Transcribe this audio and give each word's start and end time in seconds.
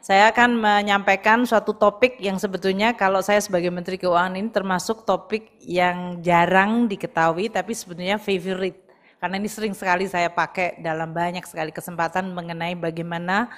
Saya 0.00 0.32
akan 0.32 0.56
menyampaikan 0.56 1.44
suatu 1.44 1.76
topik 1.76 2.16
yang 2.24 2.40
sebetulnya 2.40 2.96
kalau 2.96 3.20
saya 3.20 3.36
sebagai 3.36 3.68
Menteri 3.68 4.00
Keuangan 4.00 4.32
ini 4.32 4.48
termasuk 4.48 5.04
topik 5.04 5.52
yang 5.60 6.24
jarang 6.24 6.88
diketahui 6.88 7.52
tapi 7.52 7.76
sebetulnya 7.76 8.16
favorite. 8.16 8.80
Karena 9.20 9.36
ini 9.36 9.44
sering 9.52 9.76
sekali 9.76 10.08
saya 10.08 10.32
pakai 10.32 10.80
dalam 10.80 11.12
banyak 11.12 11.44
sekali 11.44 11.68
kesempatan 11.68 12.32
mengenai 12.32 12.80
bagaimana 12.80 13.52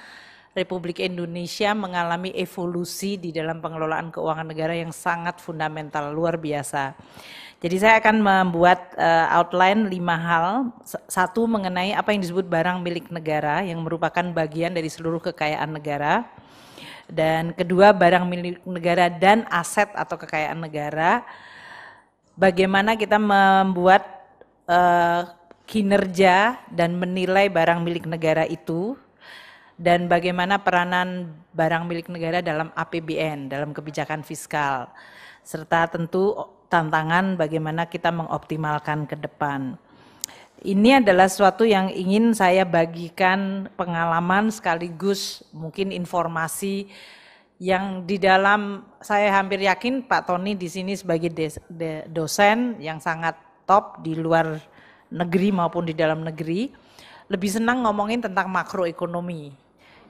Republik 0.51 0.99
Indonesia 0.99 1.71
mengalami 1.71 2.35
evolusi 2.35 3.15
di 3.15 3.31
dalam 3.31 3.63
pengelolaan 3.63 4.11
keuangan 4.11 4.43
negara 4.43 4.75
yang 4.75 4.91
sangat 4.91 5.39
fundamental, 5.39 6.11
luar 6.11 6.35
biasa. 6.35 6.91
Jadi 7.63 7.79
saya 7.79 7.95
akan 8.03 8.19
membuat 8.19 8.91
uh, 8.99 9.39
outline 9.39 9.87
lima 9.87 10.19
hal. 10.19 10.47
Satu 11.07 11.47
mengenai 11.47 11.95
apa 11.95 12.11
yang 12.11 12.19
disebut 12.19 12.43
barang 12.43 12.83
milik 12.83 13.07
negara 13.07 13.63
yang 13.63 13.79
merupakan 13.79 14.19
bagian 14.35 14.75
dari 14.75 14.91
seluruh 14.91 15.23
kekayaan 15.23 15.71
negara. 15.71 16.27
Dan 17.07 17.55
kedua 17.55 17.95
barang 17.95 18.27
milik 18.27 18.59
negara 18.67 19.07
dan 19.07 19.47
aset 19.47 19.87
atau 19.95 20.19
kekayaan 20.19 20.59
negara. 20.59 21.23
Bagaimana 22.35 22.99
kita 22.99 23.15
membuat 23.15 24.03
uh, 24.67 25.31
kinerja 25.63 26.59
dan 26.67 26.99
menilai 26.99 27.47
barang 27.47 27.79
milik 27.79 28.03
negara 28.11 28.43
itu 28.43 28.99
dan 29.79 30.11
bagaimana 30.11 30.59
peranan 30.59 31.31
barang 31.55 31.87
milik 31.87 32.11
negara 32.11 32.43
dalam 32.43 32.75
APBN, 32.75 33.47
dalam 33.47 33.71
kebijakan 33.71 34.19
fiskal 34.19 34.91
serta 35.43 35.91
tentu 35.91 36.31
tantangan 36.73 37.37
bagaimana 37.37 37.85
kita 37.85 38.09
mengoptimalkan 38.09 39.05
ke 39.05 39.13
depan. 39.13 39.77
Ini 40.65 41.05
adalah 41.05 41.29
sesuatu 41.29 41.61
yang 41.61 41.93
ingin 41.93 42.33
saya 42.33 42.65
bagikan 42.65 43.69
pengalaman 43.77 44.49
sekaligus 44.49 45.45
mungkin 45.53 45.93
informasi 45.93 46.89
yang 47.61 48.01
di 48.09 48.17
dalam 48.17 48.81
saya 48.97 49.29
hampir 49.37 49.61
yakin 49.61 50.01
Pak 50.01 50.25
Tony 50.25 50.57
di 50.57 50.65
sini 50.65 50.97
sebagai 50.97 51.29
dosen 52.09 52.81
yang 52.81 52.97
sangat 52.97 53.37
top 53.69 54.01
di 54.01 54.17
luar 54.17 54.57
negeri 55.13 55.53
maupun 55.53 55.85
di 55.85 55.93
dalam 55.93 56.25
negeri 56.25 56.73
lebih 57.29 57.53
senang 57.53 57.85
ngomongin 57.85 58.25
tentang 58.25 58.49
makroekonomi. 58.49 59.53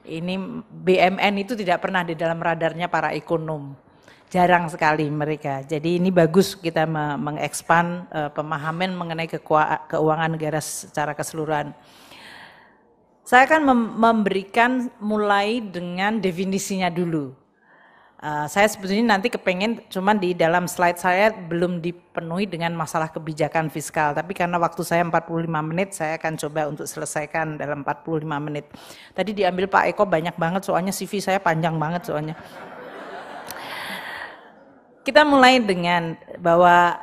Ini 0.04 0.34
BMN 0.70 1.34
itu 1.44 1.52
tidak 1.58 1.84
pernah 1.84 2.06
di 2.06 2.16
dalam 2.16 2.40
radarnya 2.40 2.88
para 2.88 3.12
ekonom 3.12 3.83
jarang 4.32 4.66
sekali 4.66 5.06
mereka. 5.10 5.62
Jadi 5.62 6.02
ini 6.02 6.10
bagus 6.10 6.58
kita 6.58 6.84
mengekspan 7.18 7.86
uh, 8.10 8.30
pemahaman 8.34 8.92
mengenai 8.94 9.28
keuangan 9.88 10.30
negara 10.34 10.58
secara 10.58 11.14
keseluruhan. 11.14 11.70
Saya 13.24 13.48
akan 13.48 13.64
memberikan 13.96 14.92
mulai 15.00 15.64
dengan 15.64 16.20
definisinya 16.20 16.92
dulu. 16.92 17.32
Uh, 18.24 18.48
saya 18.48 18.64
sebetulnya 18.64 19.16
nanti 19.16 19.28
kepengen 19.28 19.84
cuman 19.92 20.16
di 20.16 20.32
dalam 20.32 20.64
slide 20.64 20.96
saya 20.96 21.28
belum 21.28 21.84
dipenuhi 21.84 22.48
dengan 22.48 22.72
masalah 22.72 23.12
kebijakan 23.12 23.68
fiskal, 23.68 24.16
tapi 24.16 24.32
karena 24.32 24.56
waktu 24.56 24.80
saya 24.80 25.04
45 25.04 25.44
menit, 25.60 25.92
saya 25.92 26.16
akan 26.16 26.32
coba 26.40 26.60
untuk 26.72 26.88
selesaikan 26.88 27.60
dalam 27.60 27.84
45 27.84 28.24
menit. 28.40 28.64
Tadi 29.12 29.36
diambil 29.36 29.68
Pak 29.68 29.92
Eko 29.92 30.08
banyak 30.08 30.40
banget 30.40 30.64
soalnya 30.64 30.88
CV 30.88 31.20
saya 31.20 31.36
panjang 31.36 31.76
banget 31.76 32.08
soalnya. 32.08 32.32
Kita 35.04 35.20
mulai 35.20 35.60
dengan 35.60 36.16
bahwa 36.40 36.96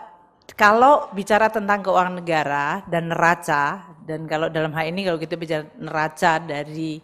kalau 0.57 1.13
bicara 1.13 1.53
tentang 1.53 1.85
keuangan 1.85 2.17
negara 2.17 2.81
dan 2.89 3.13
neraca, 3.13 3.93
dan 4.02 4.25
kalau 4.25 4.49
dalam 4.49 4.73
hal 4.73 4.89
ini 4.89 5.05
kalau 5.05 5.21
kita 5.21 5.38
bicara 5.38 5.69
neraca 5.77 6.41
dari 6.41 6.97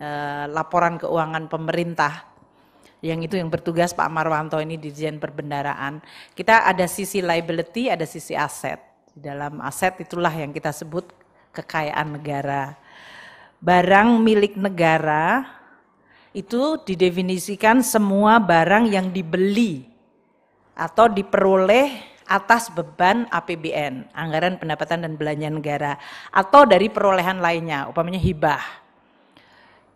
uh, 0.00 0.48
laporan 0.48 0.96
keuangan 0.96 1.52
pemerintah, 1.52 2.24
yang 3.04 3.20
itu 3.20 3.36
yang 3.36 3.52
bertugas 3.52 3.92
Pak 3.92 4.08
Marwanto 4.08 4.56
ini 4.56 4.80
di 4.80 4.88
Dijen 4.88 5.20
Perbendaraan, 5.20 6.00
kita 6.32 6.64
ada 6.64 6.88
sisi 6.88 7.20
liability, 7.20 7.92
ada 7.92 8.08
sisi 8.08 8.32
aset. 8.32 8.80
Di 9.12 9.20
dalam 9.20 9.60
aset 9.60 10.00
itulah 10.00 10.32
yang 10.32 10.56
kita 10.56 10.72
sebut 10.72 11.12
kekayaan 11.52 12.18
negara. 12.18 12.72
Barang 13.60 14.16
milik 14.24 14.56
negara 14.56 15.44
itu 16.32 16.78
didefinisikan 16.88 17.82
semua 17.82 18.38
barang 18.38 18.88
yang 18.88 19.10
dibeli 19.10 19.87
atau 20.78 21.10
diperoleh 21.10 21.98
atas 22.28 22.70
beban 22.70 23.26
APBN, 23.32 24.14
anggaran 24.14 24.60
pendapatan 24.60 25.02
dan 25.02 25.18
belanja 25.18 25.48
negara, 25.50 25.92
atau 26.30 26.68
dari 26.68 26.86
perolehan 26.86 27.42
lainnya, 27.42 27.90
umpamanya 27.90 28.20
hibah. 28.20 28.62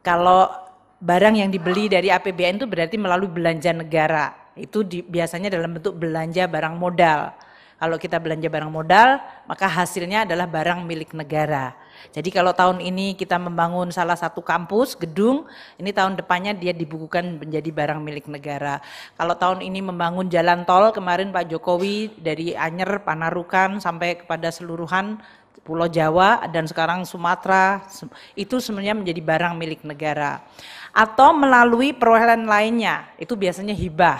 Kalau 0.03 0.51
barang 0.99 1.39
yang 1.39 1.53
dibeli 1.53 1.87
dari 1.87 2.11
APBN 2.11 2.65
itu 2.65 2.67
berarti 2.67 2.97
melalui 2.99 3.31
belanja 3.31 3.71
negara, 3.71 4.33
itu 4.59 4.83
di, 4.83 5.05
biasanya 5.05 5.53
dalam 5.53 5.77
bentuk 5.77 5.95
belanja 5.95 6.49
barang 6.49 6.75
modal. 6.75 7.31
Kalau 7.77 7.97
kita 8.01 8.17
belanja 8.19 8.49
barang 8.49 8.73
modal, 8.73 9.21
maka 9.45 9.67
hasilnya 9.69 10.25
adalah 10.25 10.49
barang 10.49 10.83
milik 10.89 11.13
negara. 11.13 11.77
Jadi 12.11 12.35
kalau 12.35 12.51
tahun 12.51 12.83
ini 12.83 13.15
kita 13.15 13.39
membangun 13.39 13.95
salah 13.95 14.19
satu 14.19 14.43
kampus, 14.43 14.99
gedung, 14.99 15.47
ini 15.79 15.95
tahun 15.95 16.19
depannya 16.19 16.51
dia 16.51 16.75
dibukukan 16.75 17.39
menjadi 17.39 17.71
barang 17.71 18.03
milik 18.03 18.27
negara. 18.27 18.83
Kalau 19.15 19.39
tahun 19.39 19.63
ini 19.63 19.79
membangun 19.79 20.27
jalan 20.27 20.67
tol, 20.67 20.91
kemarin 20.91 21.31
Pak 21.31 21.47
Jokowi 21.55 22.19
dari 22.19 22.59
Anyer, 22.59 23.07
Panarukan 23.07 23.79
sampai 23.79 24.19
kepada 24.19 24.51
seluruhan 24.51 25.23
Pulau 25.63 25.87
Jawa 25.87 26.43
dan 26.51 26.67
sekarang 26.67 27.07
Sumatera, 27.07 27.87
itu 28.35 28.59
sebenarnya 28.59 28.99
menjadi 28.99 29.23
barang 29.23 29.55
milik 29.55 29.87
negara. 29.87 30.43
Atau 30.91 31.31
melalui 31.39 31.95
perolehan 31.95 32.51
lainnya, 32.51 33.07
itu 33.15 33.39
biasanya 33.39 33.71
hibah. 33.71 34.19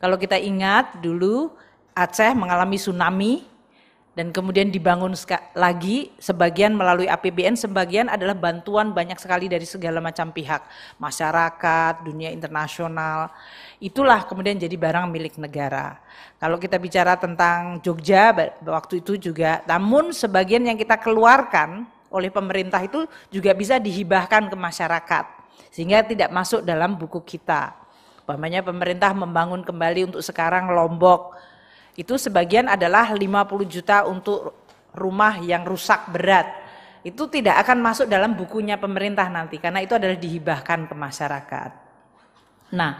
Kalau 0.00 0.16
kita 0.16 0.40
ingat 0.40 0.98
dulu 0.98 1.52
Aceh 1.92 2.32
mengalami 2.32 2.80
tsunami 2.80 3.51
dan 4.12 4.28
kemudian 4.28 4.68
dibangun 4.68 5.16
lagi 5.56 6.12
sebagian 6.20 6.76
melalui 6.76 7.08
APBN 7.08 7.56
sebagian 7.56 8.12
adalah 8.12 8.36
bantuan 8.36 8.92
banyak 8.92 9.16
sekali 9.16 9.48
dari 9.48 9.64
segala 9.64 10.04
macam 10.04 10.28
pihak. 10.28 10.60
Masyarakat 11.00 12.04
dunia 12.04 12.28
internasional. 12.28 13.32
Itulah 13.80 14.28
kemudian 14.28 14.60
jadi 14.60 14.76
barang 14.76 15.08
milik 15.08 15.40
negara. 15.40 15.96
Kalau 16.36 16.60
kita 16.60 16.76
bicara 16.76 17.16
tentang 17.16 17.80
Jogja 17.80 18.36
waktu 18.68 19.00
itu 19.00 19.16
juga 19.16 19.64
namun 19.64 20.12
sebagian 20.12 20.60
yang 20.68 20.76
kita 20.76 21.00
keluarkan 21.00 21.88
oleh 22.12 22.28
pemerintah 22.28 22.84
itu 22.84 23.08
juga 23.32 23.56
bisa 23.56 23.80
dihibahkan 23.80 24.52
ke 24.52 24.56
masyarakat 24.60 25.24
sehingga 25.72 26.04
tidak 26.04 26.28
masuk 26.28 26.60
dalam 26.60 27.00
buku 27.00 27.24
kita. 27.24 27.72
Umpamanya 28.28 28.60
pemerintah 28.60 29.16
membangun 29.16 29.64
kembali 29.64 30.12
untuk 30.12 30.20
sekarang 30.20 30.68
Lombok 30.68 31.32
itu 31.92 32.16
sebagian 32.16 32.72
adalah 32.72 33.12
50 33.12 33.20
juta 33.68 34.08
untuk 34.08 34.64
rumah 34.96 35.36
yang 35.44 35.64
rusak 35.68 36.08
berat. 36.08 36.48
Itu 37.04 37.26
tidak 37.28 37.60
akan 37.66 37.82
masuk 37.82 38.06
dalam 38.06 38.32
bukunya 38.38 38.78
pemerintah 38.78 39.26
nanti 39.28 39.58
karena 39.58 39.82
itu 39.82 39.92
adalah 39.98 40.16
dihibahkan 40.16 40.88
ke 40.88 40.94
masyarakat. 40.94 41.70
Nah, 42.72 42.96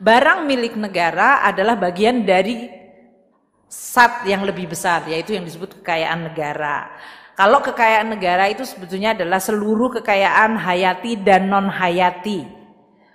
barang 0.00 0.48
milik 0.48 0.74
negara 0.74 1.46
adalah 1.46 1.78
bagian 1.78 2.26
dari 2.26 2.66
sat 3.68 4.26
yang 4.26 4.42
lebih 4.42 4.72
besar 4.72 5.06
yaitu 5.06 5.36
yang 5.38 5.46
disebut 5.46 5.78
kekayaan 5.80 6.32
negara. 6.32 6.90
Kalau 7.38 7.62
kekayaan 7.64 8.12
negara 8.12 8.50
itu 8.50 8.66
sebetulnya 8.66 9.14
adalah 9.16 9.40
seluruh 9.40 10.02
kekayaan 10.02 10.58
hayati 10.58 11.16
dan 11.20 11.48
non 11.48 11.70
hayati 11.70 12.62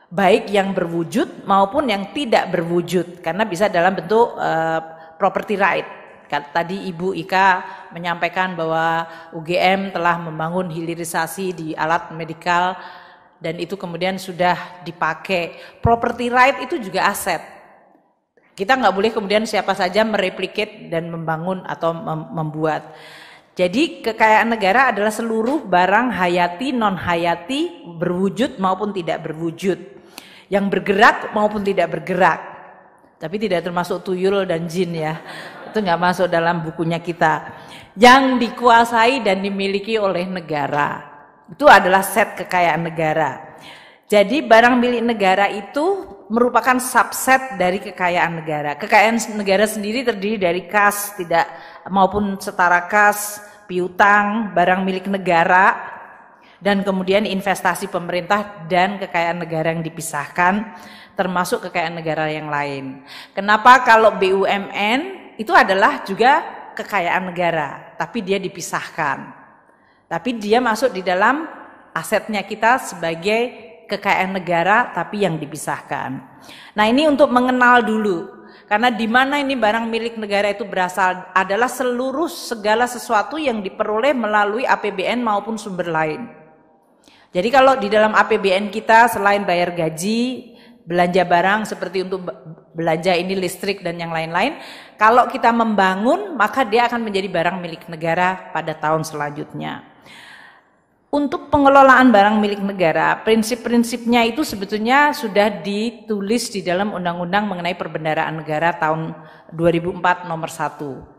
baik 0.07 0.47
yang 0.47 0.71
berwujud 0.71 1.43
maupun 1.43 1.91
yang 1.91 2.15
tidak 2.15 2.47
berwujud 2.47 3.19
karena 3.19 3.43
bisa 3.43 3.67
dalam 3.67 3.91
bentuk 3.91 4.39
uh, 4.39 4.96
property 5.17 5.59
right. 5.59 5.87
Tadi 6.27 6.91
Ibu 6.91 7.15
Ika 7.15 7.47
menyampaikan 7.95 8.51
bahwa 8.53 9.07
UGM 9.31 9.95
telah 9.95 10.19
membangun 10.19 10.67
hilirisasi 10.67 11.55
di 11.55 11.67
alat 11.71 12.11
medikal 12.11 12.75
dan 13.39 13.55
itu 13.61 13.77
kemudian 13.79 14.19
sudah 14.19 14.83
dipakai. 14.83 15.55
Property 15.79 16.27
right 16.27 16.57
itu 16.67 16.81
juga 16.81 17.07
aset. 17.07 17.39
Kita 18.57 18.73
nggak 18.73 18.95
boleh 18.97 19.11
kemudian 19.13 19.45
siapa 19.45 19.77
saja 19.77 20.01
mereplikate 20.01 20.89
dan 20.89 21.13
membangun 21.13 21.61
atau 21.69 21.93
membuat. 22.33 22.97
Jadi 23.53 24.01
kekayaan 24.05 24.53
negara 24.53 24.89
adalah 24.93 25.13
seluruh 25.13 25.65
barang 25.65 26.13
hayati, 26.13 26.73
non 26.73 26.97
hayati, 26.97 27.85
berwujud 27.97 28.57
maupun 28.57 28.93
tidak 28.93 29.25
berwujud. 29.29 29.77
Yang 30.49 30.65
bergerak 30.73 31.33
maupun 31.37 31.61
tidak 31.61 31.93
bergerak. 31.93 32.56
Tapi 33.17 33.35
tidak 33.41 33.65
termasuk 33.65 34.05
tuyul 34.05 34.45
dan 34.45 34.69
jin 34.69 34.93
ya. 34.93 35.17
Itu 35.73 35.81
nggak 35.81 35.99
masuk 36.01 36.27
dalam 36.29 36.61
bukunya 36.61 37.01
kita. 37.01 37.49
Yang 37.97 38.45
dikuasai 38.45 39.25
dan 39.25 39.41
dimiliki 39.41 39.97
oleh 39.97 40.29
negara. 40.29 41.01
Itu 41.49 41.65
adalah 41.65 42.05
set 42.05 42.37
kekayaan 42.37 42.85
negara. 42.85 43.57
Jadi 44.07 44.39
barang 44.45 44.79
milik 44.79 45.03
negara 45.03 45.51
itu 45.51 46.15
merupakan 46.31 46.79
subset 46.79 47.59
dari 47.59 47.81
kekayaan 47.83 48.39
negara. 48.39 48.77
Kekayaan 48.79 49.19
negara 49.35 49.67
sendiri 49.67 50.05
terdiri 50.05 50.37
dari 50.39 50.63
kas 50.69 51.17
tidak 51.19 51.43
maupun 51.91 52.39
setara 52.39 52.87
kas, 52.87 53.43
piutang, 53.67 54.55
barang 54.55 54.83
milik 54.87 55.11
negara, 55.11 55.75
dan 56.57 56.81
kemudian 56.81 57.27
investasi 57.27 57.91
pemerintah 57.91 58.65
dan 58.65 58.97
kekayaan 58.97 59.43
negara 59.43 59.75
yang 59.75 59.83
dipisahkan 59.83 60.73
termasuk 61.17 61.65
kekayaan 61.67 61.97
negara 61.97 62.29
yang 62.29 62.47
lain. 62.47 63.01
Kenapa 63.33 63.81
kalau 63.81 64.13
BUMN 64.15 65.33
itu 65.41 65.49
adalah 65.51 66.05
juga 66.05 66.45
kekayaan 66.77 67.33
negara, 67.33 67.97
tapi 67.97 68.21
dia 68.21 68.37
dipisahkan. 68.37 69.33
Tapi 70.07 70.37
dia 70.37 70.61
masuk 70.61 70.93
di 70.93 71.01
dalam 71.01 71.49
asetnya 71.91 72.45
kita 72.45 72.77
sebagai 72.79 73.67
kekayaan 73.89 74.37
negara 74.37 74.93
tapi 74.93 75.25
yang 75.25 75.41
dipisahkan. 75.41 76.21
Nah, 76.77 76.85
ini 76.85 77.09
untuk 77.09 77.33
mengenal 77.33 77.81
dulu. 77.81 78.37
Karena 78.67 78.91
di 78.91 79.07
mana 79.07 79.39
ini 79.39 79.55
barang 79.55 79.87
milik 79.87 80.19
negara 80.19 80.51
itu 80.51 80.67
berasal 80.67 81.31
adalah 81.31 81.71
seluruh 81.71 82.27
segala 82.27 82.83
sesuatu 82.83 83.39
yang 83.39 83.63
diperoleh 83.63 84.11
melalui 84.11 84.67
APBN 84.67 85.23
maupun 85.23 85.55
sumber 85.55 85.87
lain. 85.87 86.27
Jadi 87.31 87.47
kalau 87.47 87.79
di 87.79 87.87
dalam 87.87 88.11
APBN 88.11 88.67
kita 88.67 89.07
selain 89.07 89.47
bayar 89.47 89.71
gaji, 89.71 90.56
belanja 90.87 91.27
barang 91.27 91.67
seperti 91.67 92.07
untuk 92.07 92.31
belanja 92.71 93.11
ini 93.11 93.35
listrik 93.35 93.83
dan 93.83 93.99
yang 93.99 94.15
lain-lain. 94.15 94.55
Kalau 94.95 95.27
kita 95.27 95.51
membangun, 95.51 96.39
maka 96.39 96.63
dia 96.63 96.87
akan 96.87 97.03
menjadi 97.03 97.27
barang 97.27 97.59
milik 97.59 97.91
negara 97.91 98.49
pada 98.55 98.71
tahun 98.71 99.03
selanjutnya. 99.03 99.83
Untuk 101.11 101.51
pengelolaan 101.51 102.11
barang 102.11 102.39
milik 102.39 102.63
negara, 102.63 103.19
prinsip-prinsipnya 103.23 104.27
itu 104.27 104.43
sebetulnya 104.47 105.11
sudah 105.11 105.51
ditulis 105.59 106.51
di 106.51 106.63
dalam 106.63 106.95
Undang-Undang 106.95 107.47
mengenai 107.47 107.75
perbendaraan 107.75 108.43
negara 108.43 108.75
tahun 108.75 109.15
2004 109.51 110.27
nomor 110.27 110.47
1 110.51 111.17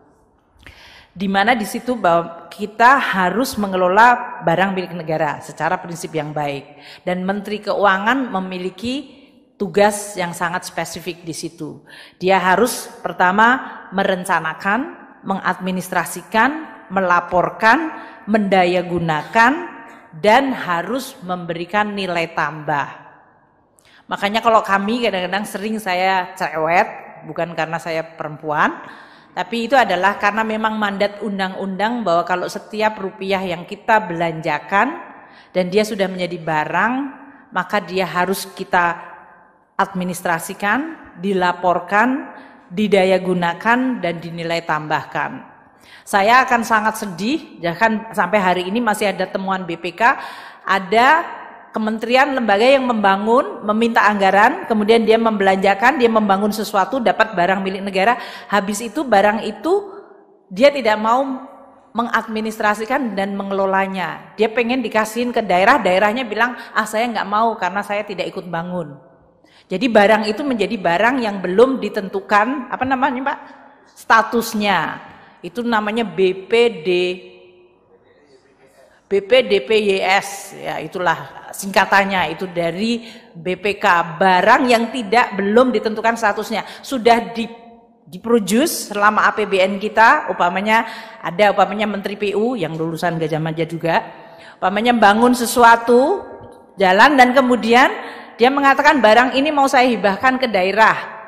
di 1.19 1.27
mana 1.27 1.59
di 1.59 1.67
situ 1.67 1.99
bahwa 1.99 2.47
kita 2.47 2.95
harus 2.95 3.59
mengelola 3.59 4.39
barang 4.47 4.71
milik 4.71 4.95
negara 4.95 5.43
secara 5.43 5.75
prinsip 5.83 6.15
yang 6.15 6.31
baik 6.31 6.79
dan 7.03 7.27
Menteri 7.27 7.59
Keuangan 7.59 8.31
memiliki 8.31 9.27
tugas 9.59 10.15
yang 10.15 10.31
sangat 10.31 10.65
spesifik 10.71 11.27
di 11.27 11.35
situ. 11.35 11.83
Dia 12.17 12.39
harus 12.39 12.87
pertama 13.03 13.85
merencanakan, 13.91 14.95
mengadministrasikan, 15.27 16.87
melaporkan, 16.89 17.91
mendayagunakan, 18.31 19.53
dan 20.23 20.55
harus 20.55 21.19
memberikan 21.27 21.93
nilai 21.93 22.33
tambah. 22.33 22.87
Makanya 24.09 24.41
kalau 24.41 24.65
kami 24.65 25.05
kadang-kadang 25.05 25.45
sering 25.45 25.77
saya 25.77 26.33
cerewet, 26.33 26.89
bukan 27.29 27.53
karena 27.53 27.77
saya 27.77 28.01
perempuan, 28.17 28.73
tapi 29.37 29.69
itu 29.69 29.77
adalah 29.77 30.17
karena 30.17 30.41
memang 30.47 30.81
mandat 30.81 31.21
undang-undang 31.21 32.01
bahwa 32.07 32.25
kalau 32.25 32.49
setiap 32.49 32.97
rupiah 32.97 33.45
yang 33.45 33.69
kita 33.69 34.01
belanjakan 34.01 34.97
dan 35.53 35.69
dia 35.69 35.85
sudah 35.85 36.09
menjadi 36.09 36.41
barang, 36.41 36.95
maka 37.53 37.85
dia 37.85 38.09
harus 38.09 38.49
kita 38.57 39.08
administrasikan, 39.79 41.15
dilaporkan, 41.23 42.35
didaya 42.69 43.17
gunakan 43.23 44.03
dan 44.03 44.15
dinilai 44.19 44.67
tambahkan. 44.67 45.47
Saya 46.03 46.43
akan 46.43 46.67
sangat 46.67 46.99
sedih, 46.99 47.63
bahkan 47.63 48.11
sampai 48.11 48.39
hari 48.43 48.63
ini 48.67 48.83
masih 48.83 49.15
ada 49.15 49.25
temuan 49.31 49.63
BPK, 49.63 50.03
ada 50.67 51.25
kementerian 51.71 52.35
lembaga 52.35 52.65
yang 52.65 52.85
membangun, 52.85 53.63
meminta 53.63 54.03
anggaran, 54.03 54.67
kemudian 54.67 55.05
dia 55.07 55.21
membelanjakan, 55.21 56.01
dia 56.01 56.11
membangun 56.11 56.51
sesuatu, 56.51 56.99
dapat 56.99 57.37
barang 57.39 57.61
milik 57.63 57.83
negara, 57.87 58.19
habis 58.51 58.83
itu 58.83 59.05
barang 59.05 59.47
itu 59.47 59.95
dia 60.49 60.73
tidak 60.73 60.97
mau 60.99 61.23
mengadministrasikan 61.93 63.13
dan 63.17 63.37
mengelolanya. 63.37 64.33
Dia 64.37 64.49
pengen 64.49 64.81
dikasihin 64.81 65.31
ke 65.33 65.45
daerah, 65.45 65.81
daerahnya 65.81 66.25
bilang, 66.25 66.57
ah 66.73 66.89
saya 66.89 67.05
nggak 67.09 67.29
mau 67.29 67.55
karena 67.57 67.85
saya 67.85 68.05
tidak 68.05 68.33
ikut 68.33 68.49
bangun. 68.49 69.08
Jadi 69.69 69.87
barang 69.93 70.25
itu 70.25 70.41
menjadi 70.41 70.77
barang 70.81 71.21
yang 71.21 71.45
belum 71.45 71.77
ditentukan 71.77 72.73
apa 72.73 72.85
namanya 72.89 73.21
Pak? 73.33 73.39
statusnya. 73.99 74.79
Itu 75.43 75.67
namanya 75.67 76.07
BPD 76.07 76.89
BPDPYS 79.09 80.61
ya 80.61 80.75
itulah 80.85 81.49
singkatannya. 81.51 82.37
Itu 82.37 82.47
dari 82.53 83.09
BPK 83.33 84.21
barang 84.21 84.63
yang 84.69 84.93
tidak 84.93 85.35
belum 85.41 85.73
ditentukan 85.73 86.15
statusnya. 86.15 86.85
Sudah 86.85 87.33
di 87.33 87.49
diproduce 88.09 88.93
selama 88.93 89.29
APBN 89.33 89.81
kita. 89.81 90.29
Upamanya 90.29 90.85
ada 91.25 91.53
upamanya 91.53 91.89
Menteri 91.89 92.21
PU 92.21 92.57
yang 92.57 92.77
lulusan 92.77 93.17
Gajah 93.17 93.41
Mada 93.41 93.65
juga. 93.65 94.05
Upamanya 94.61 94.93
bangun 94.93 95.33
sesuatu 95.33 96.25
jalan 96.77 97.17
dan 97.17 97.33
kemudian 97.33 97.89
dia 98.39 98.49
mengatakan 98.55 99.03
barang 99.03 99.35
ini 99.35 99.51
mau 99.51 99.67
saya 99.67 99.91
hibahkan 99.91 100.39
ke 100.39 100.47
daerah. 100.47 101.19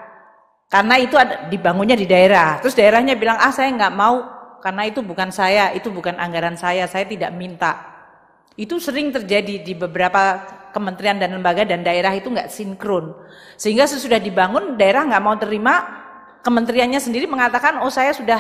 Karena 0.70 0.94
itu 1.02 1.18
ada, 1.18 1.50
dibangunnya 1.50 1.98
di 1.98 2.06
daerah. 2.06 2.62
Terus 2.62 2.78
daerahnya 2.78 3.18
bilang, 3.18 3.34
ah 3.42 3.50
saya 3.50 3.74
nggak 3.74 3.90
mau 3.98 4.22
karena 4.62 4.86
itu 4.86 5.02
bukan 5.02 5.34
saya, 5.34 5.74
itu 5.74 5.90
bukan 5.90 6.14
anggaran 6.14 6.54
saya, 6.54 6.86
saya 6.86 7.02
tidak 7.10 7.34
minta. 7.34 7.74
Itu 8.54 8.78
sering 8.78 9.10
terjadi 9.10 9.66
di 9.66 9.74
beberapa 9.74 10.38
kementerian 10.70 11.18
dan 11.18 11.34
lembaga 11.34 11.66
dan 11.66 11.82
daerah 11.82 12.14
itu 12.14 12.30
nggak 12.30 12.46
sinkron. 12.46 13.18
Sehingga 13.58 13.90
sesudah 13.90 14.22
dibangun 14.22 14.78
daerah 14.78 15.02
nggak 15.02 15.22
mau 15.26 15.34
terima, 15.34 15.82
kementeriannya 16.46 17.02
sendiri 17.02 17.26
mengatakan, 17.26 17.82
oh 17.82 17.90
saya 17.90 18.14
sudah 18.14 18.38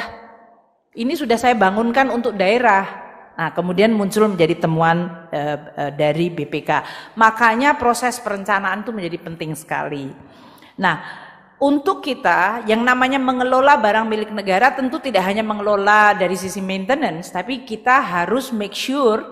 ini 0.94 1.18
sudah 1.18 1.34
saya 1.34 1.58
bangunkan 1.58 2.06
untuk 2.14 2.38
daerah. 2.38 3.09
Nah, 3.40 3.56
kemudian 3.56 3.96
muncul 3.96 4.28
menjadi 4.28 4.68
temuan 4.68 5.24
e, 5.32 5.40
e, 5.56 5.82
dari 5.96 6.28
BPK. 6.28 6.84
Makanya 7.16 7.80
proses 7.80 8.20
perencanaan 8.20 8.84
itu 8.84 8.92
menjadi 8.92 9.16
penting 9.16 9.56
sekali. 9.56 10.12
Nah, 10.76 11.00
untuk 11.56 12.04
kita 12.04 12.68
yang 12.68 12.84
namanya 12.84 13.16
mengelola 13.16 13.80
barang 13.80 14.04
milik 14.12 14.28
negara 14.36 14.76
tentu 14.76 15.00
tidak 15.00 15.24
hanya 15.24 15.40
mengelola 15.40 16.12
dari 16.12 16.36
sisi 16.36 16.60
maintenance, 16.60 17.32
tapi 17.32 17.64
kita 17.64 18.04
harus 18.04 18.52
make 18.52 18.76
sure 18.76 19.24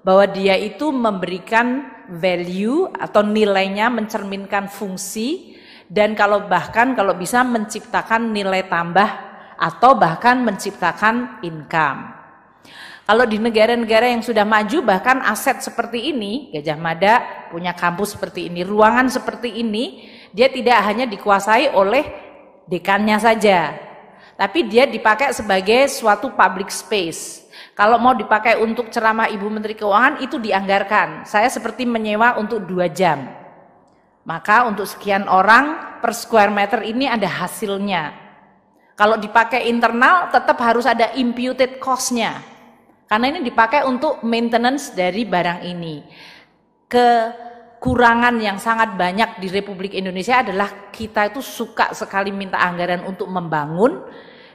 bahwa 0.00 0.24
dia 0.24 0.56
itu 0.56 0.88
memberikan 0.88 1.84
value 2.08 2.88
atau 2.96 3.20
nilainya 3.20 3.92
mencerminkan 3.92 4.72
fungsi 4.72 5.60
dan 5.84 6.16
kalau 6.16 6.48
bahkan 6.48 6.96
kalau 6.96 7.12
bisa 7.12 7.44
menciptakan 7.44 8.32
nilai 8.32 8.64
tambah 8.72 9.08
atau 9.60 9.96
bahkan 10.00 10.40
menciptakan 10.40 11.44
income. 11.44 12.19
Kalau 13.10 13.26
di 13.26 13.42
negara-negara 13.42 14.06
yang 14.06 14.22
sudah 14.22 14.46
maju 14.46 14.86
bahkan 14.86 15.18
aset 15.26 15.58
seperti 15.66 16.14
ini, 16.14 16.54
Gajah 16.54 16.78
Mada 16.78 17.14
punya 17.50 17.74
kampus 17.74 18.14
seperti 18.14 18.46
ini, 18.46 18.62
ruangan 18.62 19.10
seperti 19.10 19.50
ini, 19.50 20.06
dia 20.30 20.46
tidak 20.46 20.78
hanya 20.86 21.10
dikuasai 21.10 21.74
oleh 21.74 22.06
dekannya 22.70 23.18
saja, 23.18 23.74
tapi 24.38 24.62
dia 24.70 24.86
dipakai 24.86 25.34
sebagai 25.34 25.90
suatu 25.90 26.30
public 26.38 26.70
space. 26.70 27.50
Kalau 27.74 27.98
mau 27.98 28.14
dipakai 28.14 28.62
untuk 28.62 28.94
ceramah 28.94 29.26
Ibu 29.26 29.50
Menteri 29.50 29.74
Keuangan 29.74 30.22
itu 30.22 30.38
dianggarkan. 30.38 31.26
Saya 31.26 31.50
seperti 31.50 31.90
menyewa 31.90 32.38
untuk 32.38 32.62
dua 32.62 32.86
jam. 32.86 33.26
Maka 34.22 34.70
untuk 34.70 34.86
sekian 34.86 35.26
orang 35.26 35.98
per 35.98 36.14
square 36.14 36.54
meter 36.54 36.86
ini 36.86 37.10
ada 37.10 37.26
hasilnya. 37.26 38.14
Kalau 38.94 39.18
dipakai 39.18 39.66
internal 39.66 40.30
tetap 40.30 40.62
harus 40.62 40.86
ada 40.86 41.10
imputed 41.18 41.82
cost-nya. 41.82 42.59
Karena 43.10 43.26
ini 43.26 43.42
dipakai 43.42 43.82
untuk 43.90 44.22
maintenance 44.22 44.94
dari 44.94 45.26
barang 45.26 45.66
ini. 45.66 45.98
Kekurangan 46.86 48.38
yang 48.38 48.62
sangat 48.62 48.94
banyak 48.94 49.42
di 49.42 49.50
Republik 49.50 49.98
Indonesia 49.98 50.46
adalah 50.46 50.94
kita 50.94 51.34
itu 51.34 51.42
suka 51.42 51.90
sekali 51.90 52.30
minta 52.30 52.62
anggaran 52.62 53.02
untuk 53.02 53.26
membangun, 53.26 54.06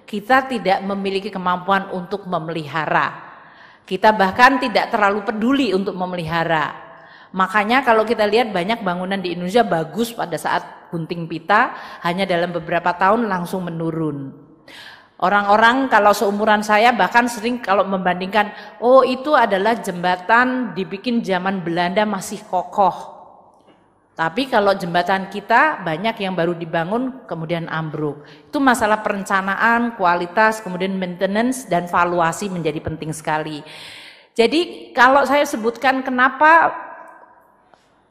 kita 0.07 0.47
tidak 0.47 0.79
memiliki 0.87 1.27
kemampuan 1.27 1.91
untuk 1.91 2.23
memelihara. 2.31 3.27
Kita 3.83 4.15
bahkan 4.15 4.55
tidak 4.63 4.87
terlalu 4.87 5.27
peduli 5.27 5.75
untuk 5.75 5.99
memelihara. 5.99 6.79
Makanya 7.35 7.83
kalau 7.83 8.07
kita 8.07 8.23
lihat 8.23 8.55
banyak 8.55 8.79
bangunan 8.87 9.19
di 9.19 9.35
Indonesia 9.35 9.67
bagus 9.67 10.15
pada 10.15 10.39
saat 10.39 10.87
gunting 10.95 11.27
pita, 11.27 11.75
hanya 12.07 12.23
dalam 12.23 12.55
beberapa 12.55 12.95
tahun 12.95 13.27
langsung 13.27 13.67
menurun. 13.67 14.44
Orang-orang 15.15 15.87
kalau 15.87 16.11
seumuran 16.11 16.59
saya 16.59 16.91
bahkan 16.91 17.31
sering 17.31 17.63
kalau 17.63 17.87
membandingkan, 17.87 18.51
oh 18.83 18.99
itu 18.99 19.31
adalah 19.31 19.79
jembatan 19.79 20.75
dibikin 20.75 21.23
zaman 21.23 21.63
Belanda 21.63 22.03
masih 22.03 22.43
kokoh. 22.43 23.15
Tapi 24.15 24.47
kalau 24.47 24.75
jembatan 24.75 25.27
kita 25.31 25.83
banyak 25.83 26.19
yang 26.19 26.35
baru 26.35 26.51
dibangun 26.55 27.23
kemudian 27.27 27.67
ambruk. 27.71 28.27
Itu 28.47 28.59
masalah 28.59 29.03
perencanaan, 29.03 29.95
kualitas, 29.95 30.59
kemudian 30.59 30.95
maintenance 30.95 31.67
dan 31.67 31.87
valuasi 31.87 32.51
menjadi 32.51 32.79
penting 32.83 33.11
sekali. 33.15 33.63
Jadi 34.35 34.91
kalau 34.91 35.23
saya 35.23 35.47
sebutkan 35.47 36.03
kenapa 36.03 36.75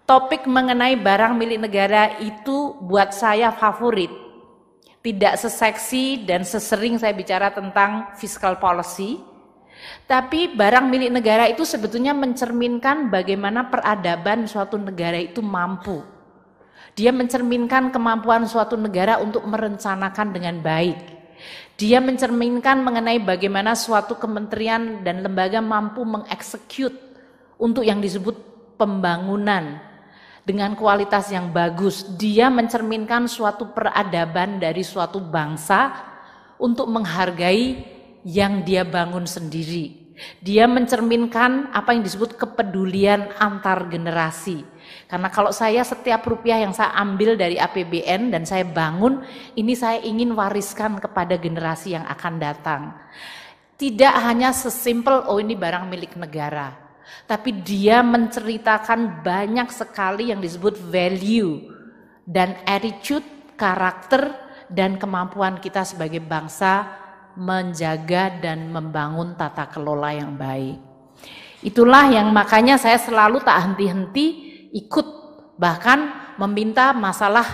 topik 0.09 0.49
mengenai 0.49 0.97
barang 0.97 1.37
milik 1.37 1.69
negara 1.69 2.17
itu 2.21 2.77
buat 2.81 3.13
saya 3.13 3.53
favorit 3.53 4.24
tidak 5.05 5.37
seseksi 5.37 6.25
dan 6.25 6.49
sesering 6.49 6.97
saya 6.97 7.13
bicara 7.13 7.53
tentang 7.53 8.17
fiscal 8.17 8.57
policy, 8.57 9.21
Tapi 10.09 10.57
barang 10.57 10.89
milik 10.89 11.13
negara 11.13 11.45
itu 11.45 11.61
sebetulnya 11.69 12.17
mencerminkan 12.17 13.13
bagaimana 13.13 13.69
peradaban 13.69 14.49
suatu 14.49 14.81
negara 14.81 15.21
itu 15.21 15.45
mampu. 15.45 16.01
Dia 16.97 17.13
mencerminkan 17.13 17.93
kemampuan 17.93 18.49
suatu 18.49 18.81
negara 18.81 19.21
untuk 19.21 19.45
merencanakan 19.45 20.33
dengan 20.33 20.57
baik. 20.65 20.97
Dia 21.77 22.01
mencerminkan 22.01 22.81
mengenai 22.81 23.21
bagaimana 23.21 23.77
suatu 23.77 24.17
kementerian 24.17 25.05
dan 25.05 25.21
lembaga 25.21 25.61
mampu 25.61 26.01
mengeksekut 26.01 26.97
untuk 27.61 27.85
yang 27.85 28.01
disebut 28.01 28.41
pembangunan 28.81 29.85
dengan 30.45 30.77
kualitas 30.77 31.33
yang 31.33 31.51
bagus. 31.51 32.05
Dia 32.21 32.53
mencerminkan 32.53 33.27
suatu 33.27 33.73
peradaban 33.73 34.61
dari 34.61 34.85
suatu 34.85 35.19
bangsa 35.19 35.91
untuk 36.61 36.87
menghargai 36.93 37.81
yang 38.25 38.63
dia 38.63 38.85
bangun 38.85 39.25
sendiri. 39.25 40.05
Dia 40.39 40.71
mencerminkan 40.71 41.75
apa 41.75 41.91
yang 41.91 42.07
disebut 42.07 42.39
kepedulian 42.39 43.35
antar 43.35 43.91
generasi. 43.91 44.63
Karena 45.11 45.27
kalau 45.27 45.51
saya 45.51 45.83
setiap 45.83 46.23
rupiah 46.23 46.63
yang 46.63 46.71
saya 46.71 46.95
ambil 46.95 47.35
dari 47.35 47.59
APBN 47.59 48.31
dan 48.31 48.47
saya 48.47 48.63
bangun, 48.63 49.27
ini 49.59 49.75
saya 49.75 49.99
ingin 50.07 50.31
wariskan 50.39 51.03
kepada 51.03 51.35
generasi 51.35 51.99
yang 51.99 52.07
akan 52.07 52.35
datang. 52.39 52.83
Tidak 53.75 54.15
hanya 54.23 54.55
sesimpel, 54.55 55.27
oh 55.27 55.43
ini 55.43 55.59
barang 55.59 55.91
milik 55.91 56.15
negara. 56.15 56.84
Tapi 57.25 57.65
dia 57.65 58.05
menceritakan 58.05 59.25
banyak 59.25 59.69
sekali 59.73 60.31
yang 60.31 60.41
disebut 60.41 60.77
value 60.77 61.71
dan 62.25 62.57
attitude, 62.65 63.25
karakter, 63.57 64.33
dan 64.73 64.97
kemampuan 64.97 65.61
kita 65.61 65.85
sebagai 65.85 66.25
bangsa 66.25 66.89
menjaga 67.35 68.39
dan 68.39 68.71
membangun 68.71 69.35
tata 69.35 69.69
kelola 69.69 70.15
yang 70.15 70.39
baik. 70.39 70.79
Itulah 71.65 72.13
yang 72.13 72.29
makanya 72.31 72.77
saya 72.77 73.01
selalu 73.01 73.41
tak 73.41 73.57
henti-henti 73.65 74.27
ikut 74.77 75.07
bahkan 75.57 76.33
meminta 76.37 76.93
masalah 76.93 77.47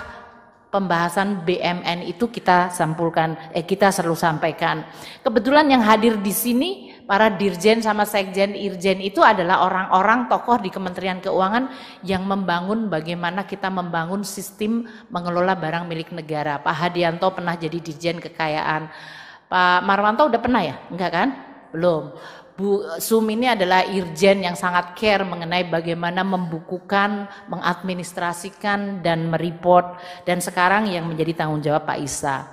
pembahasan 0.71 1.43
BMN 1.47 2.07
itu 2.07 2.31
kita 2.31 2.71
sampulkan 2.71 3.37
eh 3.55 3.63
kita 3.67 3.95
selalu 3.95 4.17
sampaikan. 4.19 4.87
Kebetulan 5.23 5.67
yang 5.71 5.83
hadir 5.83 6.19
di 6.19 6.35
sini 6.35 6.90
para 7.11 7.27
dirjen 7.35 7.83
sama 7.83 8.07
sekjen 8.07 8.55
irjen 8.55 9.03
itu 9.03 9.19
adalah 9.19 9.67
orang-orang 9.67 10.31
tokoh 10.31 10.63
di 10.63 10.71
Kementerian 10.71 11.19
Keuangan 11.19 11.67
yang 12.07 12.23
membangun 12.23 12.87
bagaimana 12.87 13.43
kita 13.51 13.67
membangun 13.67 14.23
sistem 14.23 14.87
mengelola 15.11 15.59
barang 15.59 15.91
milik 15.91 16.15
negara. 16.15 16.63
Pak 16.63 16.87
Hadianto 16.87 17.35
pernah 17.35 17.59
jadi 17.59 17.83
dirjen 17.83 18.23
kekayaan 18.23 18.87
Pak 19.51 19.83
Marwanto 19.83 20.31
udah 20.31 20.39
pernah 20.39 20.63
ya? 20.63 20.79
Enggak 20.87 21.11
kan? 21.11 21.29
Belum. 21.75 22.15
Bu 22.55 22.87
Sum 23.03 23.27
ini 23.27 23.51
adalah 23.51 23.83
irjen 23.83 24.47
yang 24.47 24.55
sangat 24.55 24.95
care 24.95 25.27
mengenai 25.27 25.67
bagaimana 25.67 26.23
membukukan, 26.23 27.27
mengadministrasikan 27.51 29.03
dan 29.03 29.27
mereport 29.27 29.99
dan 30.23 30.39
sekarang 30.39 30.87
yang 30.87 31.11
menjadi 31.11 31.43
tanggung 31.43 31.59
jawab 31.59 31.83
Pak 31.83 31.99
Isa. 31.99 32.47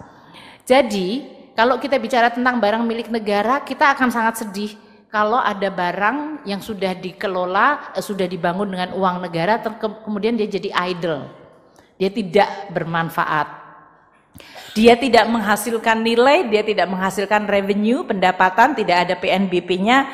Jadi, 0.66 1.37
kalau 1.58 1.82
kita 1.82 1.98
bicara 1.98 2.30
tentang 2.30 2.62
barang 2.62 2.86
milik 2.86 3.10
negara, 3.10 3.66
kita 3.66 3.90
akan 3.98 4.14
sangat 4.14 4.46
sedih 4.46 4.78
kalau 5.10 5.42
ada 5.42 5.74
barang 5.74 6.46
yang 6.46 6.62
sudah 6.62 6.94
dikelola, 6.94 7.98
eh, 7.98 8.04
sudah 8.06 8.30
dibangun 8.30 8.70
dengan 8.70 8.94
uang 8.94 9.26
negara, 9.26 9.58
kemudian 10.06 10.38
dia 10.38 10.46
jadi 10.46 10.70
idle. 10.94 11.26
Dia 11.98 12.14
tidak 12.14 12.70
bermanfaat. 12.70 13.66
Dia 14.78 14.94
tidak 14.94 15.26
menghasilkan 15.34 16.06
nilai, 16.06 16.46
dia 16.46 16.62
tidak 16.62 16.86
menghasilkan 16.94 17.50
revenue, 17.50 18.06
pendapatan, 18.06 18.78
tidak 18.78 19.10
ada 19.10 19.18
PNBP-nya, 19.18 20.06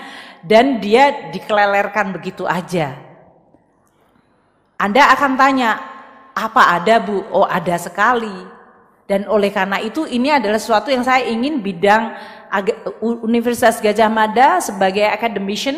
dan 0.47 0.79
dia 0.79 1.27
dikelelerkan 1.35 2.15
begitu 2.15 2.47
aja. 2.47 2.95
Anda 4.79 5.11
akan 5.11 5.35
tanya, 5.35 5.75
apa 6.31 6.79
ada 6.79 7.03
Bu? 7.03 7.27
Oh 7.35 7.43
ada 7.43 7.75
sekali. 7.75 8.52
Dan 9.03 9.27
oleh 9.27 9.51
karena 9.51 9.83
itu 9.83 10.07
ini 10.07 10.31
adalah 10.31 10.55
sesuatu 10.55 10.87
yang 10.87 11.03
saya 11.03 11.27
ingin 11.27 11.59
bidang 11.59 12.15
Universitas 13.03 13.83
Gajah 13.83 14.07
Mada 14.07 14.63
sebagai 14.63 15.03
academician, 15.03 15.75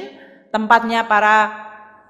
tempatnya 0.53 1.07
para 1.07 1.49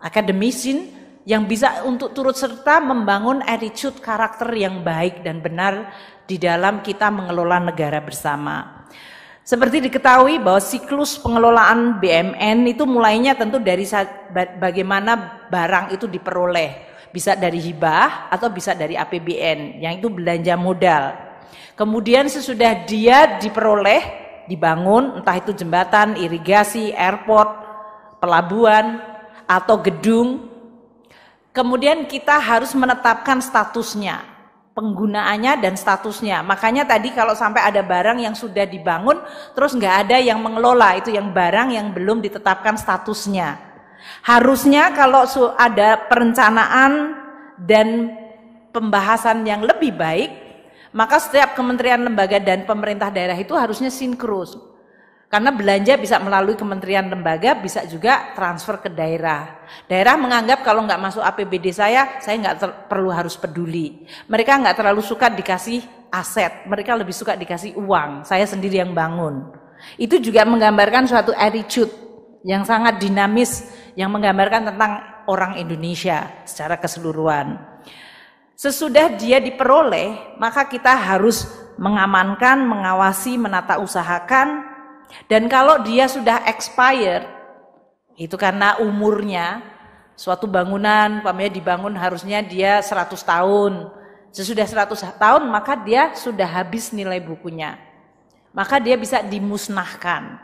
akademisin 0.03 0.91
yang 1.25 1.49
bisa 1.49 1.81
untuk 1.87 2.13
turut 2.13 2.37
serta 2.37 2.77
membangun 2.83 3.41
attitude 3.47 3.97
karakter 3.97 4.51
yang 4.53 4.85
baik 4.85 5.25
dan 5.25 5.41
benar 5.41 5.89
di 6.29 6.37
dalam 6.37 6.85
kita 6.85 7.09
mengelola 7.09 7.57
negara 7.57 7.97
bersama. 8.03 8.85
Seperti 9.45 9.77
diketahui 9.77 10.41
bahwa 10.41 10.57
siklus 10.57 11.21
pengelolaan 11.21 12.01
BMN 12.01 12.65
itu 12.65 12.81
mulainya 12.89 13.37
tentu 13.37 13.61
dari 13.61 13.85
bagaimana 14.57 15.45
barang 15.53 15.93
itu 15.93 16.09
diperoleh. 16.09 16.94
Bisa 17.15 17.31
dari 17.39 17.63
hibah 17.63 18.27
atau 18.27 18.51
bisa 18.51 18.75
dari 18.75 18.99
APBN, 18.99 19.79
yang 19.79 19.95
itu 19.95 20.11
belanja 20.11 20.59
modal. 20.59 21.15
Kemudian 21.79 22.27
sesudah 22.27 22.83
dia 22.83 23.39
diperoleh, 23.39 24.03
dibangun, 24.51 25.23
entah 25.23 25.39
itu 25.39 25.55
jembatan, 25.55 26.19
irigasi, 26.19 26.91
airport, 26.91 27.47
pelabuhan, 28.19 28.99
atau 29.47 29.79
gedung, 29.79 30.51
kemudian 31.55 32.03
kita 32.03 32.35
harus 32.35 32.75
menetapkan 32.75 33.39
statusnya 33.39 34.35
penggunaannya 34.75 35.63
dan 35.63 35.73
statusnya. 35.79 36.43
Makanya 36.43 36.83
tadi 36.83 37.15
kalau 37.15 37.31
sampai 37.31 37.63
ada 37.63 37.79
barang 37.79 38.19
yang 38.19 38.35
sudah 38.35 38.67
dibangun, 38.67 39.23
terus 39.55 39.71
nggak 39.71 39.95
ada 40.05 40.17
yang 40.19 40.43
mengelola, 40.43 40.99
itu 40.99 41.15
yang 41.15 41.31
barang 41.31 41.71
yang 41.71 41.95
belum 41.95 42.19
ditetapkan 42.19 42.75
statusnya. 42.75 43.55
Harusnya 44.25 44.93
kalau 44.93 45.25
ada 45.55 46.09
perencanaan 46.09 47.13
dan 47.61 48.13
pembahasan 48.75 49.45
yang 49.47 49.63
lebih 49.63 49.95
baik, 49.95 50.31
maka 50.95 51.19
setiap 51.19 51.55
kementerian 51.55 51.99
lembaga 52.03 52.39
dan 52.39 52.63
pemerintah 52.63 53.11
daerah 53.11 53.35
itu 53.35 53.51
harusnya 53.55 53.91
sinkron. 53.91 54.75
Karena 55.25 55.51
belanja 55.51 55.99
bisa 55.99 56.15
melalui 56.21 56.55
kementerian 56.55 57.11
lembaga, 57.11 57.57
bisa 57.59 57.83
juga 57.83 58.31
transfer 58.37 58.79
ke 58.79 58.89
daerah. 58.93 59.67
Daerah 59.89 60.15
menganggap 60.15 60.63
kalau 60.63 60.85
nggak 60.85 61.01
masuk 61.01 61.19
APBD 61.25 61.75
saya, 61.75 62.21
saya 62.23 62.39
nggak 62.39 62.87
perlu 62.87 63.11
harus 63.11 63.35
peduli. 63.35 64.05
Mereka 64.31 64.63
nggak 64.63 64.77
terlalu 64.79 65.01
suka 65.03 65.27
dikasih 65.27 65.83
aset, 66.13 66.63
mereka 66.69 66.95
lebih 66.95 67.11
suka 67.11 67.35
dikasih 67.35 67.75
uang. 67.75 68.23
Saya 68.23 68.47
sendiri 68.47 68.79
yang 68.79 68.95
bangun. 68.95 69.51
Itu 69.99 70.21
juga 70.23 70.47
menggambarkan 70.47 71.09
suatu 71.09 71.35
attitude 71.35 71.91
yang 72.45 72.63
sangat 72.63 73.01
dinamis, 73.01 73.67
yang 73.95 74.11
menggambarkan 74.11 74.75
tentang 74.75 74.91
orang 75.25 75.59
Indonesia 75.59 76.27
secara 76.43 76.77
keseluruhan. 76.77 77.57
Sesudah 78.55 79.11
dia 79.15 79.43
diperoleh, 79.43 80.39
maka 80.39 80.63
kita 80.67 80.95
harus 80.95 81.47
mengamankan, 81.75 82.63
mengawasi, 82.63 83.35
menata 83.35 83.83
usahakan, 83.83 84.63
dan 85.27 85.47
kalau 85.51 85.83
dia 85.83 86.07
sudah 86.07 86.47
expired, 86.47 87.27
itu 88.15 88.35
karena 88.39 88.79
umurnya, 88.79 89.59
suatu 90.15 90.47
bangunan, 90.47 91.19
pamer 91.19 91.51
dibangun 91.51 91.95
harusnya 91.99 92.39
dia 92.39 92.79
100 92.79 93.11
tahun. 93.19 93.91
Sesudah 94.31 94.67
100 94.67 95.19
tahun 95.19 95.43
maka 95.47 95.79
dia 95.79 96.15
sudah 96.15 96.47
habis 96.47 96.91
nilai 96.95 97.19
bukunya. 97.19 97.79
Maka 98.55 98.79
dia 98.79 98.95
bisa 98.95 99.19
dimusnahkan. 99.19 100.39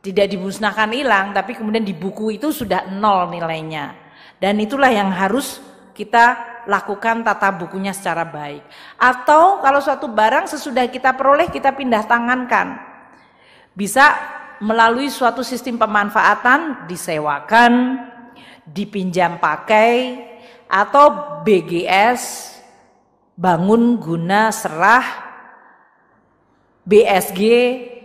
Tidak 0.00 0.26
dimusnahkan 0.32 0.88
hilang, 0.96 1.36
tapi 1.36 1.52
kemudian 1.52 1.84
di 1.84 1.92
buku 1.92 2.40
itu 2.40 2.48
sudah 2.48 2.88
nol 2.88 3.28
nilainya. 3.28 3.92
Dan 4.40 4.56
itulah 4.56 4.88
yang 4.88 5.12
harus 5.12 5.60
kita 5.92 6.50
lakukan 6.64 7.20
tata 7.20 7.52
bukunya 7.52 7.92
secara 7.92 8.24
baik. 8.24 8.64
Atau 8.96 9.60
kalau 9.60 9.80
suatu 9.84 10.08
barang 10.08 10.48
sesudah 10.48 10.88
kita 10.88 11.12
peroleh 11.12 11.52
kita 11.52 11.76
pindah 11.76 12.08
tangankan 12.08 12.80
bisa 13.76 14.16
melalui 14.60 15.08
suatu 15.08 15.40
sistem 15.40 15.80
pemanfaatan 15.80 16.84
disewakan, 16.84 18.04
dipinjam 18.68 19.40
pakai, 19.40 20.20
atau 20.68 21.40
BGS, 21.42 22.54
bangun 23.34 23.96
guna 23.96 24.52
serah, 24.52 25.06
BSG, 26.84 27.40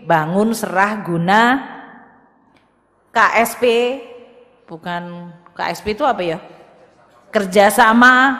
bangun 0.08 0.56
serah 0.56 1.04
guna, 1.04 1.42
KSP, 3.16 3.64
bukan 4.68 5.32
KSP 5.56 5.96
itu 5.96 6.04
apa 6.04 6.20
ya? 6.20 6.38
Kerjasama 7.32 8.36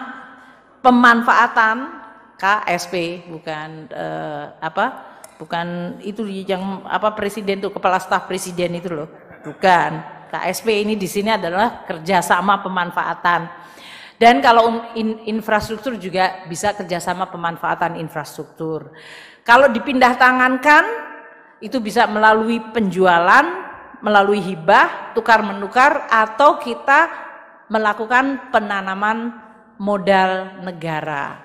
pemanfaatan 0.84 2.04
KSP, 2.36 3.24
bukan 3.32 3.88
uh, 3.96 4.52
apa? 4.60 5.16
bukan 5.36 6.00
itu 6.00 6.24
yang 6.28 6.88
apa 6.88 7.12
presiden 7.12 7.60
tuh 7.60 7.72
kepala 7.72 8.00
staf 8.00 8.28
presiden 8.28 8.80
itu 8.80 8.92
loh. 8.92 9.10
Bukan. 9.44 10.16
KSP 10.26 10.84
ini 10.84 11.00
di 11.00 11.08
sini 11.08 11.32
adalah 11.32 11.86
kerjasama 11.88 12.60
pemanfaatan. 12.60 13.48
Dan 14.16 14.40
kalau 14.40 14.96
in, 14.96 15.22
infrastruktur 15.28 15.96
juga 16.00 16.48
bisa 16.48 16.72
kerjasama 16.76 17.30
pemanfaatan 17.30 18.00
infrastruktur. 18.00 18.96
Kalau 19.46 19.70
dipindah 19.70 20.18
tangankan 20.18 20.84
itu 21.62 21.78
bisa 21.80 22.08
melalui 22.08 22.60
penjualan, 22.74 23.65
melalui 24.06 24.38
hibah, 24.38 25.18
tukar 25.18 25.42
menukar 25.42 26.06
atau 26.14 26.62
kita 26.62 27.10
melakukan 27.74 28.54
penanaman 28.54 29.34
modal 29.82 30.62
negara. 30.62 31.42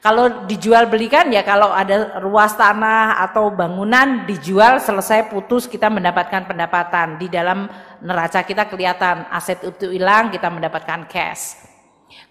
Kalau 0.00 0.48
dijual 0.48 0.88
belikan 0.88 1.28
ya 1.28 1.44
kalau 1.44 1.70
ada 1.76 2.18
ruas 2.24 2.56
tanah 2.56 3.20
atau 3.20 3.52
bangunan 3.52 4.24
dijual 4.24 4.80
selesai 4.80 5.28
putus 5.28 5.68
kita 5.68 5.92
mendapatkan 5.92 6.48
pendapatan. 6.48 7.20
Di 7.20 7.28
dalam 7.28 7.68
neraca 8.00 8.40
kita 8.42 8.64
kelihatan 8.66 9.28
aset 9.28 9.60
itu 9.60 9.92
hilang 9.92 10.32
kita 10.32 10.48
mendapatkan 10.48 11.04
cash. 11.04 11.68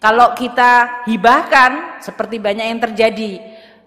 Kalau 0.02 0.34
kita 0.34 1.06
hibahkan 1.08 2.02
seperti 2.02 2.42
banyak 2.42 2.66
yang 2.74 2.82
terjadi 2.82 3.40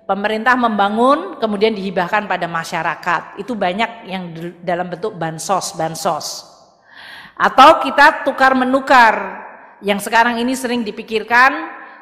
pemerintah 0.06 0.58
membangun 0.58 1.38
kemudian 1.38 1.72
dihibahkan 1.74 2.26
pada 2.26 2.46
masyarakat. 2.50 3.38
Itu 3.38 3.54
banyak 3.54 4.10
yang 4.10 4.22
dalam 4.62 4.90
bentuk 4.90 5.14
bansos, 5.14 5.74
bansos. 5.78 6.46
Atau 7.38 7.82
kita 7.82 8.26
tukar 8.26 8.54
menukar 8.54 9.44
yang 9.82 9.98
sekarang 9.98 10.38
ini 10.38 10.54
sering 10.54 10.86
dipikirkan 10.86 11.50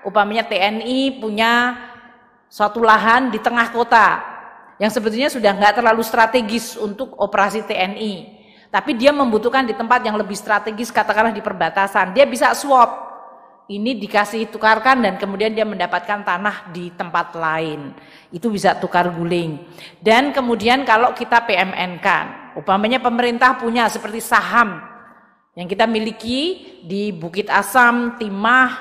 upamanya 0.05 0.45
TNI 0.45 1.21
punya 1.21 1.77
suatu 2.51 2.83
lahan 2.83 3.31
di 3.33 3.39
tengah 3.41 3.73
kota 3.73 4.21
yang 4.81 4.89
sebetulnya 4.89 5.29
sudah 5.29 5.53
nggak 5.55 5.81
terlalu 5.81 6.01
strategis 6.01 6.77
untuk 6.77 7.13
operasi 7.21 7.65
TNI. 7.69 8.41
Tapi 8.71 8.95
dia 8.95 9.11
membutuhkan 9.11 9.67
di 9.67 9.75
tempat 9.75 9.99
yang 10.07 10.15
lebih 10.15 10.39
strategis, 10.39 10.95
katakanlah 10.95 11.35
di 11.35 11.43
perbatasan. 11.43 12.15
Dia 12.15 12.23
bisa 12.23 12.55
swap. 12.55 13.10
Ini 13.71 14.03
dikasih 14.03 14.51
tukarkan 14.51 14.99
dan 14.99 15.15
kemudian 15.15 15.55
dia 15.55 15.63
mendapatkan 15.63 16.27
tanah 16.27 16.75
di 16.75 16.91
tempat 16.91 17.39
lain. 17.39 17.95
Itu 18.35 18.51
bisa 18.51 18.75
tukar 18.75 19.07
guling. 19.15 19.63
Dan 20.03 20.35
kemudian 20.35 20.83
kalau 20.83 21.15
kita 21.15 21.47
PMN 21.47 22.03
kan, 22.03 22.51
upamanya 22.59 22.99
pemerintah 22.99 23.55
punya 23.55 23.87
seperti 23.87 24.19
saham 24.19 24.83
yang 25.55 25.71
kita 25.71 25.87
miliki 25.87 26.67
di 26.83 27.15
Bukit 27.15 27.47
Asam, 27.47 28.19
Timah, 28.19 28.75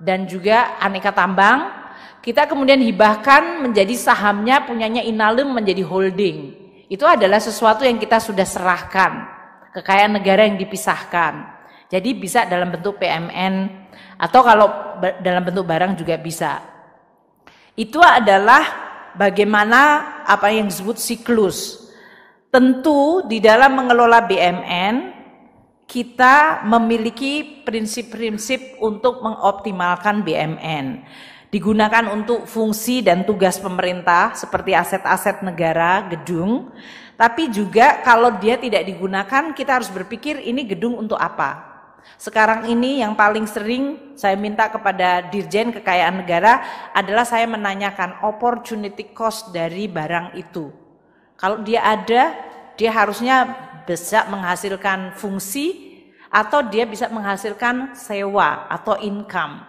dan 0.00 0.24
juga 0.24 0.80
aneka 0.80 1.12
tambang, 1.12 1.68
kita 2.24 2.48
kemudian 2.48 2.80
hibahkan 2.80 3.60
menjadi 3.68 3.92
sahamnya 4.00 4.64
punyanya 4.64 5.04
Inalum 5.04 5.52
menjadi 5.52 5.84
holding. 5.84 6.56
Itu 6.88 7.04
adalah 7.04 7.36
sesuatu 7.36 7.84
yang 7.84 8.00
kita 8.00 8.16
sudah 8.16 8.48
serahkan, 8.48 9.28
kekayaan 9.76 10.16
negara 10.16 10.48
yang 10.48 10.56
dipisahkan. 10.56 11.52
Jadi 11.92 12.16
bisa 12.16 12.48
dalam 12.48 12.72
bentuk 12.72 12.96
PMN 12.96 13.81
atau 14.16 14.40
kalau 14.44 14.68
dalam 15.22 15.42
bentuk 15.42 15.66
barang 15.66 15.98
juga 15.98 16.16
bisa. 16.20 16.62
Itu 17.72 17.98
adalah 18.04 18.62
bagaimana 19.16 19.80
apa 20.28 20.52
yang 20.52 20.68
disebut 20.68 21.00
siklus. 21.00 21.88
Tentu 22.52 23.24
di 23.24 23.40
dalam 23.40 23.72
mengelola 23.72 24.20
BMN 24.20 25.24
kita 25.88 26.64
memiliki 26.68 27.64
prinsip-prinsip 27.64 28.80
untuk 28.80 29.24
mengoptimalkan 29.24 30.20
BMN. 30.20 31.04
Digunakan 31.52 32.08
untuk 32.08 32.48
fungsi 32.48 33.04
dan 33.04 33.28
tugas 33.28 33.60
pemerintah 33.60 34.32
seperti 34.32 34.72
aset-aset 34.72 35.44
negara, 35.44 36.08
gedung, 36.08 36.72
tapi 37.16 37.52
juga 37.52 38.00
kalau 38.00 38.40
dia 38.40 38.56
tidak 38.56 38.88
digunakan 38.88 39.52
kita 39.52 39.80
harus 39.80 39.92
berpikir 39.92 40.40
ini 40.40 40.64
gedung 40.64 40.96
untuk 40.96 41.20
apa. 41.20 41.71
Sekarang 42.16 42.70
ini 42.70 43.02
yang 43.02 43.18
paling 43.18 43.46
sering 43.50 44.14
saya 44.14 44.38
minta 44.38 44.70
kepada 44.70 45.26
Dirjen 45.26 45.74
Kekayaan 45.74 46.22
Negara 46.22 46.62
adalah 46.94 47.26
saya 47.26 47.50
menanyakan 47.50 48.22
opportunity 48.22 49.10
cost 49.10 49.50
dari 49.50 49.90
barang 49.90 50.38
itu. 50.38 50.70
Kalau 51.34 51.66
dia 51.66 51.82
ada, 51.82 52.30
dia 52.78 52.90
harusnya 52.94 53.50
bisa 53.82 54.30
menghasilkan 54.30 55.18
fungsi 55.18 55.90
atau 56.30 56.62
dia 56.64 56.86
bisa 56.86 57.10
menghasilkan 57.10 57.98
sewa 57.98 58.70
atau 58.70 58.96
income. 59.02 59.66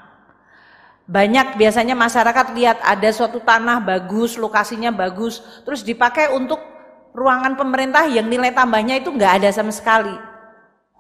Banyak 1.04 1.60
biasanya 1.60 2.00
masyarakat 2.00 2.56
lihat 2.56 2.80
ada 2.80 3.10
suatu 3.12 3.44
tanah 3.44 3.84
bagus, 3.84 4.40
lokasinya 4.40 4.88
bagus, 4.88 5.44
terus 5.68 5.84
dipakai 5.84 6.32
untuk 6.32 6.64
ruangan 7.12 7.60
pemerintah 7.60 8.08
yang 8.08 8.32
nilai 8.32 8.56
tambahnya 8.56 9.04
itu 9.04 9.12
nggak 9.12 9.44
ada 9.44 9.50
sama 9.52 9.76
sekali. 9.76 10.16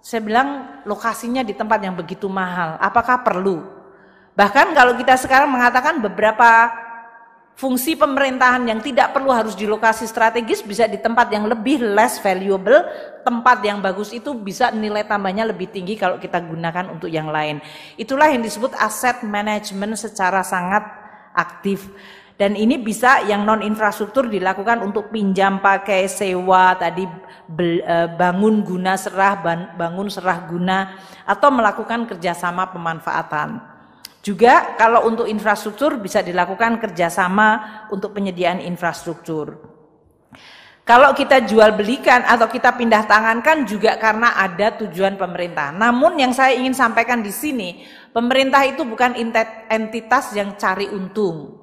Saya 0.03 0.19
bilang 0.19 0.83
lokasinya 0.83 1.47
di 1.47 1.55
tempat 1.55 1.79
yang 1.79 1.95
begitu 1.95 2.27
mahal, 2.27 2.75
apakah 2.83 3.23
perlu? 3.23 3.63
Bahkan 4.35 4.75
kalau 4.75 4.99
kita 4.99 5.15
sekarang 5.15 5.47
mengatakan 5.47 6.03
beberapa 6.03 6.67
fungsi 7.55 7.95
pemerintahan 7.95 8.67
yang 8.67 8.83
tidak 8.83 9.15
perlu 9.15 9.31
harus 9.31 9.55
di 9.55 9.63
lokasi 9.63 10.03
strategis 10.03 10.59
bisa 10.59 10.91
di 10.91 10.99
tempat 10.99 11.31
yang 11.31 11.47
lebih 11.47 11.79
less 11.95 12.19
valuable, 12.19 12.83
tempat 13.23 13.63
yang 13.63 13.79
bagus 13.79 14.11
itu 14.11 14.35
bisa 14.35 14.75
nilai 14.75 15.07
tambahnya 15.07 15.47
lebih 15.47 15.71
tinggi 15.71 15.95
kalau 15.95 16.19
kita 16.19 16.43
gunakan 16.43 16.91
untuk 16.91 17.07
yang 17.07 17.31
lain. 17.31 17.63
Itulah 17.95 18.27
yang 18.27 18.43
disebut 18.43 18.75
aset 18.75 19.23
management 19.23 19.95
secara 19.95 20.43
sangat 20.43 20.83
aktif. 21.31 21.87
Dan 22.33 22.57
ini 22.57 22.81
bisa 22.81 23.21
yang 23.29 23.45
non 23.45 23.61
infrastruktur 23.61 24.25
dilakukan 24.25 24.81
untuk 24.81 25.13
pinjam 25.13 25.61
pakai 25.61 26.09
sewa 26.09 26.73
tadi 26.73 27.05
e, 27.05 27.97
bangun 28.17 28.65
guna 28.65 28.97
serah 28.97 29.37
bangun 29.77 30.09
serah 30.09 30.49
guna 30.49 30.97
atau 31.29 31.53
melakukan 31.53 32.09
kerjasama 32.09 32.73
pemanfaatan. 32.73 33.61
Juga 34.23 34.73
kalau 34.79 35.05
untuk 35.05 35.29
infrastruktur 35.29 35.99
bisa 36.01 36.25
dilakukan 36.25 36.81
kerjasama 36.81 37.85
untuk 37.93 38.17
penyediaan 38.17 38.63
infrastruktur. 38.65 39.59
Kalau 40.83 41.15
kita 41.15 41.47
jual 41.47 41.79
belikan 41.79 42.27
atau 42.27 42.51
kita 42.51 42.75
pindah 42.75 43.07
tangankan 43.07 43.63
juga 43.63 43.95
karena 43.95 44.35
ada 44.35 44.75
tujuan 44.83 45.15
pemerintah. 45.15 45.71
Namun 45.71 46.19
yang 46.19 46.35
saya 46.35 46.59
ingin 46.59 46.75
sampaikan 46.75 47.23
di 47.23 47.31
sini, 47.31 47.87
pemerintah 48.11 48.67
itu 48.67 48.83
bukan 48.83 49.15
entitas 49.71 50.35
yang 50.35 50.59
cari 50.59 50.91
untung. 50.91 51.62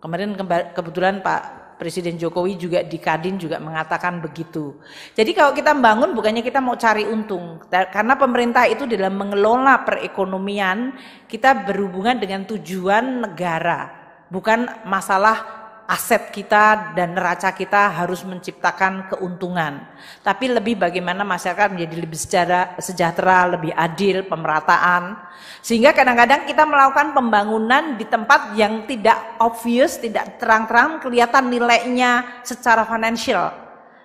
Kemarin 0.00 0.32
kebetulan 0.72 1.20
Pak 1.20 1.76
Presiden 1.76 2.16
Jokowi 2.20 2.56
juga 2.60 2.80
di 2.84 3.00
Kadin 3.00 3.40
juga 3.40 3.56
mengatakan 3.56 4.20
begitu. 4.20 4.76
Jadi 5.16 5.32
kalau 5.32 5.56
kita 5.56 5.72
membangun 5.72 6.12
bukannya 6.12 6.44
kita 6.44 6.60
mau 6.60 6.76
cari 6.76 7.08
untung, 7.08 7.60
karena 7.68 8.16
pemerintah 8.20 8.68
itu 8.68 8.84
dalam 8.84 9.16
mengelola 9.16 9.80
perekonomian 9.84 10.92
kita 11.24 11.64
berhubungan 11.68 12.20
dengan 12.20 12.44
tujuan 12.44 13.24
negara, 13.24 13.92
bukan 14.28 14.68
masalah 14.84 15.59
aset 15.90 16.30
kita 16.30 16.94
dan 16.94 17.18
neraca 17.18 17.50
kita 17.50 17.90
harus 17.90 18.22
menciptakan 18.22 19.10
keuntungan. 19.10 19.82
Tapi 20.22 20.46
lebih 20.46 20.78
bagaimana 20.78 21.26
masyarakat 21.26 21.74
menjadi 21.74 21.96
lebih 21.98 22.14
sejahtera, 22.14 22.78
sejahtera 22.78 23.58
lebih 23.58 23.74
adil, 23.74 24.22
pemerataan. 24.30 25.18
Sehingga 25.66 25.90
kadang-kadang 25.90 26.46
kita 26.46 26.62
melakukan 26.62 27.10
pembangunan 27.10 27.98
di 27.98 28.06
tempat 28.06 28.54
yang 28.54 28.86
tidak 28.86 29.18
obvious, 29.42 29.98
tidak 29.98 30.38
terang-terang 30.38 31.02
kelihatan 31.02 31.50
nilainya 31.50 32.38
secara 32.46 32.86
financial. 32.86 33.50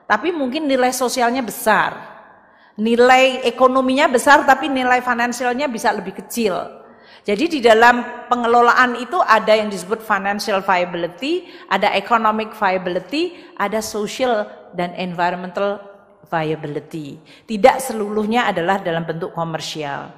Tapi 0.09 0.33
mungkin 0.33 0.65
nilai 0.65 0.89
sosialnya 0.89 1.45
besar. 1.45 2.17
Nilai 2.81 3.45
ekonominya 3.45 4.09
besar 4.09 4.41
tapi 4.43 4.67
nilai 4.73 5.05
finansialnya 5.05 5.69
bisa 5.69 5.93
lebih 5.93 6.17
kecil. 6.17 6.84
Jadi 7.25 7.57
di 7.57 7.59
dalam 7.59 8.29
pengelolaan 8.29 9.01
itu 9.01 9.17
ada 9.17 9.49
yang 9.57 9.65
disebut 9.65 10.05
financial 10.05 10.61
viability, 10.61 11.49
ada 11.65 11.89
economic 11.97 12.53
viability, 12.53 13.33
ada 13.57 13.81
social 13.81 14.45
dan 14.77 14.93
environmental 14.93 15.81
viability. 16.29 17.17
Tidak 17.49 17.81
seluruhnya 17.81 18.45
adalah 18.53 18.77
dalam 18.77 19.09
bentuk 19.09 19.33
komersial. 19.33 20.13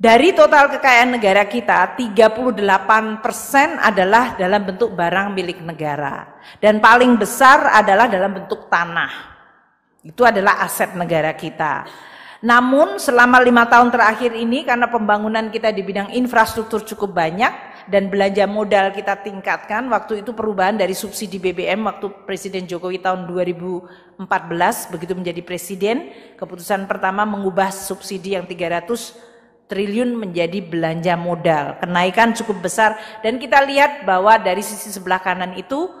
Dari 0.00 0.32
total 0.32 0.72
kekayaan 0.72 1.20
negara 1.20 1.44
kita, 1.44 1.92
38% 1.92 2.48
adalah 3.76 4.32
dalam 4.40 4.64
bentuk 4.64 4.96
barang 4.96 5.36
milik 5.36 5.60
negara. 5.60 6.40
Dan 6.56 6.80
paling 6.80 7.20
besar 7.20 7.68
adalah 7.76 8.08
dalam 8.08 8.32
bentuk 8.40 8.72
tanah. 8.72 9.12
Itu 10.00 10.24
adalah 10.24 10.64
aset 10.64 10.96
negara 10.96 11.36
kita. 11.36 11.84
Namun 12.40 12.96
selama 12.96 13.36
lima 13.44 13.68
tahun 13.68 13.92
terakhir 13.92 14.32
ini 14.32 14.64
karena 14.64 14.88
pembangunan 14.88 15.52
kita 15.52 15.68
di 15.76 15.84
bidang 15.84 16.16
infrastruktur 16.16 16.80
cukup 16.88 17.12
banyak 17.12 17.52
dan 17.84 18.08
belanja 18.08 18.48
modal 18.48 18.96
kita 18.96 19.20
tingkatkan, 19.20 19.84
waktu 19.92 20.24
itu 20.24 20.32
perubahan 20.32 20.80
dari 20.80 20.96
subsidi 20.96 21.36
BBM 21.36 21.84
waktu 21.84 22.08
Presiden 22.24 22.64
Jokowi 22.64 23.04
tahun 23.04 23.28
2014 23.28 24.24
begitu 24.88 25.12
menjadi 25.12 25.44
presiden, 25.44 26.08
keputusan 26.40 26.88
pertama 26.88 27.28
mengubah 27.28 27.68
subsidi 27.68 28.32
yang 28.40 28.48
300 28.48 29.68
triliun 29.68 30.16
menjadi 30.16 30.64
belanja 30.64 31.14
modal. 31.20 31.76
Kenaikan 31.76 32.32
cukup 32.32 32.64
besar 32.64 32.96
dan 33.20 33.36
kita 33.36 33.60
lihat 33.68 34.08
bahwa 34.08 34.40
dari 34.40 34.64
sisi 34.64 34.88
sebelah 34.88 35.20
kanan 35.20 35.54
itu 35.60 35.92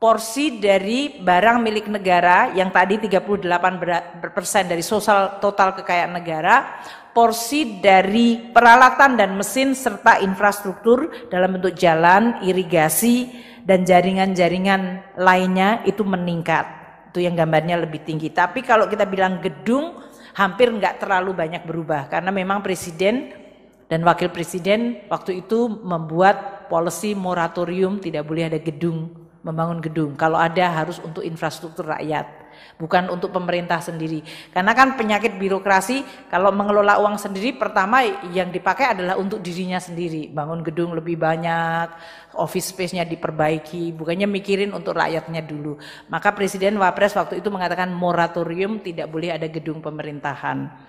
porsi 0.00 0.56
dari 0.56 1.20
barang 1.20 1.60
milik 1.60 1.92
negara 1.92 2.56
yang 2.56 2.72
tadi 2.72 2.96
38 2.96 4.32
persen 4.32 4.64
dari 4.64 4.80
sosial 4.80 5.36
total 5.44 5.76
kekayaan 5.76 6.16
negara, 6.16 6.80
porsi 7.12 7.84
dari 7.84 8.48
peralatan 8.48 9.20
dan 9.20 9.36
mesin 9.36 9.76
serta 9.76 10.24
infrastruktur 10.24 11.28
dalam 11.28 11.60
bentuk 11.60 11.76
jalan, 11.76 12.40
irigasi, 12.40 13.28
dan 13.60 13.84
jaringan-jaringan 13.84 15.12
lainnya 15.20 15.84
itu 15.84 16.00
meningkat. 16.00 16.64
Itu 17.12 17.20
yang 17.20 17.36
gambarnya 17.36 17.84
lebih 17.84 18.00
tinggi. 18.00 18.32
Tapi 18.32 18.64
kalau 18.64 18.88
kita 18.88 19.04
bilang 19.04 19.44
gedung, 19.44 20.00
hampir 20.32 20.72
nggak 20.72 21.04
terlalu 21.04 21.36
banyak 21.36 21.68
berubah. 21.68 22.08
Karena 22.08 22.32
memang 22.32 22.64
presiden 22.64 23.36
dan 23.84 24.00
wakil 24.00 24.32
presiden 24.32 25.04
waktu 25.12 25.44
itu 25.44 25.68
membuat 25.68 26.70
policy 26.72 27.12
moratorium 27.12 28.00
tidak 28.00 28.24
boleh 28.24 28.48
ada 28.48 28.62
gedung, 28.62 29.19
membangun 29.40 29.80
gedung. 29.80 30.12
Kalau 30.16 30.36
ada 30.36 30.84
harus 30.84 31.00
untuk 31.00 31.24
infrastruktur 31.24 31.88
rakyat 31.88 32.40
bukan 32.80 33.12
untuk 33.12 33.32
pemerintah 33.32 33.80
sendiri. 33.80 34.24
Karena 34.52 34.72
kan 34.72 34.96
penyakit 34.96 35.36
birokrasi 35.36 36.28
kalau 36.32 36.52
mengelola 36.52 36.96
uang 37.00 37.20
sendiri 37.20 37.56
pertama 37.56 38.04
yang 38.32 38.48
dipakai 38.48 38.96
adalah 38.96 39.20
untuk 39.20 39.44
dirinya 39.44 39.76
sendiri, 39.76 40.32
bangun 40.32 40.64
gedung 40.64 40.96
lebih 40.96 41.20
banyak, 41.20 41.92
office 42.36 42.72
space-nya 42.72 43.04
diperbaiki, 43.04 43.92
bukannya 43.92 44.28
mikirin 44.28 44.72
untuk 44.72 44.96
rakyatnya 44.96 45.44
dulu. 45.44 45.76
Maka 46.08 46.32
Presiden 46.32 46.80
Wapres 46.80 47.16
waktu 47.16 47.44
itu 47.44 47.48
mengatakan 47.52 47.92
moratorium 47.92 48.80
tidak 48.80 49.12
boleh 49.12 49.36
ada 49.36 49.46
gedung 49.48 49.84
pemerintahan. 49.84 50.88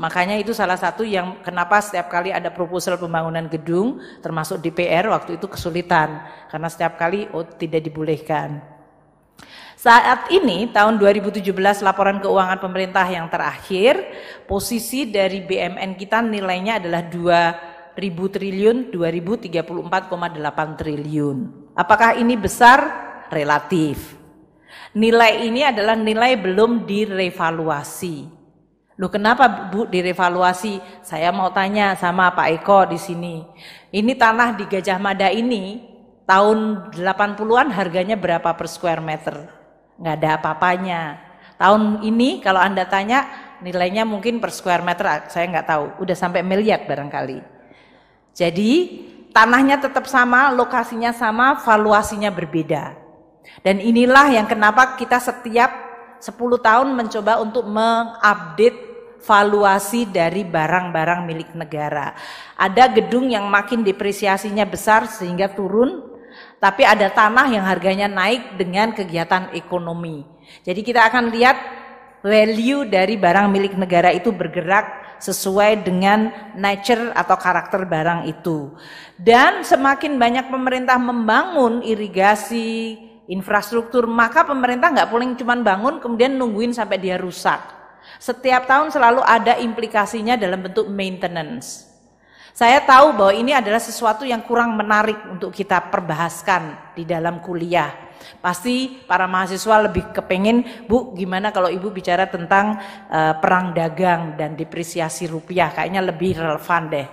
Makanya 0.00 0.40
itu 0.40 0.56
salah 0.56 0.80
satu 0.80 1.04
yang 1.04 1.44
kenapa 1.44 1.76
setiap 1.84 2.08
kali 2.08 2.32
ada 2.32 2.48
proposal 2.48 2.96
pembangunan 2.96 3.44
gedung 3.52 4.00
termasuk 4.24 4.56
DPR 4.64 5.12
waktu 5.12 5.36
itu 5.36 5.44
kesulitan 5.44 6.24
karena 6.48 6.68
setiap 6.72 6.96
kali 6.96 7.28
oh 7.36 7.44
tidak 7.44 7.84
dibolehkan. 7.84 8.64
Saat 9.76 10.32
ini 10.32 10.72
tahun 10.72 10.96
2017 10.96 11.44
laporan 11.84 12.16
keuangan 12.20 12.60
pemerintah 12.60 13.04
yang 13.08 13.28
terakhir, 13.28 14.00
posisi 14.48 15.08
dari 15.08 15.44
BMN 15.44 15.96
kita 15.96 16.24
nilainya 16.24 16.80
adalah 16.80 17.04
2000 17.04 17.96
triliun, 18.36 18.92
2034,8 18.92 20.80
triliun. 20.80 21.38
Apakah 21.76 22.16
ini 22.16 22.40
besar? 22.40 23.08
Relatif. 23.32 24.16
Nilai 24.96 25.48
ini 25.48 25.64
adalah 25.64 25.96
nilai 25.96 26.36
belum 26.40 26.84
direvaluasi. 26.88 28.39
Loh 29.00 29.08
kenapa 29.08 29.72
Bu 29.72 29.88
direvaluasi? 29.88 30.76
Saya 31.00 31.32
mau 31.32 31.48
tanya 31.56 31.96
sama 31.96 32.28
Pak 32.36 32.48
Eko 32.60 32.84
di 32.84 33.00
sini. 33.00 33.40
Ini 33.88 34.12
tanah 34.12 34.60
di 34.60 34.68
Gajah 34.68 35.00
Mada 35.00 35.32
ini 35.32 35.80
tahun 36.28 36.92
80-an 36.92 37.72
harganya 37.72 38.20
berapa 38.20 38.52
per 38.52 38.68
square 38.68 39.00
meter? 39.00 39.60
nggak 40.00 40.14
ada 40.16 40.28
apa-apanya. 40.40 41.00
Tahun 41.60 42.00
ini 42.00 42.40
kalau 42.40 42.56
Anda 42.56 42.88
tanya 42.88 43.28
nilainya 43.60 44.08
mungkin 44.08 44.40
per 44.40 44.48
square 44.48 44.80
meter 44.80 45.28
saya 45.28 45.44
nggak 45.52 45.68
tahu, 45.68 45.84
udah 46.00 46.16
sampai 46.16 46.40
miliar 46.40 46.88
barangkali. 46.88 47.44
Jadi 48.32 48.72
tanahnya 49.36 49.76
tetap 49.76 50.08
sama, 50.08 50.48
lokasinya 50.56 51.12
sama, 51.12 51.60
valuasinya 51.60 52.32
berbeda. 52.32 52.96
Dan 53.60 53.84
inilah 53.84 54.32
yang 54.32 54.48
kenapa 54.48 54.96
kita 54.96 55.20
setiap 55.20 55.68
10 56.24 56.32
tahun 56.64 56.88
mencoba 56.96 57.44
untuk 57.44 57.68
mengupdate 57.68 58.89
valuasi 59.20 60.08
dari 60.08 60.42
barang-barang 60.42 61.20
milik 61.28 61.50
negara. 61.52 62.16
Ada 62.56 62.88
gedung 62.90 63.28
yang 63.28 63.46
makin 63.48 63.84
depresiasinya 63.84 64.64
besar 64.64 65.06
sehingga 65.08 65.52
turun, 65.52 66.02
tapi 66.60 66.84
ada 66.84 67.08
tanah 67.12 67.48
yang 67.52 67.64
harganya 67.64 68.08
naik 68.08 68.56
dengan 68.56 68.92
kegiatan 68.96 69.52
ekonomi. 69.56 70.24
Jadi 70.64 70.80
kita 70.80 71.08
akan 71.08 71.32
lihat 71.32 71.56
value 72.20 72.84
dari 72.88 73.16
barang 73.16 73.48
milik 73.48 73.76
negara 73.76 74.12
itu 74.12 74.32
bergerak 74.32 75.16
sesuai 75.20 75.84
dengan 75.84 76.32
nature 76.56 77.12
atau 77.12 77.36
karakter 77.36 77.84
barang 77.84 78.24
itu. 78.28 78.72
Dan 79.20 79.64
semakin 79.64 80.16
banyak 80.16 80.48
pemerintah 80.48 80.96
membangun 80.96 81.84
irigasi, 81.84 82.96
infrastruktur, 83.28 84.08
maka 84.08 84.48
pemerintah 84.48 84.88
nggak 84.90 85.10
boleh 85.12 85.36
cuma 85.36 85.54
bangun 85.60 86.00
kemudian 86.00 86.34
nungguin 86.40 86.72
sampai 86.72 86.96
dia 86.96 87.20
rusak. 87.20 87.79
Setiap 88.20 88.68
tahun 88.68 88.92
selalu 88.92 89.24
ada 89.24 89.56
implikasinya 89.56 90.36
dalam 90.36 90.60
bentuk 90.60 90.84
maintenance. 90.92 91.88
Saya 92.52 92.84
tahu 92.84 93.16
bahwa 93.16 93.32
ini 93.32 93.56
adalah 93.56 93.80
sesuatu 93.80 94.28
yang 94.28 94.44
kurang 94.44 94.76
menarik 94.76 95.16
untuk 95.24 95.48
kita 95.48 95.88
perbahaskan 95.88 96.92
di 96.92 97.08
dalam 97.08 97.40
kuliah. 97.40 97.88
Pasti 98.44 99.00
para 99.08 99.24
mahasiswa 99.24 99.88
lebih 99.88 100.12
kepengen, 100.12 100.84
Bu, 100.84 101.16
gimana 101.16 101.48
kalau 101.48 101.72
Ibu 101.72 101.88
bicara 101.88 102.28
tentang 102.28 102.76
uh, 103.08 103.40
perang 103.40 103.72
dagang 103.72 104.36
dan 104.36 104.52
depresiasi 104.52 105.24
rupiah, 105.24 105.72
kayaknya 105.72 106.04
lebih 106.04 106.36
relevan 106.36 106.92
deh. 106.92 107.08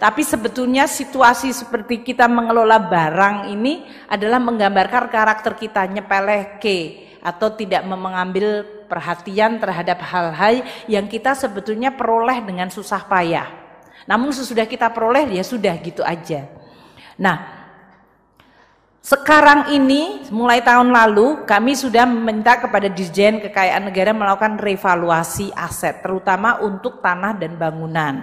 Tapi 0.00 0.24
sebetulnya 0.24 0.88
situasi 0.88 1.52
seperti 1.52 2.00
kita 2.00 2.24
mengelola 2.24 2.80
barang 2.80 3.52
ini 3.52 3.84
adalah 4.08 4.40
menggambarkan 4.40 5.12
karakter 5.12 5.52
kita 5.60 5.84
nyepeleh 5.92 6.56
ke 6.56 6.78
atau 7.20 7.52
tidak 7.52 7.84
mengambil 7.84 8.77
perhatian 8.88 9.60
terhadap 9.60 10.00
hal-hal 10.00 10.64
yang 10.88 11.04
kita 11.06 11.36
sebetulnya 11.36 11.92
peroleh 11.92 12.40
dengan 12.40 12.72
susah 12.72 13.04
payah. 13.04 13.46
Namun 14.08 14.32
sesudah 14.32 14.64
kita 14.64 14.88
peroleh 14.88 15.28
ya 15.28 15.44
sudah 15.44 15.76
gitu 15.84 16.00
aja. 16.00 16.48
Nah, 17.20 17.58
sekarang 19.04 19.72
ini 19.72 20.28
mulai 20.32 20.60
tahun 20.60 20.92
lalu 20.92 21.44
kami 21.48 21.72
sudah 21.76 22.04
meminta 22.04 22.60
kepada 22.60 22.92
Dirjen 22.92 23.40
Kekayaan 23.40 23.88
Negara 23.88 24.12
melakukan 24.12 24.60
revaluasi 24.60 25.52
aset 25.52 26.00
terutama 26.04 26.60
untuk 26.64 27.00
tanah 27.04 27.36
dan 27.36 27.56
bangunan. 27.56 28.14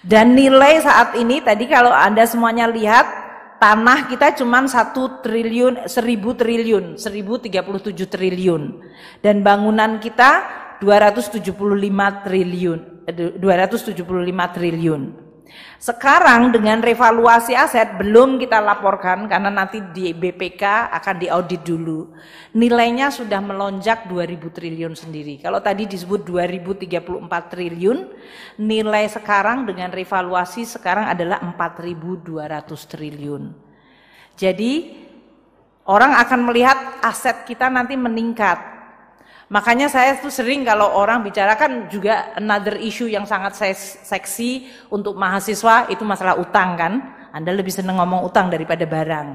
Dan 0.00 0.32
nilai 0.32 0.80
saat 0.80 1.12
ini 1.20 1.44
tadi 1.44 1.68
kalau 1.68 1.92
Anda 1.92 2.24
semuanya 2.24 2.64
lihat 2.64 3.29
tanah 3.60 4.08
kita 4.08 4.34
cuma 4.40 4.64
satu 4.64 5.20
triliun, 5.20 5.86
seribu 5.86 6.32
triliun, 6.32 6.96
seribu 6.96 7.36
tiga 7.36 7.60
puluh 7.60 7.78
tujuh 7.78 8.08
triliun. 8.08 8.80
Dan 9.20 9.44
bangunan 9.44 10.00
kita 10.00 10.58
275 10.80 12.24
triliun. 12.24 13.04
275 13.06 14.56
triliun. 14.56 15.02
Sekarang 15.80 16.52
dengan 16.52 16.80
revaluasi 16.80 17.52
aset 17.52 17.96
belum 18.00 18.40
kita 18.40 18.60
laporkan 18.60 19.28
karena 19.28 19.52
nanti 19.52 19.80
di 19.92 20.12
BPK 20.12 20.92
akan 20.92 21.16
diaudit 21.20 21.62
dulu. 21.64 22.12
Nilainya 22.56 23.12
sudah 23.12 23.40
melonjak 23.44 24.08
2000 24.08 24.56
triliun 24.56 24.94
sendiri. 24.96 25.36
Kalau 25.40 25.60
tadi 25.60 25.84
disebut 25.84 26.24
2034 26.24 27.52
triliun, 27.52 27.98
nilai 28.60 29.04
sekarang 29.12 29.68
dengan 29.68 29.92
revaluasi 29.92 30.64
sekarang 30.64 31.08
adalah 31.08 31.40
4200 31.44 32.90
triliun. 32.90 33.52
Jadi 34.40 34.72
orang 35.84 36.16
akan 36.16 36.40
melihat 36.48 36.78
aset 37.04 37.44
kita 37.44 37.68
nanti 37.68 37.92
meningkat 38.00 38.79
Makanya 39.50 39.90
saya 39.90 40.14
tuh 40.22 40.30
sering 40.30 40.62
kalau 40.62 40.94
orang 40.94 41.26
bicarakan 41.26 41.90
juga 41.90 42.30
another 42.38 42.78
issue 42.78 43.10
yang 43.10 43.26
sangat 43.26 43.58
seksi 44.06 44.70
untuk 44.94 45.18
mahasiswa 45.18 45.90
itu 45.90 46.06
masalah 46.06 46.38
utang 46.38 46.78
kan. 46.78 46.92
Anda 47.34 47.50
lebih 47.50 47.74
senang 47.74 47.98
ngomong 47.98 48.30
utang 48.30 48.46
daripada 48.46 48.86
barang. 48.86 49.28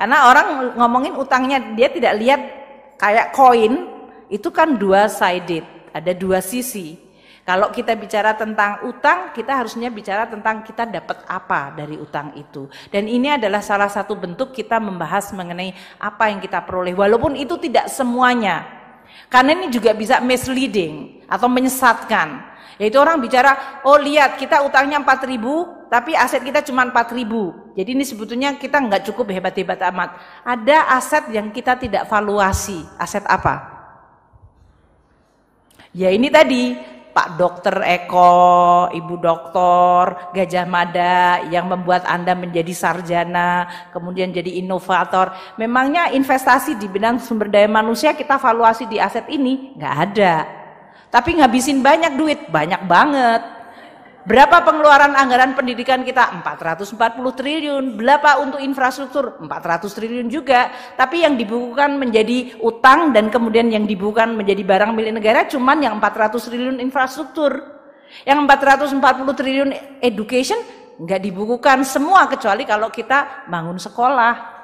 Karena 0.00 0.18
orang 0.32 0.72
ngomongin 0.80 1.20
utangnya 1.20 1.60
dia 1.76 1.92
tidak 1.92 2.16
lihat 2.16 2.40
kayak 2.96 3.36
koin 3.36 3.92
itu 4.32 4.48
kan 4.48 4.80
dua 4.80 5.04
sided, 5.12 5.68
ada 5.92 6.16
dua 6.16 6.40
sisi. 6.40 6.96
Kalau 7.44 7.68
kita 7.68 7.92
bicara 7.92 8.32
tentang 8.32 8.88
utang, 8.88 9.36
kita 9.36 9.52
harusnya 9.52 9.92
bicara 9.92 10.30
tentang 10.30 10.64
kita 10.64 10.88
dapat 10.88 11.28
apa 11.28 11.76
dari 11.76 12.00
utang 12.00 12.32
itu. 12.40 12.72
Dan 12.88 13.04
ini 13.04 13.36
adalah 13.36 13.60
salah 13.60 13.92
satu 13.92 14.16
bentuk 14.16 14.56
kita 14.56 14.80
membahas 14.80 15.28
mengenai 15.36 15.76
apa 16.00 16.32
yang 16.32 16.40
kita 16.40 16.64
peroleh. 16.64 16.96
Walaupun 16.96 17.36
itu 17.36 17.58
tidak 17.58 17.90
semuanya, 17.90 18.81
karena 19.32 19.56
ini 19.56 19.66
juga 19.72 19.96
bisa 19.96 20.20
misleading 20.20 21.24
atau 21.24 21.48
menyesatkan. 21.48 22.52
Yaitu 22.80 22.98
orang 22.98 23.20
bicara, 23.20 23.82
oh 23.84 24.00
lihat 24.00 24.40
kita 24.40 24.64
utangnya 24.64 24.98
4 24.98 25.28
ribu, 25.28 25.68
tapi 25.92 26.16
aset 26.16 26.40
kita 26.42 26.64
cuma 26.64 26.82
4 26.88 27.14
ribu. 27.14 27.52
Jadi 27.76 27.94
ini 27.94 28.02
sebetulnya 28.02 28.56
kita 28.56 28.80
nggak 28.80 29.12
cukup 29.12 29.28
hebat-hebat 29.30 29.78
amat. 29.92 30.16
Ada 30.42 30.90
aset 30.96 31.30
yang 31.30 31.52
kita 31.52 31.76
tidak 31.78 32.08
valuasi. 32.08 32.82
Aset 32.96 33.22
apa? 33.28 33.70
Ya 35.92 36.08
ini 36.08 36.32
tadi, 36.32 36.72
Pak 37.12 37.36
Dokter 37.36 37.76
Eko, 37.84 38.88
Ibu 38.90 39.14
Dokter, 39.20 40.32
Gajah 40.32 40.66
Mada 40.66 41.44
yang 41.52 41.68
membuat 41.68 42.08
Anda 42.08 42.32
menjadi 42.32 42.72
sarjana, 42.72 43.68
kemudian 43.92 44.32
jadi 44.32 44.58
inovator. 44.58 45.36
Memangnya 45.60 46.10
investasi 46.10 46.80
di 46.80 46.88
bidang 46.88 47.20
sumber 47.20 47.52
daya 47.52 47.68
manusia 47.68 48.16
kita 48.16 48.40
valuasi 48.40 48.88
di 48.88 48.96
aset 48.98 49.28
ini? 49.28 49.76
Nggak 49.76 49.96
ada. 50.10 50.34
Tapi 51.12 51.36
ngabisin 51.38 51.84
banyak 51.84 52.16
duit, 52.16 52.48
banyak 52.48 52.88
banget. 52.88 53.61
Berapa 54.22 54.62
pengeluaran 54.62 55.18
anggaran 55.18 55.58
pendidikan 55.58 56.06
kita? 56.06 56.30
440 56.46 56.94
triliun. 57.34 57.98
Berapa 57.98 58.38
untuk 58.38 58.62
infrastruktur? 58.62 59.42
400 59.42 59.90
triliun 59.90 60.30
juga. 60.30 60.70
Tapi 60.94 61.26
yang 61.26 61.34
dibukukan 61.34 61.98
menjadi 61.98 62.54
utang 62.62 63.10
dan 63.10 63.34
kemudian 63.34 63.66
yang 63.66 63.82
dibukukan 63.82 64.38
menjadi 64.38 64.62
barang 64.62 64.94
milik 64.94 65.18
negara 65.18 65.50
cuman 65.50 65.82
yang 65.82 65.94
400 65.98 66.38
triliun 66.38 66.78
infrastruktur. 66.78 67.82
Yang 68.22 68.46
440 68.46 69.38
triliun 69.42 69.70
education 69.98 70.60
nggak 71.02 71.18
dibukukan 71.18 71.82
semua 71.82 72.30
kecuali 72.30 72.62
kalau 72.62 72.94
kita 72.94 73.50
bangun 73.50 73.82
sekolah. 73.82 74.54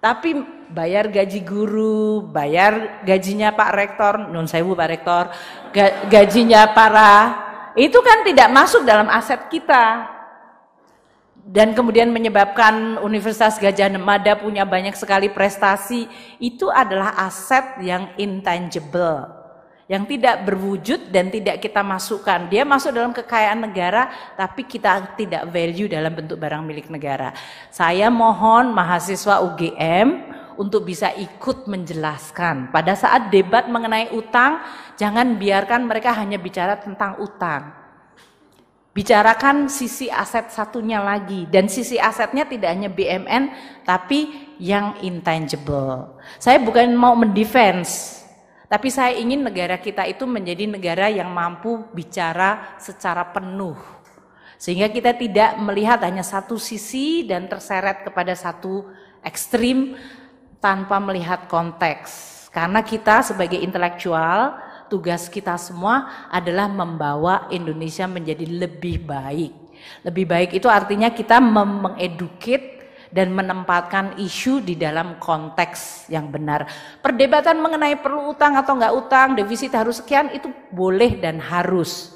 Tapi 0.00 0.36
bayar 0.68 1.08
gaji 1.08 1.44
guru, 1.44 2.24
bayar 2.28 3.04
gajinya 3.04 3.52
Pak 3.52 3.70
Rektor, 3.72 4.14
non 4.32 4.48
sewu 4.48 4.72
Pak 4.72 4.88
Rektor, 4.88 5.24
gajinya 6.08 6.72
para 6.72 7.12
itu 7.78 7.98
kan 8.02 8.26
tidak 8.26 8.48
masuk 8.50 8.82
dalam 8.82 9.06
aset 9.10 9.46
kita. 9.50 10.16
Dan 11.40 11.72
kemudian 11.72 12.12
menyebabkan 12.12 13.00
Universitas 13.00 13.56
Gajah 13.56 13.88
Mada 13.96 14.36
punya 14.36 14.68
banyak 14.68 14.92
sekali 14.92 15.32
prestasi, 15.32 16.04
itu 16.36 16.68
adalah 16.68 17.16
aset 17.16 17.80
yang 17.80 18.12
intangible 18.20 19.40
yang 19.90 20.06
tidak 20.06 20.46
berwujud 20.46 21.10
dan 21.10 21.34
tidak 21.34 21.58
kita 21.58 21.82
masukkan. 21.82 22.46
Dia 22.46 22.62
masuk 22.62 22.94
dalam 22.94 23.10
kekayaan 23.10 23.58
negara, 23.58 24.06
tapi 24.38 24.62
kita 24.62 25.18
tidak 25.18 25.50
value 25.50 25.90
dalam 25.90 26.14
bentuk 26.14 26.38
barang 26.38 26.62
milik 26.62 26.86
negara. 26.86 27.34
Saya 27.74 28.06
mohon 28.06 28.70
mahasiswa 28.70 29.42
UGM 29.42 30.38
untuk 30.56 30.88
bisa 30.88 31.12
ikut 31.14 31.68
menjelaskan. 31.68 32.74
Pada 32.74 32.96
saat 32.96 33.28
debat 33.28 33.68
mengenai 33.68 34.10
utang, 34.16 34.62
jangan 34.96 35.36
biarkan 35.36 35.86
mereka 35.86 36.16
hanya 36.16 36.40
bicara 36.40 36.78
tentang 36.80 37.20
utang. 37.20 37.76
Bicarakan 38.90 39.70
sisi 39.70 40.10
aset 40.10 40.50
satunya 40.50 40.98
lagi 40.98 41.46
dan 41.46 41.70
sisi 41.70 41.94
asetnya 41.94 42.42
tidak 42.42 42.74
hanya 42.74 42.90
BMN 42.90 43.54
tapi 43.86 44.26
yang 44.58 44.98
intangible. 45.06 46.18
Saya 46.42 46.58
bukan 46.58 46.90
mau 46.98 47.14
mendefense 47.14 48.20
tapi 48.70 48.86
saya 48.86 49.18
ingin 49.18 49.42
negara 49.42 49.82
kita 49.82 50.06
itu 50.06 50.22
menjadi 50.30 50.70
negara 50.70 51.10
yang 51.10 51.26
mampu 51.34 51.82
bicara 51.90 52.78
secara 52.78 53.26
penuh. 53.26 53.74
Sehingga 54.62 54.86
kita 54.86 55.10
tidak 55.18 55.58
melihat 55.58 55.98
hanya 56.06 56.22
satu 56.22 56.54
sisi 56.54 57.26
dan 57.26 57.50
terseret 57.50 58.06
kepada 58.06 58.30
satu 58.38 58.86
ekstrim 59.26 59.98
tanpa 60.60 61.00
melihat 61.00 61.48
konteks. 61.48 62.46
Karena 62.52 62.84
kita 62.84 63.24
sebagai 63.24 63.56
intelektual, 63.58 64.60
tugas 64.92 65.26
kita 65.26 65.56
semua 65.56 66.28
adalah 66.28 66.68
membawa 66.68 67.48
Indonesia 67.48 68.04
menjadi 68.04 68.44
lebih 68.44 69.02
baik. 69.02 69.52
Lebih 70.04 70.24
baik 70.28 70.50
itu 70.60 70.68
artinya 70.68 71.08
kita 71.08 71.40
mengeduket 71.40 72.78
dan 73.10 73.34
menempatkan 73.34 74.20
isu 74.22 74.62
di 74.62 74.78
dalam 74.78 75.18
konteks 75.18 76.06
yang 76.12 76.30
benar. 76.30 76.68
Perdebatan 77.02 77.58
mengenai 77.58 77.98
perlu 77.98 78.30
utang 78.30 78.54
atau 78.54 78.78
enggak 78.78 78.94
utang, 78.94 79.28
defisit 79.34 79.74
harus 79.74 79.98
sekian 79.98 80.30
itu 80.30 80.46
boleh 80.70 81.18
dan 81.18 81.42
harus. 81.42 82.14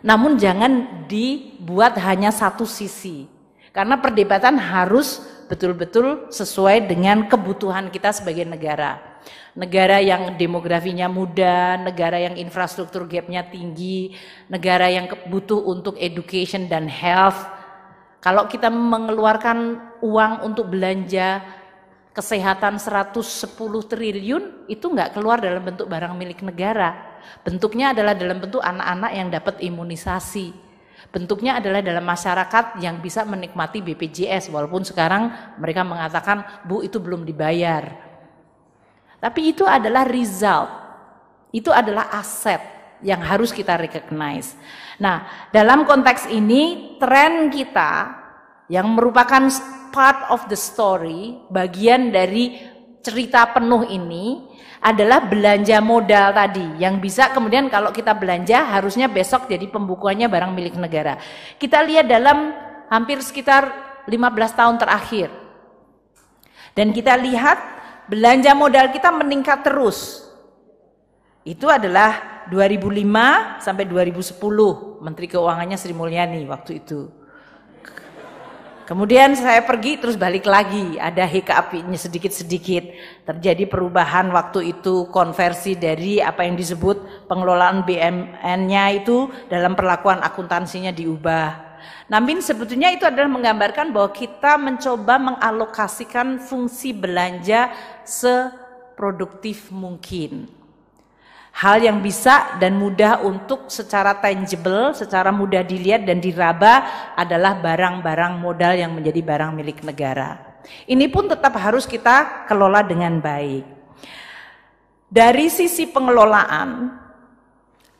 Namun 0.00 0.38
jangan 0.38 1.04
dibuat 1.10 1.98
hanya 2.00 2.30
satu 2.30 2.64
sisi. 2.64 3.26
Karena 3.70 3.98
perdebatan 3.98 4.58
harus 4.58 5.22
betul-betul 5.50 6.30
sesuai 6.30 6.86
dengan 6.86 7.26
kebutuhan 7.26 7.90
kita 7.90 8.14
sebagai 8.14 8.46
negara. 8.46 9.02
Negara 9.52 9.98
yang 9.98 10.38
demografinya 10.38 11.10
muda, 11.10 11.74
negara 11.74 12.22
yang 12.22 12.38
infrastruktur 12.38 13.10
gapnya 13.10 13.42
tinggi, 13.42 14.14
negara 14.46 14.86
yang 14.86 15.10
butuh 15.26 15.58
untuk 15.66 15.98
education 15.98 16.70
dan 16.70 16.86
health, 16.86 17.36
kalau 18.20 18.44
kita 18.46 18.68
mengeluarkan 18.68 19.80
uang 20.04 20.44
untuk 20.44 20.68
belanja 20.68 21.40
kesehatan 22.12 22.76
110 22.76 23.16
triliun 23.88 24.68
itu 24.68 24.84
nggak 24.84 25.16
keluar 25.16 25.40
dalam 25.40 25.64
bentuk 25.64 25.88
barang 25.88 26.12
milik 26.20 26.44
negara. 26.44 27.16
Bentuknya 27.40 27.96
adalah 27.96 28.12
dalam 28.12 28.36
bentuk 28.44 28.60
anak-anak 28.60 29.12
yang 29.16 29.28
dapat 29.32 29.54
imunisasi. 29.64 30.69
Bentuknya 31.10 31.58
adalah 31.58 31.82
dalam 31.82 32.06
masyarakat 32.06 32.78
yang 32.78 33.02
bisa 33.02 33.26
menikmati 33.26 33.82
BPJS 33.82 34.54
walaupun 34.54 34.86
sekarang 34.86 35.54
mereka 35.58 35.82
mengatakan 35.82 36.62
Bu 36.62 36.86
itu 36.86 37.02
belum 37.02 37.26
dibayar. 37.26 37.98
Tapi 39.18 39.50
itu 39.50 39.66
adalah 39.66 40.06
result. 40.06 40.70
Itu 41.50 41.74
adalah 41.74 42.14
aset 42.14 42.62
yang 43.02 43.26
harus 43.26 43.50
kita 43.50 43.74
recognize. 43.74 44.54
Nah, 45.02 45.48
dalam 45.50 45.82
konteks 45.82 46.30
ini 46.30 46.94
tren 47.02 47.50
kita 47.50 48.16
yang 48.70 48.94
merupakan 48.94 49.50
part 49.90 50.30
of 50.30 50.46
the 50.46 50.54
story, 50.54 51.42
bagian 51.50 52.14
dari 52.14 52.54
cerita 53.02 53.50
penuh 53.50 53.82
ini 53.90 54.46
adalah 54.80 55.20
belanja 55.28 55.76
modal 55.84 56.32
tadi 56.32 56.80
yang 56.80 56.96
bisa 57.04 57.28
kemudian 57.36 57.68
kalau 57.68 57.92
kita 57.92 58.16
belanja 58.16 58.64
harusnya 58.64 59.12
besok 59.12 59.44
jadi 59.44 59.68
pembukuannya 59.68 60.26
barang 60.26 60.52
milik 60.56 60.80
negara. 60.80 61.20
Kita 61.60 61.84
lihat 61.84 62.08
dalam 62.08 62.56
hampir 62.88 63.20
sekitar 63.20 63.68
15 64.08 64.58
tahun 64.58 64.76
terakhir. 64.80 65.28
Dan 66.72 66.96
kita 66.96 67.12
lihat 67.20 67.60
belanja 68.08 68.56
modal 68.56 68.88
kita 68.88 69.12
meningkat 69.12 69.60
terus. 69.60 70.24
Itu 71.44 71.68
adalah 71.68 72.44
2005 72.48 73.60
sampai 73.60 73.84
2010 73.84 74.40
Menteri 75.04 75.26
Keuangannya 75.28 75.76
Sri 75.76 75.92
Mulyani 75.92 76.40
waktu 76.48 76.80
itu. 76.80 77.19
Kemudian 78.90 79.38
saya 79.38 79.62
pergi 79.62 80.02
terus 80.02 80.18
balik 80.18 80.50
lagi, 80.50 80.98
ada 80.98 81.22
apinya 81.22 81.94
sedikit-sedikit. 81.94 82.90
Terjadi 83.22 83.70
perubahan 83.70 84.26
waktu 84.34 84.74
itu 84.74 85.06
konversi 85.14 85.78
dari 85.78 86.18
apa 86.18 86.42
yang 86.42 86.58
disebut 86.58 87.30
pengelolaan 87.30 87.86
BMN-nya 87.86 88.84
itu 88.98 89.30
dalam 89.46 89.78
perlakuan 89.78 90.18
akuntansinya 90.18 90.90
diubah. 90.90 91.70
Namun 92.10 92.42
sebetulnya 92.42 92.90
itu 92.90 93.06
adalah 93.06 93.30
menggambarkan 93.30 93.94
bahwa 93.94 94.10
kita 94.10 94.58
mencoba 94.58 95.22
mengalokasikan 95.22 96.42
fungsi 96.42 96.90
belanja 96.90 97.70
seproduktif 98.02 99.70
mungkin 99.70 100.59
hal 101.60 101.84
yang 101.84 102.00
bisa 102.00 102.56
dan 102.56 102.80
mudah 102.80 103.20
untuk 103.20 103.68
secara 103.68 104.16
tangible, 104.16 104.96
secara 104.96 105.28
mudah 105.28 105.60
dilihat 105.60 106.08
dan 106.08 106.16
diraba 106.16 106.88
adalah 107.12 107.60
barang-barang 107.60 108.40
modal 108.40 108.72
yang 108.80 108.96
menjadi 108.96 109.20
barang 109.20 109.52
milik 109.52 109.84
negara. 109.84 110.40
Ini 110.88 111.04
pun 111.12 111.28
tetap 111.28 111.52
harus 111.60 111.84
kita 111.84 112.48
kelola 112.48 112.80
dengan 112.80 113.20
baik. 113.20 113.64
Dari 115.10 115.52
sisi 115.52 115.84
pengelolaan, 115.84 116.96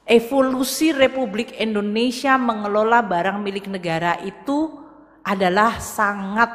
evolusi 0.09 0.97
Republik 0.97 1.53
Indonesia 1.61 2.41
mengelola 2.41 3.05
barang 3.05 3.45
milik 3.45 3.69
negara 3.69 4.17
itu 4.25 4.73
adalah 5.21 5.77
sangat 5.85 6.49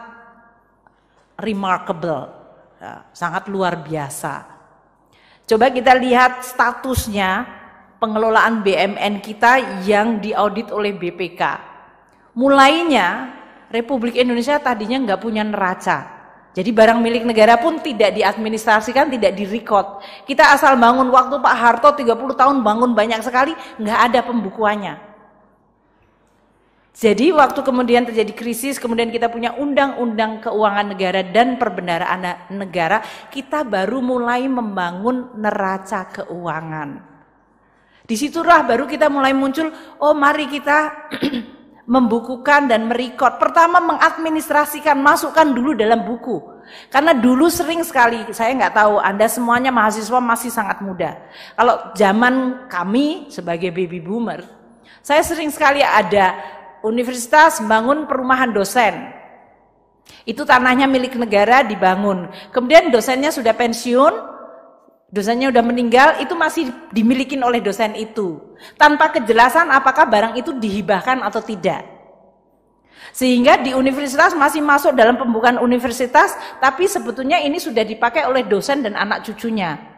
remarkable, 1.37 2.33
ya, 2.81 3.05
sangat 3.13 3.45
luar 3.45 3.77
biasa 3.85 4.54
Coba 5.45 5.69
kita 5.69 5.93
lihat 5.93 6.41
statusnya 6.41 7.45
pengelolaan 8.01 8.65
BMN 8.65 9.21
kita 9.21 9.85
yang 9.85 10.17
diaudit 10.17 10.73
oleh 10.73 10.89
BPK. 10.97 11.41
Mulainya 12.33 13.29
Republik 13.69 14.17
Indonesia 14.17 14.57
tadinya 14.57 14.97
nggak 15.05 15.21
punya 15.21 15.45
neraca. 15.45 16.15
Jadi 16.55 16.71
barang 16.71 17.03
milik 17.03 17.27
negara 17.27 17.59
pun 17.59 17.77
tidak 17.83 18.15
diadministrasikan, 18.15 19.11
tidak 19.11 19.35
direcord. 19.35 20.01
Kita 20.23 20.55
asal 20.55 20.79
bangun 20.79 21.11
waktu 21.11 21.35
Pak 21.37 21.55
Harto 21.55 21.91
30 21.91 22.15
tahun 22.15 22.63
bangun 22.63 22.95
banyak 22.95 23.19
sekali, 23.21 23.51
nggak 23.77 23.99
ada 24.11 24.19
pembukuannya. 24.23 25.14
Jadi 26.95 27.35
waktu 27.35 27.59
kemudian 27.59 28.07
terjadi 28.07 28.31
krisis, 28.31 28.79
kemudian 28.79 29.11
kita 29.11 29.27
punya 29.27 29.51
undang-undang 29.59 30.39
keuangan 30.39 30.95
negara 30.95 31.27
dan 31.27 31.59
perbendaraan 31.59 32.55
negara, 32.55 33.03
kita 33.27 33.67
baru 33.67 33.99
mulai 33.99 34.47
membangun 34.47 35.35
neraca 35.35 36.07
keuangan. 36.07 37.03
Di 38.07 38.15
situlah 38.15 38.63
baru 38.63 38.87
kita 38.87 39.11
mulai 39.11 39.35
muncul, 39.35 39.75
oh 39.99 40.15
mari 40.15 40.47
kita 40.47 41.11
membukukan 41.93 42.71
dan 42.71 42.87
merekod. 42.87 43.43
Pertama 43.43 43.83
mengadministrasikan, 43.83 44.95
masukkan 44.95 45.51
dulu 45.51 45.75
dalam 45.75 46.07
buku. 46.07 46.39
Karena 46.87 47.11
dulu 47.11 47.51
sering 47.51 47.83
sekali, 47.83 48.23
saya 48.31 48.55
nggak 48.55 48.71
tahu, 48.71 49.03
Anda 49.03 49.27
semuanya 49.27 49.67
mahasiswa 49.67 50.23
masih 50.23 50.47
sangat 50.47 50.79
muda. 50.79 51.19
Kalau 51.59 51.91
zaman 51.91 52.65
kami 52.71 53.27
sebagai 53.27 53.67
baby 53.75 53.99
boomer, 53.99 54.47
saya 55.03 55.21
sering 55.21 55.51
sekali 55.51 55.83
ada 55.83 56.33
universitas 56.85 57.59
bangun 57.65 58.05
perumahan 58.05 58.53
dosen. 58.53 59.09
Itu 60.21 60.45
tanahnya 60.45 60.85
milik 60.85 61.17
negara 61.17 61.65
dibangun. 61.65 62.29
Kemudian 62.53 62.93
dosennya 62.93 63.33
sudah 63.33 63.57
pensiun, 63.57 64.13
dosennya 65.09 65.49
sudah 65.49 65.65
meninggal, 65.65 66.21
itu 66.21 66.37
masih 66.37 66.69
dimiliki 66.93 67.33
oleh 67.41 67.61
dosen 67.61 67.97
itu. 67.97 68.37
Tanpa 68.77 69.09
kejelasan 69.17 69.73
apakah 69.73 70.05
barang 70.05 70.33
itu 70.37 70.53
dihibahkan 70.53 71.25
atau 71.25 71.41
tidak. 71.41 71.81
Sehingga 73.15 73.61
di 73.61 73.71
universitas 73.71 74.35
masih 74.35 74.59
masuk 74.59 74.91
dalam 74.91 75.15
pembukaan 75.15 75.57
universitas, 75.57 76.35
tapi 76.59 76.85
sebetulnya 76.85 77.39
ini 77.41 77.57
sudah 77.57 77.85
dipakai 77.85 78.27
oleh 78.27 78.43
dosen 78.45 78.83
dan 78.83 78.93
anak 78.93 79.23
cucunya. 79.23 79.94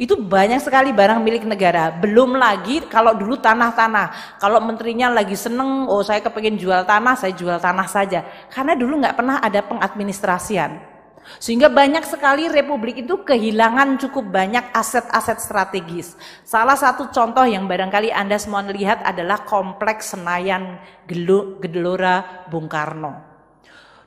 Itu 0.00 0.16
banyak 0.16 0.60
sekali 0.64 0.92
barang 0.92 1.20
milik 1.20 1.44
negara. 1.44 1.92
Belum 1.92 2.36
lagi 2.36 2.84
kalau 2.88 3.12
dulu 3.12 3.36
tanah-tanah. 3.36 4.38
Kalau 4.40 4.60
menterinya 4.64 5.12
lagi 5.12 5.36
seneng, 5.36 5.88
oh 5.88 6.00
saya 6.00 6.20
kepengen 6.24 6.56
jual 6.56 6.84
tanah, 6.84 7.16
saya 7.16 7.32
jual 7.36 7.60
tanah 7.60 7.88
saja. 7.88 8.24
Karena 8.48 8.72
dulu 8.76 9.00
nggak 9.00 9.16
pernah 9.16 9.36
ada 9.40 9.60
pengadministrasian. 9.60 10.92
Sehingga 11.38 11.70
banyak 11.70 12.02
sekali 12.02 12.50
republik 12.50 13.06
itu 13.06 13.22
kehilangan 13.22 13.94
cukup 14.02 14.26
banyak 14.26 14.74
aset-aset 14.74 15.38
strategis. 15.38 16.18
Salah 16.42 16.74
satu 16.74 17.14
contoh 17.14 17.46
yang 17.46 17.70
barangkali 17.70 18.10
Anda 18.10 18.42
semua 18.42 18.66
lihat 18.66 19.06
adalah 19.06 19.46
kompleks 19.46 20.12
Senayan 20.12 20.82
Gelora 21.06 22.46
Bung 22.50 22.66
Karno. 22.66 23.31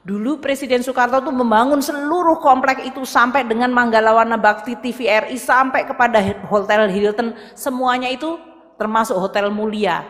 Dulu 0.06 0.38
Presiden 0.38 0.86
Soekarno 0.86 1.18
itu 1.18 1.34
membangun 1.34 1.82
seluruh 1.82 2.38
komplek 2.38 2.86
itu 2.86 3.02
sampai 3.10 3.42
dengan 3.42 3.74
Manggalawana 3.74 4.38
Bakti 4.38 4.78
TVRI 4.78 5.34
sampai 5.34 5.82
kepada 5.82 6.22
Hotel 6.46 6.94
Hilton 6.94 7.34
semuanya 7.58 8.14
itu 8.14 8.38
termasuk 8.78 9.18
Hotel 9.18 9.50
Mulia. 9.50 10.06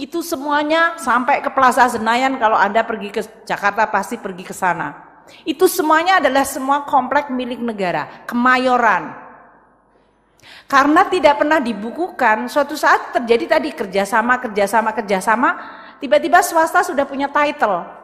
Itu 0.00 0.24
semuanya 0.24 0.96
sampai 0.96 1.44
ke 1.44 1.52
Plaza 1.52 1.92
Senayan 1.92 2.40
kalau 2.40 2.56
Anda 2.56 2.88
pergi 2.88 3.12
ke 3.12 3.20
Jakarta 3.44 3.84
pasti 3.92 4.16
pergi 4.16 4.48
ke 4.48 4.56
sana. 4.56 5.20
Itu 5.44 5.68
semuanya 5.68 6.16
adalah 6.16 6.48
semua 6.48 6.88
komplek 6.88 7.28
milik 7.28 7.60
negara, 7.60 8.24
kemayoran. 8.24 9.12
Karena 10.64 11.04
tidak 11.12 11.36
pernah 11.36 11.60
dibukukan, 11.60 12.48
suatu 12.48 12.72
saat 12.80 13.12
terjadi 13.12 13.60
tadi 13.60 13.76
kerjasama, 13.76 14.40
kerjasama, 14.40 14.96
kerjasama, 14.96 15.48
tiba-tiba 16.00 16.40
swasta 16.40 16.80
sudah 16.80 17.04
punya 17.04 17.28
title 17.28 18.01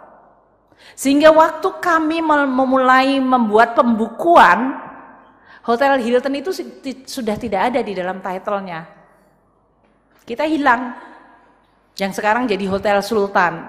sehingga 0.99 1.31
waktu 1.31 1.69
kami 1.79 2.19
memulai 2.23 3.23
membuat 3.23 3.79
pembukuan, 3.79 4.79
Hotel 5.63 6.01
Hilton 6.01 6.35
itu 6.41 6.51
sudah 7.05 7.37
tidak 7.37 7.71
ada 7.71 7.81
di 7.85 7.93
dalam 7.93 8.25
titlenya. 8.25 8.89
Kita 10.25 10.49
hilang. 10.49 10.97
Yang 11.99 12.23
sekarang 12.23 12.47
jadi 12.47 12.65
Hotel 12.71 13.03
Sultan. 13.03 13.69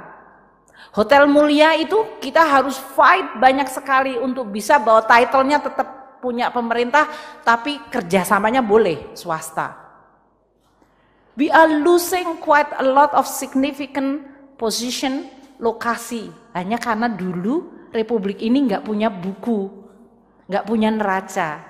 Hotel 0.94 1.30
Mulia 1.30 1.78
itu 1.78 2.18
kita 2.18 2.42
harus 2.46 2.78
fight 2.98 3.38
banyak 3.38 3.70
sekali 3.70 4.18
untuk 4.18 4.50
bisa 4.50 4.82
bahwa 4.82 5.06
titlenya 5.06 5.62
tetap 5.62 6.18
punya 6.18 6.50
pemerintah, 6.50 7.10
tapi 7.46 7.78
kerjasamanya 7.94 8.62
boleh 8.66 9.14
swasta. 9.14 9.76
We 11.40 11.48
are 11.54 11.72
losing 11.80 12.42
quite 12.44 12.68
a 12.76 12.84
lot 12.84 13.16
of 13.16 13.24
significant 13.24 14.28
position 14.60 15.32
lokasi 15.60 16.32
hanya 16.56 16.80
karena 16.80 17.12
dulu 17.12 17.88
republik 17.92 18.40
ini 18.40 18.66
nggak 18.66 18.88
punya 18.88 19.12
buku, 19.12 19.70
nggak 20.48 20.66
punya 20.66 20.90
neraca. 20.90 21.68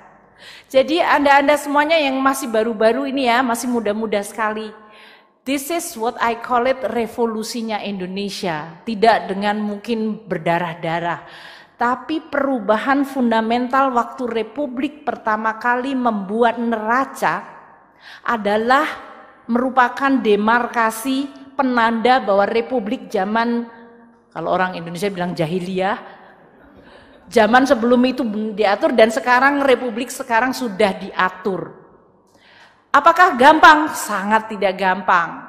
Jadi 0.71 1.03
anda-anda 1.03 1.59
semuanya 1.59 1.99
yang 1.99 2.15
masih 2.21 2.47
baru-baru 2.47 3.11
ini 3.11 3.27
ya, 3.27 3.43
masih 3.43 3.67
muda-muda 3.67 4.23
sekali. 4.23 4.71
This 5.43 5.73
is 5.73 5.97
what 5.97 6.15
I 6.21 6.39
call 6.39 6.69
it 6.69 6.79
revolusinya 6.85 7.81
Indonesia. 7.81 8.79
Tidak 8.85 9.33
dengan 9.33 9.59
mungkin 9.59 10.29
berdarah-darah. 10.29 11.25
Tapi 11.79 12.27
perubahan 12.27 13.07
fundamental 13.07 13.95
waktu 13.95 14.27
Republik 14.27 15.07
pertama 15.07 15.55
kali 15.57 15.95
membuat 15.95 16.59
neraca 16.59 17.47
adalah 18.27 18.83
merupakan 19.47 20.11
demarkasi 20.19 21.31
penanda 21.55 22.19
bahwa 22.19 22.45
Republik 22.45 23.07
zaman 23.07 23.78
kalau 24.29 24.53
orang 24.53 24.77
Indonesia 24.77 25.09
bilang 25.09 25.33
jahiliyah, 25.33 25.97
zaman 27.29 27.65
sebelum 27.65 28.01
itu 28.05 28.21
diatur 28.53 28.93
dan 28.93 29.09
sekarang 29.09 29.61
republik 29.65 30.13
sekarang 30.13 30.53
sudah 30.53 30.93
diatur. 30.97 31.73
Apakah 32.89 33.37
gampang? 33.37 33.93
Sangat 33.93 34.49
tidak 34.49 34.77
gampang. 34.77 35.45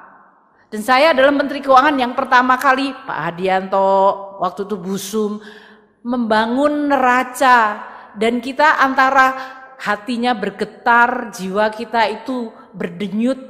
Dan 0.71 0.87
saya 0.87 1.11
adalah 1.11 1.35
Menteri 1.35 1.59
Keuangan 1.65 1.97
yang 1.99 2.15
pertama 2.15 2.55
kali 2.55 2.95
Pak 2.95 3.19
Hadianto 3.27 3.91
waktu 4.39 4.69
itu 4.71 4.77
Busum 4.79 5.43
membangun 6.07 6.89
neraca 6.89 7.83
dan 8.15 8.39
kita 8.39 8.81
antara 8.81 9.35
hatinya 9.81 10.37
bergetar, 10.37 11.33
jiwa 11.33 11.73
kita 11.73 12.07
itu 12.13 12.53
berdenyut, 12.77 13.41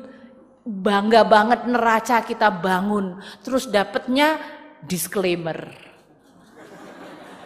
bangga 0.65 1.27
banget 1.27 1.67
neraca 1.67 2.23
kita 2.23 2.49
bangun. 2.49 3.19
Terus 3.43 3.67
dapatnya 3.67 4.39
disclaimer 4.85 5.71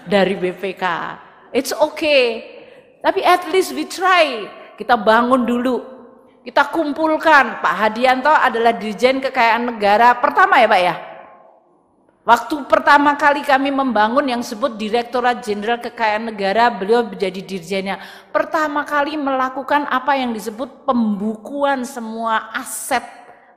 dari 0.07 0.35
BPK. 0.37 0.85
It's 1.55 1.73
okay. 1.75 2.55
Tapi 3.01 3.21
at 3.21 3.47
least 3.53 3.77
we 3.77 3.85
try. 3.87 4.49
Kita 4.75 4.99
bangun 4.99 5.45
dulu. 5.45 5.77
Kita 6.45 6.69
kumpulkan. 6.69 7.65
Pak 7.65 7.75
Hadianto 7.75 8.33
adalah 8.33 8.77
Dirjen 8.77 9.21
Kekayaan 9.23 9.75
Negara 9.75 10.19
pertama 10.19 10.61
ya 10.61 10.69
Pak 10.69 10.81
ya? 10.81 10.95
Waktu 12.25 12.65
pertama 12.65 13.21
kali 13.21 13.45
kami 13.45 13.69
membangun 13.69 14.25
yang 14.25 14.41
sebut 14.41 14.81
Direktorat 14.81 15.45
Jenderal 15.45 15.77
Kekayaan 15.77 16.33
Negara, 16.33 16.73
beliau 16.73 17.05
menjadi 17.05 17.37
dirjennya. 17.45 18.01
Pertama 18.33 18.81
kali 18.89 19.21
melakukan 19.21 19.85
apa 19.93 20.17
yang 20.17 20.33
disebut 20.33 20.89
pembukuan 20.89 21.85
semua 21.85 22.49
aset 22.57 23.05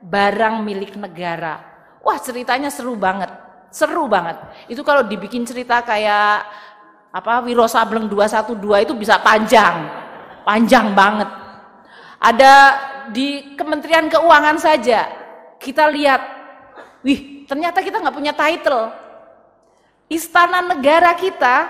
barang 0.04 0.60
milik 0.60 1.00
negara. 1.00 1.64
Wah 2.04 2.20
ceritanya 2.20 2.68
seru 2.68 2.92
banget. 2.92 3.47
Seru 3.68 4.08
banget. 4.08 4.40
Itu 4.66 4.80
kalau 4.80 5.04
dibikin 5.04 5.44
cerita 5.44 5.84
kayak 5.84 6.44
apa 7.12 7.40
Wiro 7.44 7.64
Sableng 7.68 8.08
212 8.08 8.84
itu 8.88 8.94
bisa 8.96 9.20
panjang. 9.20 9.88
Panjang 10.44 10.96
banget. 10.96 11.28
Ada 12.18 12.54
di 13.12 13.54
Kementerian 13.54 14.08
Keuangan 14.08 14.56
saja 14.58 15.06
kita 15.58 15.90
lihat, 15.90 16.22
wih 17.02 17.44
ternyata 17.44 17.82
kita 17.82 18.00
nggak 18.00 18.16
punya 18.16 18.32
title. 18.32 18.90
Istana 20.08 20.64
negara 20.64 21.12
kita 21.12 21.68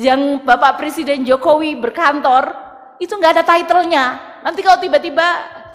yang 0.00 0.40
Bapak 0.40 0.80
Presiden 0.80 1.20
Jokowi 1.28 1.76
berkantor 1.76 2.56
itu 2.96 3.12
nggak 3.12 3.32
ada 3.36 3.44
titlenya. 3.44 4.04
Nanti 4.40 4.64
kalau 4.64 4.80
tiba-tiba 4.80 5.26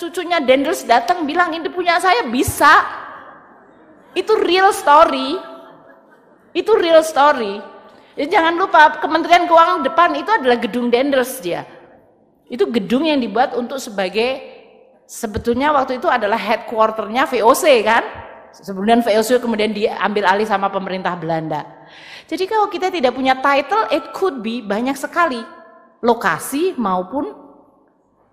cucunya 0.01 0.41
Dendels 0.41 0.87
datang 0.87 1.25
bilang 1.29 1.53
ini 1.53 1.69
punya 1.69 2.01
saya 2.01 2.25
bisa 2.25 3.05
itu 4.17 4.33
real 4.41 4.73
story. 4.73 5.37
Itu 6.57 6.73
real 6.73 7.05
story. 7.05 7.61
Jadi 8.17 8.33
jangan 8.33 8.57
lupa 8.57 8.97
Kementerian 8.97 9.45
Keuangan 9.45 9.85
depan 9.85 10.09
itu 10.17 10.33
adalah 10.33 10.57
gedung 10.57 10.89
Dendels 10.89 11.37
dia. 11.37 11.69
Itu 12.49 12.65
gedung 12.73 13.05
yang 13.05 13.21
dibuat 13.21 13.53
untuk 13.53 13.77
sebagai 13.77 14.41
sebetulnya 15.05 15.69
waktu 15.69 16.01
itu 16.01 16.09
adalah 16.09 16.41
headquarternya 16.41 17.29
VOC 17.29 17.63
kan. 17.85 18.01
Sebelumnya 18.57 19.05
VOC 19.05 19.37
kemudian 19.37 19.69
diambil 19.69 20.33
alih 20.33 20.49
sama 20.49 20.73
pemerintah 20.73 21.13
Belanda. 21.13 21.61
Jadi 22.25 22.49
kalau 22.49 22.73
kita 22.73 22.89
tidak 22.89 23.13
punya 23.13 23.37
title, 23.37 23.85
it 23.93 24.09
could 24.17 24.41
be 24.41 24.65
banyak 24.65 24.97
sekali 24.97 25.39
lokasi 26.01 26.73
maupun 26.73 27.37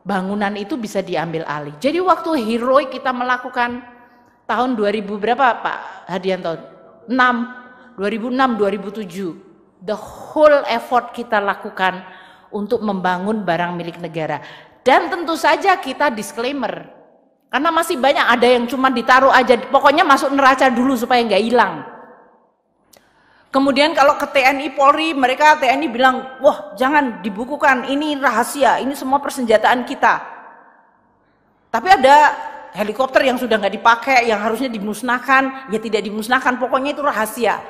bangunan 0.01 0.57
itu 0.57 0.81
bisa 0.81 1.05
diambil 1.05 1.45
alih. 1.45 1.77
Jadi 1.77 2.01
waktu 2.01 2.41
heroik 2.41 2.89
kita 2.89 3.13
melakukan 3.13 3.94
tahun 4.45 4.77
2000 4.77 5.05
berapa 5.09 5.47
Pak 5.61 5.79
Hadianto? 6.09 6.57
6, 7.09 8.01
2006, 8.01 8.61
2007. 8.61 9.85
The 9.85 9.97
whole 9.97 10.65
effort 10.69 11.13
kita 11.13 11.41
lakukan 11.41 12.01
untuk 12.49 12.81
membangun 12.81 13.45
barang 13.45 13.77
milik 13.77 14.01
negara. 14.01 14.41
Dan 14.85 15.13
tentu 15.13 15.37
saja 15.37 15.77
kita 15.77 16.09
disclaimer. 16.13 16.89
Karena 17.53 17.71
masih 17.71 18.01
banyak 18.01 18.25
ada 18.25 18.49
yang 18.51 18.65
cuma 18.67 18.91
ditaruh 18.91 19.31
aja, 19.31 19.55
pokoknya 19.71 20.03
masuk 20.03 20.35
neraca 20.35 20.67
dulu 20.73 20.99
supaya 20.99 21.23
nggak 21.23 21.45
hilang. 21.45 21.87
Kemudian 23.55 23.95
kalau 23.95 24.19
ke 24.19 24.27
TNI 24.27 24.75
Polri, 24.75 25.15
mereka 25.15 25.55
TNI 25.63 25.87
bilang, 25.87 26.43
wah 26.43 26.75
jangan 26.75 27.23
dibukukan, 27.23 27.87
ini 27.87 28.19
rahasia, 28.19 28.83
ini 28.83 28.99
semua 28.99 29.23
persenjataan 29.23 29.87
kita. 29.87 30.19
Tapi 31.71 31.87
ada 31.87 32.35
helikopter 32.75 33.23
yang 33.23 33.39
sudah 33.39 33.57
nggak 33.57 33.75
dipakai, 33.79 34.27
yang 34.27 34.43
harusnya 34.43 34.67
dimusnahkan, 34.67 35.71
ya 35.71 35.79
tidak 35.79 36.03
dimusnahkan, 36.03 36.59
pokoknya 36.59 36.91
itu 36.93 37.03
rahasia. 37.07 37.63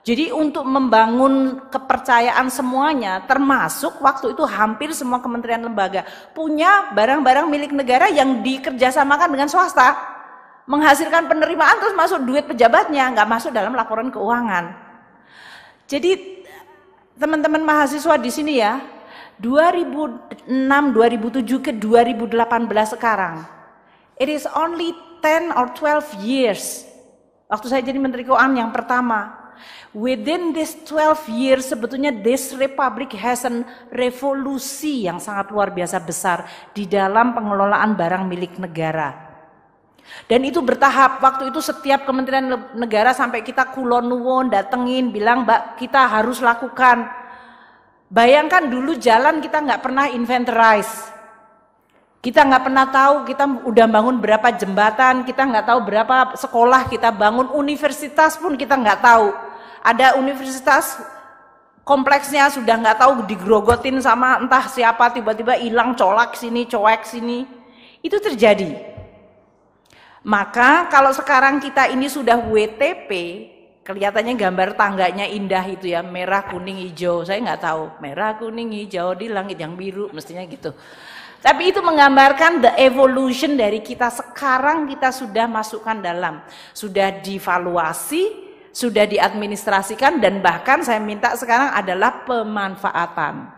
Jadi 0.00 0.32
untuk 0.32 0.64
membangun 0.64 1.68
kepercayaan 1.70 2.48
semuanya, 2.50 3.22
termasuk 3.28 4.00
waktu 4.00 4.32
itu 4.32 4.42
hampir 4.48 4.90
semua 4.96 5.20
kementerian 5.20 5.60
lembaga 5.60 6.08
punya 6.32 6.88
barang-barang 6.96 7.46
milik 7.46 7.70
negara 7.76 8.08
yang 8.08 8.40
dikerjasamakan 8.40 9.28
dengan 9.28 9.46
swasta, 9.52 9.92
menghasilkan 10.64 11.28
penerimaan 11.28 11.78
terus 11.78 11.94
masuk 11.94 12.24
duit 12.24 12.48
pejabatnya, 12.48 13.12
nggak 13.12 13.28
masuk 13.28 13.52
dalam 13.52 13.76
laporan 13.76 14.08
keuangan. 14.08 14.72
Jadi 15.84 16.40
teman-teman 17.20 17.60
mahasiswa 17.60 18.16
di 18.16 18.30
sini 18.32 18.56
ya, 18.56 18.80
2006, 19.36 20.48
2007 20.48 21.60
ke 21.60 21.76
2018 21.76 22.96
sekarang, 22.96 23.59
It 24.20 24.28
is 24.28 24.44
only 24.52 24.92
10 25.24 25.56
or 25.56 25.72
12 25.72 26.20
years. 26.20 26.84
Waktu 27.48 27.72
saya 27.72 27.80
jadi 27.80 27.96
Menteri 27.96 28.28
Keuangan 28.28 28.52
yang 28.52 28.68
pertama. 28.68 29.40
Within 29.96 30.52
this 30.52 30.76
12 30.84 31.32
years 31.32 31.72
sebetulnya 31.72 32.12
this 32.12 32.52
republic 32.52 33.16
has 33.16 33.48
an 33.48 33.64
revolusi 33.88 35.08
yang 35.08 35.16
sangat 35.18 35.48
luar 35.48 35.72
biasa 35.72 35.98
besar 36.04 36.44
di 36.76 36.84
dalam 36.84 37.32
pengelolaan 37.32 37.96
barang 37.96 38.28
milik 38.28 38.60
negara. 38.60 39.32
Dan 40.28 40.44
itu 40.44 40.60
bertahap, 40.60 41.22
waktu 41.24 41.48
itu 41.48 41.64
setiap 41.64 42.04
kementerian 42.04 42.76
negara 42.76 43.16
sampai 43.16 43.40
kita 43.40 43.72
kulon 43.72 44.04
nuwun 44.04 44.52
datengin 44.52 45.08
bilang 45.08 45.48
mbak 45.48 45.80
kita 45.80 46.06
harus 46.06 46.44
lakukan. 46.44 47.08
Bayangkan 48.10 48.68
dulu 48.68 49.00
jalan 49.00 49.40
kita 49.40 49.64
nggak 49.64 49.80
pernah 49.80 50.12
inventorize. 50.12 51.19
Kita 52.20 52.44
nggak 52.44 52.68
pernah 52.68 52.84
tahu 52.84 53.24
kita 53.24 53.64
udah 53.64 53.86
bangun 53.88 54.20
berapa 54.20 54.52
jembatan, 54.52 55.24
kita 55.24 55.40
nggak 55.40 55.64
tahu 55.72 55.80
berapa 55.88 56.36
sekolah 56.36 56.92
kita 56.92 57.08
bangun, 57.16 57.48
universitas 57.56 58.36
pun 58.36 58.60
kita 58.60 58.76
nggak 58.76 59.00
tahu. 59.00 59.32
Ada 59.80 60.20
universitas 60.20 61.00
kompleksnya 61.80 62.52
sudah 62.52 62.76
nggak 62.76 63.00
tahu 63.00 63.24
digrogotin 63.24 63.96
sama 64.04 64.36
entah 64.36 64.68
siapa 64.68 65.08
tiba-tiba 65.16 65.56
hilang 65.56 65.96
colak 65.96 66.36
sini, 66.36 66.68
coek 66.68 67.08
sini. 67.08 67.48
Itu 68.04 68.20
terjadi. 68.20 68.76
Maka 70.20 70.92
kalau 70.92 71.16
sekarang 71.16 71.56
kita 71.56 71.88
ini 71.88 72.04
sudah 72.04 72.36
WTP, 72.36 73.10
kelihatannya 73.80 74.36
gambar 74.36 74.76
tangganya 74.76 75.24
indah 75.24 75.64
itu 75.64 75.88
ya, 75.88 76.04
merah, 76.04 76.44
kuning, 76.52 76.84
hijau. 76.84 77.24
Saya 77.24 77.40
nggak 77.40 77.64
tahu, 77.64 77.84
merah, 78.04 78.36
kuning, 78.36 78.76
hijau 78.76 79.16
di 79.16 79.32
langit 79.32 79.56
yang 79.56 79.72
biru, 79.72 80.12
mestinya 80.12 80.44
gitu. 80.44 80.76
Tapi 81.40 81.72
itu 81.72 81.80
menggambarkan 81.80 82.60
the 82.60 82.72
evolution 82.76 83.56
dari 83.56 83.80
kita 83.80 84.12
sekarang 84.12 84.84
kita 84.84 85.08
sudah 85.08 85.48
masukkan 85.48 85.96
dalam, 85.96 86.44
sudah 86.76 87.08
divaluasi, 87.24 88.28
sudah 88.70 89.08
diadministrasikan 89.08 90.20
dan 90.20 90.44
bahkan 90.44 90.84
saya 90.84 91.00
minta 91.00 91.32
sekarang 91.32 91.72
adalah 91.72 92.28
pemanfaatan. 92.28 93.56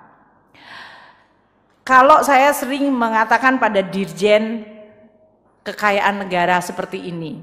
Kalau 1.83 2.23
saya 2.23 2.55
sering 2.55 2.87
mengatakan 2.87 3.59
pada 3.59 3.83
dirjen 3.83 4.63
kekayaan 5.67 6.23
negara 6.23 6.63
seperti 6.63 7.11
ini. 7.11 7.43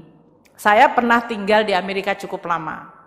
Saya 0.56 0.92
pernah 0.92 1.24
tinggal 1.24 1.64
di 1.64 1.72
Amerika 1.76 2.16
cukup 2.16 2.44
lama. 2.48 2.99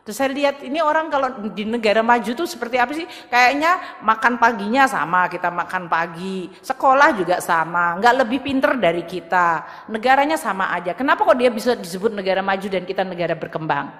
Terus 0.00 0.16
saya 0.16 0.32
lihat 0.32 0.64
ini 0.64 0.80
orang 0.80 1.12
kalau 1.12 1.28
di 1.52 1.68
negara 1.68 2.00
maju 2.00 2.32
tuh 2.32 2.48
seperti 2.48 2.80
apa 2.80 2.96
sih? 2.96 3.04
Kayaknya 3.28 4.00
makan 4.00 4.40
paginya 4.40 4.88
sama, 4.88 5.28
kita 5.28 5.52
makan 5.52 5.92
pagi. 5.92 6.48
Sekolah 6.64 7.12
juga 7.12 7.36
sama, 7.44 8.00
nggak 8.00 8.14
lebih 8.24 8.40
pinter 8.40 8.80
dari 8.80 9.04
kita. 9.04 9.60
Negaranya 9.92 10.40
sama 10.40 10.72
aja. 10.72 10.96
Kenapa 10.96 11.28
kok 11.28 11.36
dia 11.36 11.52
bisa 11.52 11.76
disebut 11.76 12.16
negara 12.16 12.40
maju 12.40 12.64
dan 12.64 12.88
kita 12.88 13.04
negara 13.04 13.36
berkembang? 13.36 13.92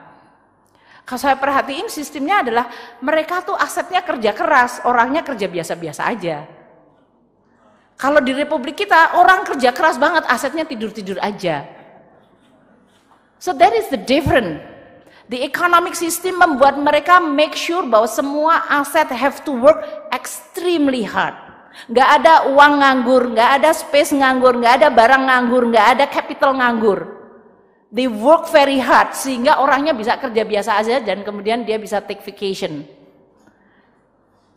Kalau 1.05 1.21
saya 1.21 1.37
perhatiin 1.37 1.93
sistemnya 1.93 2.41
adalah 2.41 2.71
mereka 3.05 3.45
tuh 3.45 3.59
asetnya 3.61 4.01
kerja 4.01 4.33
keras, 4.33 4.81
orangnya 4.89 5.21
kerja 5.21 5.53
biasa-biasa 5.53 6.07
aja. 6.07 6.49
Kalau 8.01 8.25
di 8.25 8.33
republik 8.33 8.81
kita 8.81 9.21
orang 9.21 9.45
kerja 9.45 9.77
keras 9.77 10.01
banget, 10.01 10.25
asetnya 10.33 10.65
tidur-tidur 10.65 11.21
aja. 11.21 11.69
So 13.37 13.53
that 13.53 13.77
is 13.77 13.93
the 13.93 14.01
different. 14.01 14.80
The 15.31 15.47
economic 15.47 15.95
system 15.95 16.43
membuat 16.43 16.75
mereka 16.75 17.23
make 17.23 17.55
sure 17.55 17.87
bahwa 17.87 18.11
semua 18.11 18.67
aset 18.67 19.15
have 19.15 19.47
to 19.47 19.55
work 19.55 19.79
extremely 20.11 21.07
hard. 21.07 21.39
Gak 21.87 22.19
ada 22.19 22.51
uang 22.51 22.83
nganggur, 22.83 23.31
gak 23.39 23.63
ada 23.63 23.71
space 23.71 24.11
nganggur, 24.11 24.59
gak 24.59 24.83
ada 24.83 24.89
barang 24.91 25.23
nganggur, 25.31 25.71
gak 25.71 25.87
ada 25.95 26.05
capital 26.11 26.59
nganggur. 26.59 27.15
They 27.95 28.11
work 28.11 28.51
very 28.51 28.83
hard 28.83 29.15
sehingga 29.15 29.63
orangnya 29.63 29.95
bisa 29.95 30.19
kerja 30.19 30.43
biasa 30.43 30.83
aja 30.83 30.99
dan 30.99 31.23
kemudian 31.23 31.63
dia 31.63 31.79
bisa 31.79 32.03
take 32.03 32.27
vacation. 32.27 32.83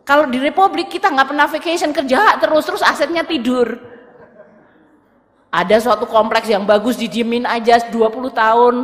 Kalau 0.02 0.26
di 0.26 0.42
Republik 0.42 0.90
kita 0.90 1.08
nggak 1.10 1.30
pernah 1.32 1.48
vacation 1.48 1.90
kerja 1.96 2.38
terus 2.42 2.66
terus 2.66 2.84
asetnya 2.86 3.22
tidur. 3.26 3.78
Ada 5.54 5.82
suatu 5.82 6.10
kompleks 6.10 6.50
yang 6.50 6.66
bagus 6.66 6.98
didiemin 6.98 7.46
aja 7.46 7.78
20 7.90 7.94
tahun. 8.34 8.76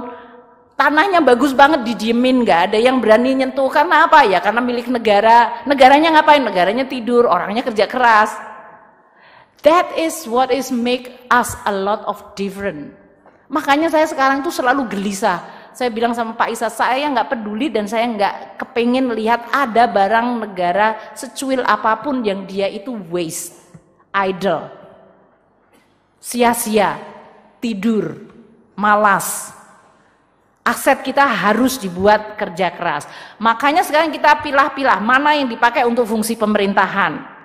Tanahnya 0.79 1.19
bagus 1.19 1.51
banget 1.51 1.83
didiemin, 1.83 2.47
nggak 2.47 2.71
ada 2.71 2.79
yang 2.79 3.03
berani 3.03 3.35
nyentuh. 3.35 3.67
Karena 3.67 4.07
apa 4.07 4.23
ya? 4.23 4.39
Karena 4.39 4.63
milik 4.63 4.87
negara. 4.87 5.67
Negaranya 5.67 6.15
ngapain? 6.15 6.39
Negaranya 6.39 6.87
tidur, 6.87 7.27
orangnya 7.27 7.67
kerja 7.67 7.83
keras. 7.83 8.31
That 9.67 9.91
is 9.99 10.23
what 10.23 10.55
is 10.55 10.71
make 10.71 11.27
us 11.27 11.51
a 11.67 11.73
lot 11.75 12.07
of 12.07 12.23
different. 12.39 12.95
Makanya 13.51 13.91
saya 13.91 14.07
sekarang 14.07 14.39
tuh 14.39 14.55
selalu 14.55 14.87
gelisah 14.87 15.59
saya 15.79 15.95
bilang 15.95 16.11
sama 16.11 16.35
Pak 16.35 16.51
Isa, 16.51 16.67
saya 16.67 17.07
nggak 17.07 17.31
peduli 17.31 17.71
dan 17.71 17.87
saya 17.87 18.03
nggak 18.03 18.59
kepingin 18.59 19.15
lihat 19.15 19.47
ada 19.47 19.87
barang 19.87 20.43
negara 20.43 21.15
secuil 21.15 21.63
apa 21.63 22.03
pun 22.03 22.19
yang 22.19 22.43
dia 22.43 22.67
itu 22.67 22.91
waste, 23.07 23.55
idle, 24.11 24.67
sia-sia, 26.19 26.99
tidur, 27.63 28.27
malas. 28.75 29.55
Aset 30.69 31.01
kita 31.01 31.25
harus 31.25 31.81
dibuat 31.81 32.37
kerja 32.37 32.69
keras. 32.69 33.09
Makanya 33.41 33.81
sekarang 33.81 34.13
kita 34.13 34.45
pilah-pilah 34.45 35.01
mana 35.01 35.33
yang 35.33 35.49
dipakai 35.49 35.81
untuk 35.89 36.05
fungsi 36.05 36.37
pemerintahan 36.37 37.39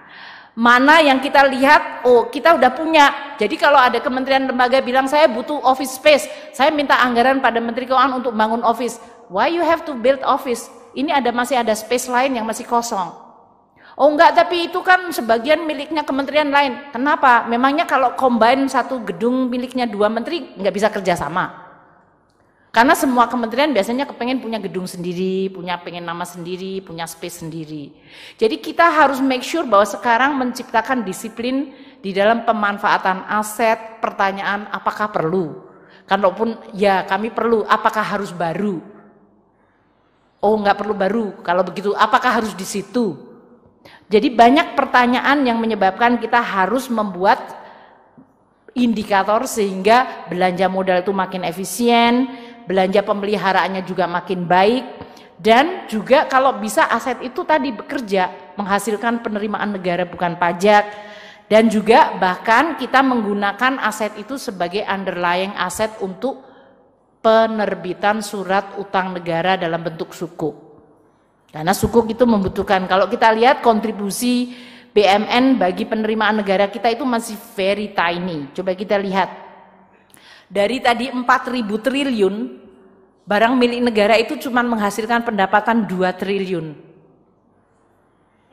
mana 0.55 1.03
yang 1.03 1.19
kita 1.19 1.43
lihat, 1.51 2.07
oh 2.07 2.31
kita 2.31 2.55
udah 2.55 2.71
punya. 2.71 3.35
Jadi 3.35 3.59
kalau 3.59 3.75
ada 3.75 3.99
kementerian 3.99 4.47
lembaga 4.47 4.79
bilang 4.79 5.11
saya 5.11 5.27
butuh 5.27 5.59
office 5.67 5.99
space, 5.99 6.31
saya 6.55 6.71
minta 6.71 6.95
anggaran 6.95 7.43
pada 7.43 7.59
Menteri 7.59 7.91
Keuangan 7.91 8.23
untuk 8.23 8.33
bangun 8.39 8.63
office. 8.63 9.03
Why 9.27 9.51
you 9.51 9.67
have 9.67 9.83
to 9.91 9.99
build 9.99 10.23
office? 10.23 10.71
Ini 10.95 11.11
ada 11.11 11.35
masih 11.35 11.59
ada 11.59 11.75
space 11.75 12.07
lain 12.07 12.39
yang 12.39 12.47
masih 12.47 12.71
kosong. 12.71 13.11
Oh 13.99 14.11
enggak, 14.11 14.35
tapi 14.39 14.71
itu 14.71 14.79
kan 14.83 15.11
sebagian 15.11 15.67
miliknya 15.67 16.07
kementerian 16.07 16.51
lain. 16.51 16.95
Kenapa? 16.95 17.47
Memangnya 17.51 17.87
kalau 17.87 18.15
combine 18.15 18.71
satu 18.71 19.03
gedung 19.03 19.51
miliknya 19.51 19.91
dua 19.91 20.07
menteri 20.07 20.55
nggak 20.55 20.75
bisa 20.75 20.87
kerjasama? 20.91 21.64
Karena 22.75 22.99
semua 22.99 23.31
kementerian 23.31 23.71
biasanya 23.71 24.03
kepengen 24.03 24.43
punya 24.43 24.59
gedung 24.59 24.83
sendiri, 24.91 25.47
punya 25.47 25.79
pengen 25.79 26.03
nama 26.03 26.27
sendiri, 26.27 26.83
punya 26.83 27.07
space 27.07 27.47
sendiri. 27.47 27.95
Jadi 28.35 28.59
kita 28.59 28.91
harus 28.91 29.23
make 29.23 29.47
sure 29.47 29.63
bahwa 29.63 29.87
sekarang 29.87 30.35
menciptakan 30.35 31.07
disiplin 31.07 31.71
di 32.03 32.11
dalam 32.11 32.43
pemanfaatan 32.43 33.31
aset, 33.31 34.03
pertanyaan 34.03 34.67
apakah 34.75 35.07
perlu. 35.07 35.71
Kalaupun 36.11 36.59
ya 36.75 37.07
kami 37.07 37.31
perlu, 37.31 37.63
apakah 37.63 38.03
harus 38.03 38.35
baru? 38.35 38.83
Oh 40.43 40.59
nggak 40.59 40.75
perlu 40.75 40.99
baru, 40.99 41.27
kalau 41.47 41.63
begitu 41.63 41.95
apakah 41.95 42.43
harus 42.43 42.59
di 42.59 42.67
situ? 42.67 43.15
Jadi 44.11 44.35
banyak 44.35 44.75
pertanyaan 44.75 45.47
yang 45.47 45.63
menyebabkan 45.63 46.19
kita 46.19 46.43
harus 46.43 46.91
membuat 46.91 47.39
indikator 48.75 49.47
sehingga 49.47 50.27
belanja 50.27 50.67
modal 50.67 51.01
itu 51.01 51.15
makin 51.15 51.47
efisien, 51.47 52.29
belanja 52.65 53.05
pemeliharaannya 53.05 53.83
juga 53.85 54.05
makin 54.09 54.49
baik 54.49 54.85
dan 55.41 55.85
juga 55.91 56.25
kalau 56.31 56.57
bisa 56.57 56.89
aset 56.89 57.21
itu 57.21 57.45
tadi 57.45 57.75
bekerja 57.75 58.55
menghasilkan 58.57 59.21
penerimaan 59.21 59.77
negara 59.77 60.09
bukan 60.09 60.39
pajak 60.41 60.85
dan 61.45 61.69
juga 61.69 62.17
bahkan 62.17 62.81
kita 62.81 63.05
menggunakan 63.05 63.77
aset 63.85 64.17
itu 64.17 64.41
sebagai 64.41 64.81
underlying 64.89 65.53
aset 65.53 65.93
untuk 66.01 66.41
penerbitan 67.21 68.25
surat 68.25 68.77
utang 68.81 69.13
negara 69.17 69.61
dalam 69.61 69.85
bentuk 69.85 70.17
sukuk. 70.17 70.57
Karena 71.53 71.77
sukuk 71.77 72.09
itu 72.09 72.25
membutuhkan 72.25 72.89
kalau 72.89 73.09
kita 73.09 73.33
lihat 73.37 73.61
kontribusi 73.61 74.57
BMN 74.97 75.61
bagi 75.61 75.85
penerimaan 75.85 76.41
negara 76.41 76.73
kita 76.73 76.89
itu 76.89 77.05
masih 77.05 77.37
very 77.53 77.93
tiny. 77.93 78.49
Coba 78.57 78.73
kita 78.73 78.97
lihat 78.97 79.44
dari 80.49 80.81
tadi 80.81 81.09
4.000 81.09 81.25
triliun, 81.81 82.35
barang 83.25 83.55
milik 83.57 83.81
negara 83.93 84.15
itu 84.21 84.37
cuma 84.37 84.61
menghasilkan 84.61 85.25
pendapatan 85.25 85.89
2 85.89 86.21
triliun. 86.21 86.67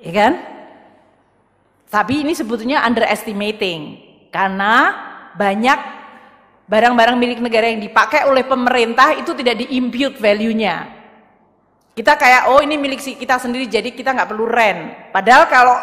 Ya 0.01 0.11
kan? 0.11 0.33
Tapi 1.91 2.23
ini 2.23 2.31
sebetulnya 2.31 2.81
underestimating. 2.87 3.99
Karena 4.31 4.95
banyak 5.35 5.79
barang-barang 6.71 7.19
milik 7.19 7.39
negara 7.43 7.67
yang 7.67 7.83
dipakai 7.83 8.23
oleh 8.23 8.47
pemerintah 8.47 9.11
itu 9.19 9.35
tidak 9.35 9.59
di-impute 9.67 10.15
value-nya. 10.15 10.87
Kita 11.91 12.15
kayak, 12.15 12.47
oh 12.47 12.63
ini 12.63 12.79
milik 12.79 13.03
kita 13.03 13.35
sendiri 13.35 13.67
jadi 13.67 13.91
kita 13.91 14.15
nggak 14.15 14.31
perlu 14.31 14.47
rent. 14.47 15.11
Padahal 15.11 15.51
kalau 15.51 15.75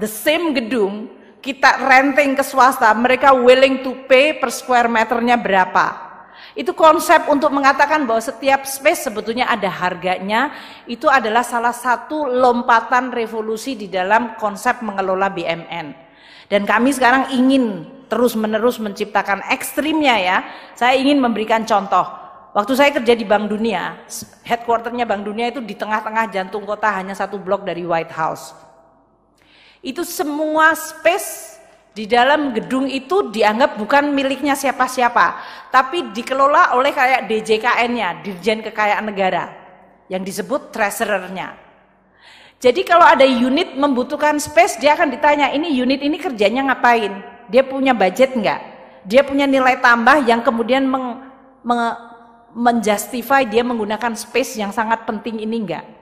the 0.00 0.08
same 0.08 0.56
gedung 0.56 1.12
kita 1.40 1.80
renting 1.88 2.36
ke 2.36 2.44
swasta, 2.44 2.92
mereka 2.92 3.32
willing 3.32 3.80
to 3.80 3.96
pay 4.04 4.36
per 4.36 4.52
square 4.52 4.92
meternya 4.92 5.40
berapa. 5.40 6.08
Itu 6.52 6.76
konsep 6.76 7.30
untuk 7.32 7.48
mengatakan 7.54 8.04
bahwa 8.04 8.20
setiap 8.20 8.68
space 8.68 9.08
sebetulnya 9.08 9.48
ada 9.48 9.70
harganya, 9.72 10.52
itu 10.84 11.08
adalah 11.08 11.40
salah 11.40 11.72
satu 11.72 12.28
lompatan 12.28 13.08
revolusi 13.08 13.78
di 13.78 13.88
dalam 13.88 14.36
konsep 14.36 14.84
mengelola 14.84 15.32
BMN. 15.32 15.86
Dan 16.50 16.66
kami 16.66 16.90
sekarang 16.90 17.30
ingin 17.32 17.86
terus-menerus 18.10 18.82
menciptakan 18.82 19.40
ekstrimnya 19.48 20.18
ya. 20.18 20.38
Saya 20.74 20.98
ingin 20.98 21.22
memberikan 21.22 21.62
contoh. 21.62 22.02
Waktu 22.50 22.72
saya 22.74 22.90
kerja 22.90 23.14
di 23.14 23.22
Bank 23.22 23.46
Dunia, 23.46 24.02
headquarternya 24.42 25.06
Bank 25.06 25.22
Dunia 25.22 25.54
itu 25.54 25.62
di 25.62 25.78
tengah-tengah 25.78 26.34
jantung 26.34 26.66
kota 26.66 26.90
hanya 26.90 27.14
satu 27.14 27.38
blok 27.38 27.62
dari 27.62 27.86
White 27.86 28.10
House. 28.10 28.69
Itu 29.80 30.04
semua 30.04 30.76
space 30.76 31.56
di 31.90 32.06
dalam 32.06 32.54
gedung 32.54 32.86
itu 32.86 33.32
dianggap 33.34 33.74
bukan 33.80 34.14
miliknya 34.14 34.54
siapa-siapa, 34.54 35.40
tapi 35.74 36.14
dikelola 36.14 36.76
oleh 36.78 36.94
kayak 36.94 37.26
DJKN-nya, 37.26 38.22
Dirjen 38.22 38.62
Kekayaan 38.62 39.08
Negara, 39.10 39.50
yang 40.06 40.22
disebut 40.22 40.70
treasurer-nya. 40.70 41.58
Jadi 42.60 42.84
kalau 42.84 43.08
ada 43.08 43.24
unit 43.24 43.72
membutuhkan 43.72 44.36
space, 44.36 44.76
dia 44.78 44.92
akan 44.92 45.08
ditanya, 45.08 45.48
ini 45.50 45.72
unit 45.72 46.04
ini 46.04 46.20
kerjanya 46.20 46.70
ngapain? 46.70 47.24
Dia 47.48 47.64
punya 47.64 47.96
budget 47.96 48.36
enggak? 48.36 48.60
Dia 49.08 49.24
punya 49.24 49.48
nilai 49.48 49.80
tambah 49.80 50.20
yang 50.28 50.44
kemudian 50.44 50.84
meng, 50.84 51.24
meng, 51.64 51.80
menjustify 52.52 53.48
dia 53.48 53.64
menggunakan 53.64 54.12
space 54.12 54.60
yang 54.60 54.70
sangat 54.70 55.08
penting 55.08 55.40
ini 55.40 55.56
enggak. 55.56 55.99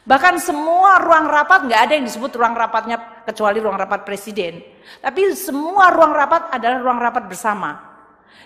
Bahkan 0.00 0.40
semua 0.40 0.96
ruang 1.00 1.28
rapat 1.28 1.68
nggak 1.68 1.80
ada 1.86 1.92
yang 2.00 2.08
disebut 2.08 2.32
ruang 2.32 2.56
rapatnya 2.56 3.24
kecuali 3.28 3.60
ruang 3.60 3.76
rapat 3.76 4.08
presiden. 4.08 4.64
Tapi 5.04 5.36
semua 5.36 5.92
ruang 5.92 6.16
rapat 6.16 6.48
adalah 6.56 6.80
ruang 6.80 7.00
rapat 7.00 7.28
bersama. 7.28 7.90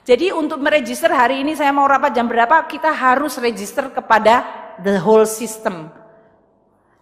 Jadi 0.04 0.34
untuk 0.34 0.60
meregister 0.60 1.08
hari 1.08 1.40
ini 1.40 1.56
saya 1.56 1.72
mau 1.72 1.88
rapat 1.88 2.12
jam 2.12 2.28
berapa, 2.28 2.66
kita 2.68 2.92
harus 2.92 3.40
register 3.40 3.88
kepada 3.88 4.44
the 4.82 4.98
whole 5.00 5.24
system. 5.24 5.88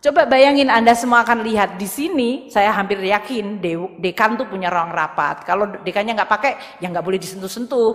Coba 0.02 0.26
bayangin 0.26 0.66
Anda 0.66 0.98
semua 0.98 1.22
akan 1.22 1.46
lihat 1.46 1.78
di 1.78 1.86
sini, 1.86 2.50
saya 2.50 2.74
hampir 2.74 2.98
yakin 2.98 3.62
dekan 4.02 4.34
tuh 4.34 4.50
punya 4.50 4.66
ruang 4.66 4.90
rapat. 4.90 5.46
Kalau 5.46 5.70
dekannya 5.82 6.18
nggak 6.18 6.30
pakai, 6.30 6.52
ya 6.82 6.90
nggak 6.90 7.06
boleh 7.06 7.22
disentuh-sentuh. 7.22 7.90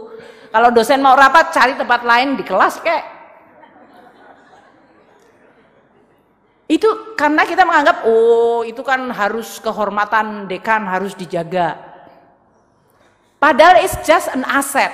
Kalau 0.47 0.69
dosen 0.71 1.03
mau 1.03 1.19
rapat 1.19 1.51
cari 1.51 1.75
tempat 1.75 2.07
lain 2.07 2.39
di 2.39 2.43
kelas 2.47 2.79
kek. 2.79 3.16
Itu 6.67 7.15
karena 7.15 7.47
kita 7.47 7.63
menganggap 7.63 8.03
oh 8.03 8.67
itu 8.67 8.83
kan 8.83 9.07
harus 9.15 9.59
kehormatan 9.63 10.51
dekan 10.51 10.83
harus 10.83 11.15
dijaga. 11.15 11.79
Padahal 13.39 13.79
it's 13.79 13.95
just 14.03 14.27
an 14.33 14.43
asset, 14.43 14.91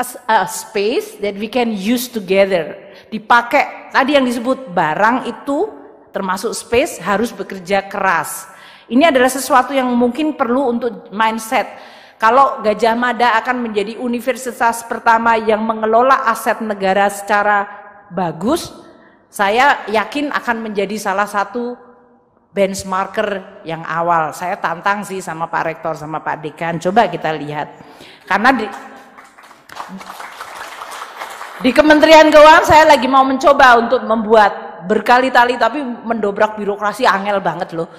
a, 0.00 0.48
space 0.48 1.20
that 1.20 1.36
we 1.36 1.52
can 1.52 1.74
use 1.76 2.08
together. 2.08 2.78
Dipakai 3.12 3.92
tadi 3.92 4.16
yang 4.16 4.24
disebut 4.24 4.72
barang 4.72 5.28
itu 5.28 5.68
termasuk 6.14 6.56
space 6.56 6.96
harus 7.02 7.28
bekerja 7.28 7.84
keras. 7.84 8.48
Ini 8.88 9.12
adalah 9.12 9.28
sesuatu 9.28 9.76
yang 9.76 9.90
mungkin 9.92 10.32
perlu 10.32 10.72
untuk 10.72 11.10
mindset 11.12 11.68
kalau 12.16 12.64
Gajah 12.64 12.96
Mada 12.96 13.36
akan 13.36 13.68
menjadi 13.68 14.00
universitas 14.00 14.80
pertama 14.88 15.36
yang 15.36 15.60
mengelola 15.60 16.24
aset 16.24 16.64
negara 16.64 17.12
secara 17.12 17.68
bagus, 18.08 18.72
saya 19.36 19.84
yakin 19.92 20.32
akan 20.32 20.64
menjadi 20.64 20.96
salah 20.96 21.28
satu 21.28 21.76
benchmarker 22.56 23.60
yang 23.68 23.84
awal. 23.84 24.32
Saya 24.32 24.56
tantang 24.56 25.04
sih 25.04 25.20
sama 25.20 25.44
Pak 25.52 25.62
Rektor 25.68 25.92
sama 25.92 26.24
Pak 26.24 26.40
Dekan. 26.40 26.80
Coba 26.80 27.04
kita 27.04 27.36
lihat. 27.36 27.68
Karena 28.24 28.48
di 28.56 28.64
di 31.60 31.68
Kementerian 31.68 32.32
Keuangan 32.32 32.64
saya 32.64 32.88
lagi 32.88 33.04
mau 33.04 33.28
mencoba 33.28 33.76
untuk 33.76 34.00
membuat 34.08 34.88
berkali-kali 34.88 35.60
tapi 35.60 35.84
mendobrak 35.84 36.56
birokrasi 36.56 37.04
angel 37.04 37.44
banget 37.44 37.76
loh. 37.76 37.92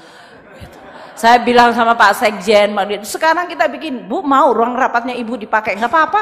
Saya 1.13 1.37
bilang 1.45 1.69
sama 1.77 1.93
Pak 1.93 2.17
Sekjen, 2.17 2.77
sekarang 3.01 3.49
kita 3.49 3.65
bikin, 3.73 4.05
Bu 4.05 4.21
mau 4.21 4.53
ruang 4.53 4.77
rapatnya 4.77 5.17
Ibu 5.17 5.33
dipakai, 5.37 5.73
nggak 5.73 5.89
apa-apa. 5.89 6.21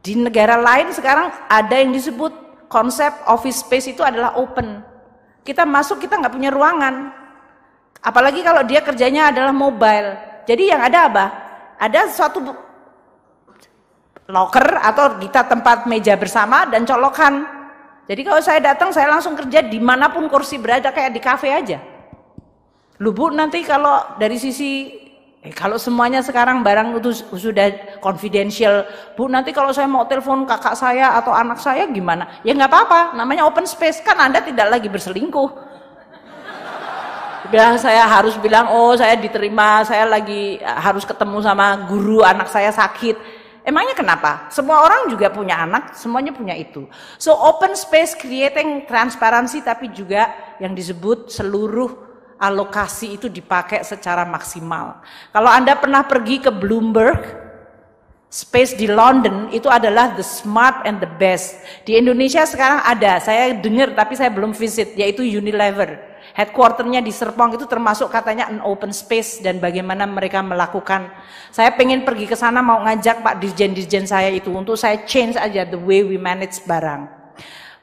Di 0.00 0.16
negara 0.16 0.56
lain 0.56 0.96
sekarang 0.96 1.28
ada 1.44 1.76
yang 1.76 1.92
disebut 1.92 2.45
konsep 2.66 3.12
office 3.26 3.62
space 3.66 3.94
itu 3.94 4.02
adalah 4.02 4.38
open. 4.38 4.82
Kita 5.46 5.62
masuk 5.62 6.02
kita 6.02 6.18
nggak 6.18 6.34
punya 6.34 6.50
ruangan. 6.50 7.14
Apalagi 8.02 8.42
kalau 8.42 8.62
dia 8.66 8.82
kerjanya 8.82 9.30
adalah 9.34 9.54
mobile. 9.54 10.14
Jadi 10.46 10.70
yang 10.70 10.82
ada 10.82 11.10
apa? 11.10 11.24
Ada 11.78 12.10
suatu 12.10 12.38
locker 14.26 14.66
atau 14.82 15.18
kita 15.22 15.46
tempat 15.46 15.86
meja 15.86 16.18
bersama 16.18 16.66
dan 16.66 16.82
colokan. 16.82 17.46
Jadi 18.06 18.22
kalau 18.22 18.42
saya 18.42 18.62
datang 18.62 18.94
saya 18.94 19.10
langsung 19.10 19.34
kerja 19.34 19.66
di 19.66 19.82
mana 19.82 20.10
pun 20.10 20.26
kursi 20.30 20.58
berada 20.58 20.94
kayak 20.94 21.14
di 21.14 21.20
kafe 21.22 21.50
aja. 21.50 21.82
Lu 23.02 23.10
Bu 23.10 23.34
nanti 23.34 23.62
kalau 23.66 24.16
dari 24.16 24.38
sisi 24.38 25.05
eh, 25.46 25.54
kalau 25.54 25.78
semuanya 25.78 26.18
sekarang 26.26 26.66
barang 26.66 26.98
itu 26.98 27.22
sudah 27.38 27.98
confidential, 28.02 28.82
Bu 29.14 29.30
nanti 29.30 29.54
kalau 29.54 29.70
saya 29.70 29.86
mau 29.86 30.02
telepon 30.10 30.42
kakak 30.42 30.74
saya 30.74 31.14
atau 31.14 31.30
anak 31.30 31.62
saya 31.62 31.86
gimana? 31.86 32.42
Ya 32.42 32.50
nggak 32.50 32.66
apa-apa, 32.66 33.00
namanya 33.14 33.46
open 33.46 33.62
space 33.62 34.02
kan 34.02 34.18
Anda 34.18 34.42
tidak 34.42 34.66
lagi 34.74 34.90
berselingkuh. 34.90 35.78
Bilang 37.46 37.78
saya 37.78 38.02
harus 38.10 38.34
bilang, 38.42 38.74
oh 38.74 38.98
saya 38.98 39.14
diterima, 39.14 39.86
saya 39.86 40.02
lagi 40.02 40.58
eh, 40.58 40.78
harus 40.82 41.06
ketemu 41.06 41.38
sama 41.38 41.86
guru 41.86 42.26
anak 42.26 42.50
saya 42.50 42.74
sakit. 42.74 43.46
Emangnya 43.66 43.98
kenapa? 43.98 44.46
Semua 44.46 44.86
orang 44.86 45.10
juga 45.10 45.26
punya 45.26 45.58
anak, 45.58 45.98
semuanya 45.98 46.30
punya 46.30 46.54
itu. 46.54 46.86
So 47.18 47.34
open 47.34 47.74
space 47.74 48.14
creating 48.14 48.86
transparansi 48.86 49.58
tapi 49.66 49.90
juga 49.90 50.30
yang 50.62 50.70
disebut 50.70 51.34
seluruh 51.34 52.05
alokasi 52.36 53.16
itu 53.16 53.26
dipakai 53.28 53.82
secara 53.82 54.24
maksimal. 54.28 55.00
Kalau 55.32 55.48
Anda 55.48 55.76
pernah 55.76 56.04
pergi 56.04 56.40
ke 56.40 56.52
Bloomberg, 56.52 57.46
space 58.36 58.76
di 58.76 58.84
London 58.90 59.48
itu 59.54 59.70
adalah 59.70 60.12
the 60.12 60.24
smart 60.24 60.84
and 60.84 61.00
the 61.00 61.08
best. 61.08 61.56
Di 61.88 61.96
Indonesia 61.96 62.44
sekarang 62.44 62.84
ada, 62.84 63.16
saya 63.22 63.56
dengar 63.56 63.96
tapi 63.96 64.18
saya 64.18 64.28
belum 64.28 64.52
visit, 64.52 64.92
yaitu 64.98 65.24
Unilever. 65.24 66.16
Headquarternya 66.36 67.00
di 67.00 67.08
Serpong 67.16 67.56
itu 67.56 67.64
termasuk 67.64 68.12
katanya 68.12 68.52
an 68.52 68.60
open 68.60 68.92
space 68.92 69.40
dan 69.40 69.56
bagaimana 69.56 70.04
mereka 70.04 70.44
melakukan. 70.44 71.08
Saya 71.48 71.72
pengen 71.72 72.04
pergi 72.04 72.28
ke 72.28 72.36
sana 72.36 72.60
mau 72.60 72.84
ngajak 72.84 73.24
Pak 73.24 73.40
Dirjen-Dirjen 73.40 74.04
saya 74.04 74.28
itu 74.28 74.52
untuk 74.52 74.76
saya 74.76 75.00
change 75.08 75.40
aja 75.40 75.64
the 75.64 75.80
way 75.80 76.04
we 76.04 76.20
manage 76.20 76.60
barang. 76.68 77.08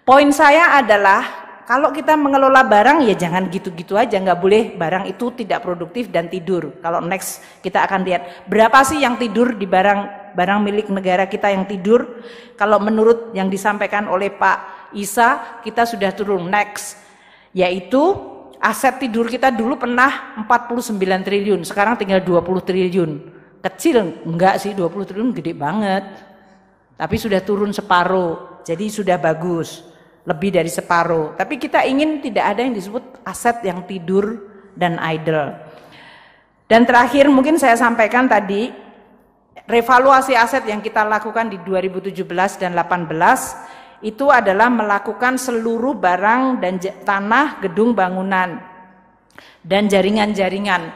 Poin 0.05 0.29
saya 0.29 0.77
adalah 0.77 1.42
kalau 1.63 1.95
kita 1.95 2.19
mengelola 2.19 2.59
barang 2.67 3.07
ya 3.07 3.15
jangan 3.15 3.47
gitu-gitu 3.47 3.95
aja, 3.95 4.19
nggak 4.19 4.39
boleh 4.39 4.75
barang 4.75 5.07
itu 5.07 5.31
tidak 5.31 5.63
produktif 5.63 6.11
dan 6.11 6.27
tidur. 6.27 6.75
Kalau 6.83 6.99
next 6.99 7.39
kita 7.63 7.87
akan 7.87 8.03
lihat 8.03 8.47
berapa 8.51 8.83
sih 8.83 8.99
yang 8.99 9.15
tidur 9.15 9.55
di 9.55 9.63
barang 9.63 10.35
barang 10.35 10.59
milik 10.59 10.91
negara 10.91 11.23
kita 11.23 11.55
yang 11.55 11.63
tidur. 11.63 12.19
Kalau 12.59 12.83
menurut 12.83 13.31
yang 13.31 13.47
disampaikan 13.47 14.11
oleh 14.11 14.27
Pak 14.27 14.91
Isa, 14.91 15.59
kita 15.63 15.87
sudah 15.87 16.11
turun 16.11 16.51
next, 16.51 16.99
yaitu 17.55 18.01
aset 18.59 18.99
tidur 18.99 19.31
kita 19.31 19.47
dulu 19.47 19.79
pernah 19.79 20.35
49 20.43 20.99
triliun, 20.99 21.61
sekarang 21.63 21.95
tinggal 21.95 22.19
20 22.19 22.43
triliun. 22.59 23.11
Kecil 23.63 24.27
enggak 24.27 24.59
sih 24.59 24.75
20 24.75 25.07
triliun 25.07 25.31
gede 25.31 25.55
banget. 25.55 26.03
Tapi 26.99 27.15
sudah 27.15 27.39
turun 27.39 27.71
separuh, 27.71 28.61
jadi 28.67 28.85
sudah 28.91 29.15
bagus 29.15 29.92
lebih 30.23 30.55
dari 30.55 30.71
separuh. 30.71 31.35
Tapi 31.35 31.59
kita 31.59 31.83
ingin 31.83 32.23
tidak 32.23 32.55
ada 32.55 32.63
yang 32.63 32.75
disebut 32.75 33.23
aset 33.27 33.59
yang 33.67 33.83
tidur 33.83 34.47
dan 34.75 34.95
idle. 35.03 35.51
Dan 36.67 36.87
terakhir 36.87 37.27
mungkin 37.27 37.59
saya 37.59 37.75
sampaikan 37.75 38.25
tadi, 38.25 38.71
revaluasi 39.67 40.33
aset 40.33 40.63
yang 40.63 40.79
kita 40.79 41.03
lakukan 41.03 41.51
di 41.51 41.59
2017 41.59 42.23
dan 42.59 42.71
2018 42.73 44.03
itu 44.03 44.27
adalah 44.27 44.67
melakukan 44.67 45.39
seluruh 45.39 45.95
barang 45.95 46.59
dan 46.59 46.79
tanah, 46.79 47.63
gedung 47.63 47.95
bangunan, 47.95 48.59
dan 49.63 49.87
jaringan-jaringan 49.87 50.91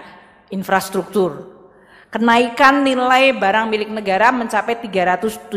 infrastruktur. 0.52 1.56
Kenaikan 2.08 2.88
nilai 2.88 3.36
barang 3.36 3.68
milik 3.68 3.92
negara 3.92 4.32
mencapai 4.32 4.80
372 4.80 5.52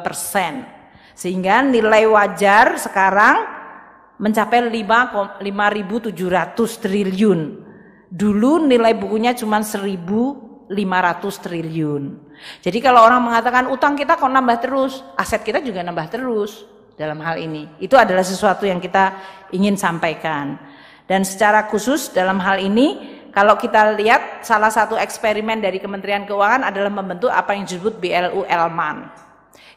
persen 0.00 0.77
sehingga 1.18 1.66
nilai 1.66 2.06
wajar 2.06 2.78
sekarang 2.78 3.42
mencapai 4.22 4.70
5.700 4.70 5.42
triliun. 6.78 7.40
Dulu 8.06 8.52
nilai 8.70 8.94
bukunya 8.94 9.34
cuma 9.34 9.58
1.500 9.58 10.70
triliun. 11.42 12.02
Jadi 12.62 12.78
kalau 12.78 13.02
orang 13.02 13.18
mengatakan 13.18 13.66
utang 13.66 13.98
kita 13.98 14.14
kok 14.14 14.30
nambah 14.30 14.62
terus, 14.62 15.02
aset 15.18 15.42
kita 15.42 15.58
juga 15.58 15.82
nambah 15.82 16.06
terus 16.06 16.62
dalam 16.94 17.18
hal 17.18 17.34
ini. 17.42 17.66
Itu 17.82 17.98
adalah 17.98 18.22
sesuatu 18.22 18.62
yang 18.62 18.78
kita 18.78 19.18
ingin 19.50 19.74
sampaikan. 19.74 20.54
Dan 21.10 21.26
secara 21.26 21.66
khusus 21.66 22.14
dalam 22.14 22.38
hal 22.38 22.62
ini 22.62 23.18
kalau 23.34 23.58
kita 23.58 23.98
lihat 23.98 24.46
salah 24.46 24.70
satu 24.70 24.94
eksperimen 24.94 25.58
dari 25.58 25.82
Kementerian 25.82 26.30
Keuangan 26.30 26.70
adalah 26.70 26.94
membentuk 26.94 27.34
apa 27.34 27.58
yang 27.58 27.66
disebut 27.66 27.98
BLU 27.98 28.46
Elman. 28.46 29.27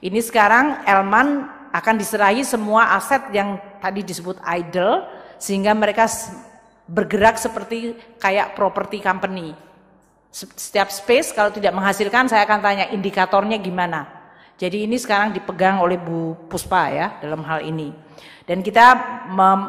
Ini 0.01 0.17
sekarang 0.17 0.81
Elman 0.89 1.45
akan 1.69 1.95
diserahi 1.95 2.41
semua 2.41 2.97
aset 2.97 3.21
yang 3.31 3.61
tadi 3.77 4.01
disebut 4.01 4.41
idle 4.49 5.05
sehingga 5.37 5.77
mereka 5.77 6.09
bergerak 6.89 7.37
seperti 7.37 7.95
kayak 8.17 8.57
property 8.57 8.97
company. 8.97 9.53
Setiap 10.33 10.89
space 10.89 11.31
kalau 11.31 11.53
tidak 11.53 11.71
menghasilkan 11.77 12.25
saya 12.25 12.43
akan 12.49 12.59
tanya 12.59 12.85
indikatornya 12.89 13.61
gimana. 13.61 14.09
Jadi 14.57 14.89
ini 14.89 14.97
sekarang 14.97 15.33
dipegang 15.33 15.81
oleh 15.81 15.97
Bu 15.97 16.37
Puspa 16.49 16.89
ya 16.89 17.07
dalam 17.21 17.45
hal 17.45 17.61
ini. 17.61 17.93
Dan 18.45 18.65
kita 18.65 18.97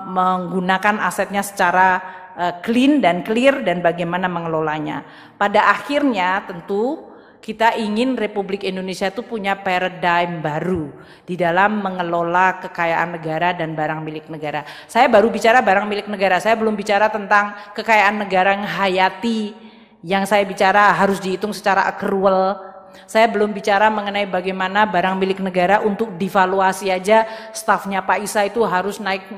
menggunakan 0.09 1.01
asetnya 1.07 1.45
secara 1.45 2.01
uh, 2.37 2.55
clean 2.64 3.05
dan 3.05 3.20
clear 3.20 3.61
dan 3.64 3.85
bagaimana 3.85 4.26
mengelolanya. 4.33 5.05
Pada 5.37 5.70
akhirnya 5.70 6.45
tentu 6.49 7.12
kita 7.43 7.74
ingin 7.74 8.14
Republik 8.14 8.62
Indonesia 8.62 9.11
itu 9.11 9.26
punya 9.26 9.59
paradigm 9.59 10.38
baru 10.38 10.95
di 11.26 11.34
dalam 11.34 11.82
mengelola 11.82 12.62
kekayaan 12.62 13.18
negara 13.18 13.51
dan 13.51 13.74
barang 13.74 13.99
milik 13.99 14.30
negara. 14.30 14.62
Saya 14.86 15.11
baru 15.11 15.26
bicara 15.26 15.59
barang 15.59 15.90
milik 15.90 16.07
negara, 16.07 16.38
saya 16.38 16.55
belum 16.55 16.78
bicara 16.78 17.11
tentang 17.11 17.59
kekayaan 17.74 18.22
negara 18.22 18.55
yang 18.55 18.62
hayati, 18.64 19.59
yang 20.07 20.22
saya 20.22 20.47
bicara 20.47 20.95
harus 20.95 21.18
dihitung 21.18 21.51
secara 21.51 21.90
accrual. 21.90 22.62
Saya 23.11 23.26
belum 23.26 23.51
bicara 23.51 23.90
mengenai 23.90 24.30
bagaimana 24.30 24.86
barang 24.86 25.18
milik 25.18 25.43
negara 25.43 25.82
untuk 25.82 26.14
divaluasi 26.14 26.95
aja 26.95 27.26
stafnya 27.51 28.07
Pak 28.07 28.22
Isa 28.22 28.47
itu 28.47 28.62
harus 28.62 29.03
naik 29.03 29.32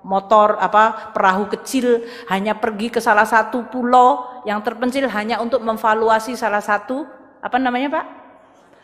motor 0.00 0.56
apa 0.56 1.12
perahu 1.12 1.50
kecil 1.52 2.06
hanya 2.32 2.56
pergi 2.56 2.88
ke 2.88 3.02
salah 3.02 3.26
satu 3.26 3.68
pulau 3.68 4.40
yang 4.48 4.62
terpencil 4.64 5.10
hanya 5.10 5.42
untuk 5.42 5.60
memvaluasi 5.60 6.38
salah 6.38 6.62
satu 6.62 7.19
apa 7.40 7.56
namanya 7.56 7.88
Pak? 8.00 8.06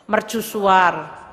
Mercusuar. 0.09 1.25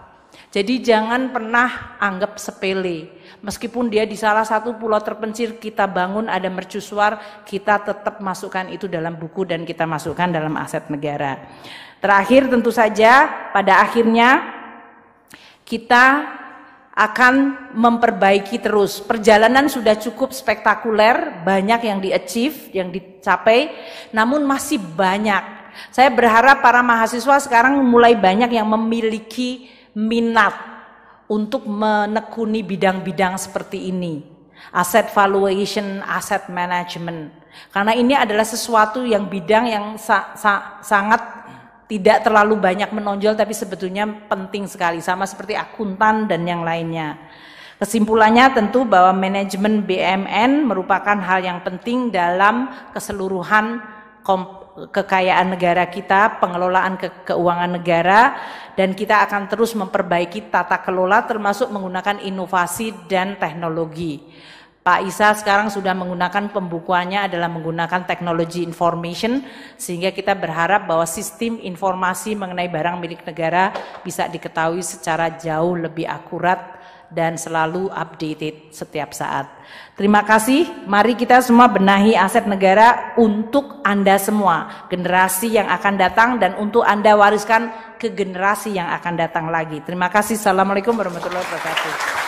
Jadi 0.50 0.82
jangan 0.82 1.30
pernah 1.30 1.98
anggap 1.98 2.38
sepele. 2.38 3.10
Meskipun 3.42 3.90
dia 3.90 4.06
di 4.06 4.14
salah 4.14 4.46
satu 4.46 4.74
pulau 4.78 4.98
terpencil 5.02 5.58
kita 5.58 5.86
bangun 5.86 6.30
ada 6.30 6.46
mercusuar, 6.50 7.42
kita 7.46 7.82
tetap 7.82 8.22
masukkan 8.22 8.66
itu 8.70 8.86
dalam 8.86 9.18
buku 9.18 9.46
dan 9.46 9.66
kita 9.66 9.86
masukkan 9.86 10.30
dalam 10.30 10.54
aset 10.58 10.86
negara. 10.90 11.38
Terakhir 11.98 12.50
tentu 12.50 12.70
saja 12.70 13.30
pada 13.50 13.82
akhirnya 13.82 14.42
kita 15.64 16.34
akan 16.94 17.34
memperbaiki 17.74 18.62
terus. 18.62 19.02
Perjalanan 19.02 19.66
sudah 19.66 19.98
cukup 19.98 20.30
spektakuler, 20.30 21.42
banyak 21.42 21.80
yang 21.82 21.98
di-achieve, 21.98 22.70
yang 22.70 22.94
dicapai, 22.94 23.74
namun 24.14 24.46
masih 24.46 24.78
banyak 24.78 25.63
saya 25.90 26.10
berharap 26.10 26.60
para 26.60 26.80
mahasiswa 26.80 27.40
sekarang 27.42 27.78
mulai 27.84 28.14
banyak 28.18 28.52
yang 28.52 28.66
memiliki 28.66 29.70
minat 29.94 30.54
untuk 31.30 31.64
menekuni 31.64 32.60
bidang-bidang 32.60 33.38
seperti 33.40 33.88
ini. 33.90 34.26
Asset 34.74 35.12
valuation, 35.12 36.02
asset 36.04 36.48
management. 36.48 37.30
Karena 37.70 37.92
ini 37.94 38.14
adalah 38.16 38.42
sesuatu 38.42 39.06
yang 39.06 39.30
bidang 39.30 39.70
yang 39.70 39.84
sa 39.94 40.34
sa 40.34 40.82
sangat 40.82 41.22
tidak 41.84 42.24
terlalu 42.24 42.56
banyak 42.58 42.90
menonjol 42.90 43.36
tapi 43.36 43.52
sebetulnya 43.52 44.08
penting 44.26 44.64
sekali 44.64 45.04
sama 45.04 45.28
seperti 45.28 45.54
akuntan 45.54 46.26
dan 46.26 46.42
yang 46.48 46.64
lainnya. 46.64 47.20
Kesimpulannya 47.74 48.54
tentu 48.54 48.86
bahwa 48.86 49.12
manajemen 49.12 49.84
BMN 49.84 50.64
merupakan 50.64 51.18
hal 51.18 51.42
yang 51.44 51.60
penting 51.60 52.08
dalam 52.08 52.70
keseluruhan 52.94 53.82
kekayaan 54.74 55.54
negara 55.54 55.86
kita, 55.86 56.42
pengelolaan 56.42 56.98
ke 56.98 57.08
keuangan 57.30 57.78
negara, 57.78 58.34
dan 58.74 58.90
kita 58.92 59.22
akan 59.22 59.46
terus 59.46 59.72
memperbaiki 59.78 60.50
tata 60.50 60.82
kelola 60.82 61.22
termasuk 61.22 61.70
menggunakan 61.70 62.18
inovasi 62.26 62.90
dan 63.06 63.38
teknologi. 63.38 64.18
Pak 64.84 65.00
Isa 65.08 65.32
sekarang 65.32 65.72
sudah 65.72 65.96
menggunakan 65.96 66.52
pembukuannya 66.52 67.24
adalah 67.24 67.48
menggunakan 67.48 68.04
teknologi 68.04 68.60
information 68.60 69.40
sehingga 69.80 70.12
kita 70.12 70.36
berharap 70.36 70.84
bahwa 70.84 71.08
sistem 71.08 71.56
informasi 71.56 72.36
mengenai 72.36 72.68
barang 72.68 73.00
milik 73.00 73.24
negara 73.24 73.72
bisa 74.04 74.28
diketahui 74.28 74.84
secara 74.84 75.40
jauh 75.40 75.72
lebih 75.72 76.04
akurat 76.04 76.83
dan 77.14 77.38
selalu 77.38 77.88
updated 77.94 78.74
setiap 78.74 79.14
saat. 79.14 79.46
Terima 79.94 80.26
kasih. 80.26 80.66
Mari 80.90 81.14
kita 81.14 81.38
semua 81.40 81.70
benahi 81.70 82.18
aset 82.18 82.44
negara 82.50 83.14
untuk 83.14 83.78
Anda 83.86 84.18
semua, 84.18 84.86
generasi 84.90 85.54
yang 85.54 85.70
akan 85.70 85.94
datang 85.94 86.30
dan 86.42 86.58
untuk 86.58 86.82
Anda 86.82 87.14
wariskan 87.14 87.70
ke 87.96 88.10
generasi 88.10 88.74
yang 88.74 88.90
akan 88.90 89.14
datang 89.14 89.46
lagi. 89.48 89.80
Terima 89.86 90.10
kasih. 90.10 90.34
Assalamualaikum 90.34 90.92
warahmatullahi 90.98 91.46
wabarakatuh. 91.46 92.14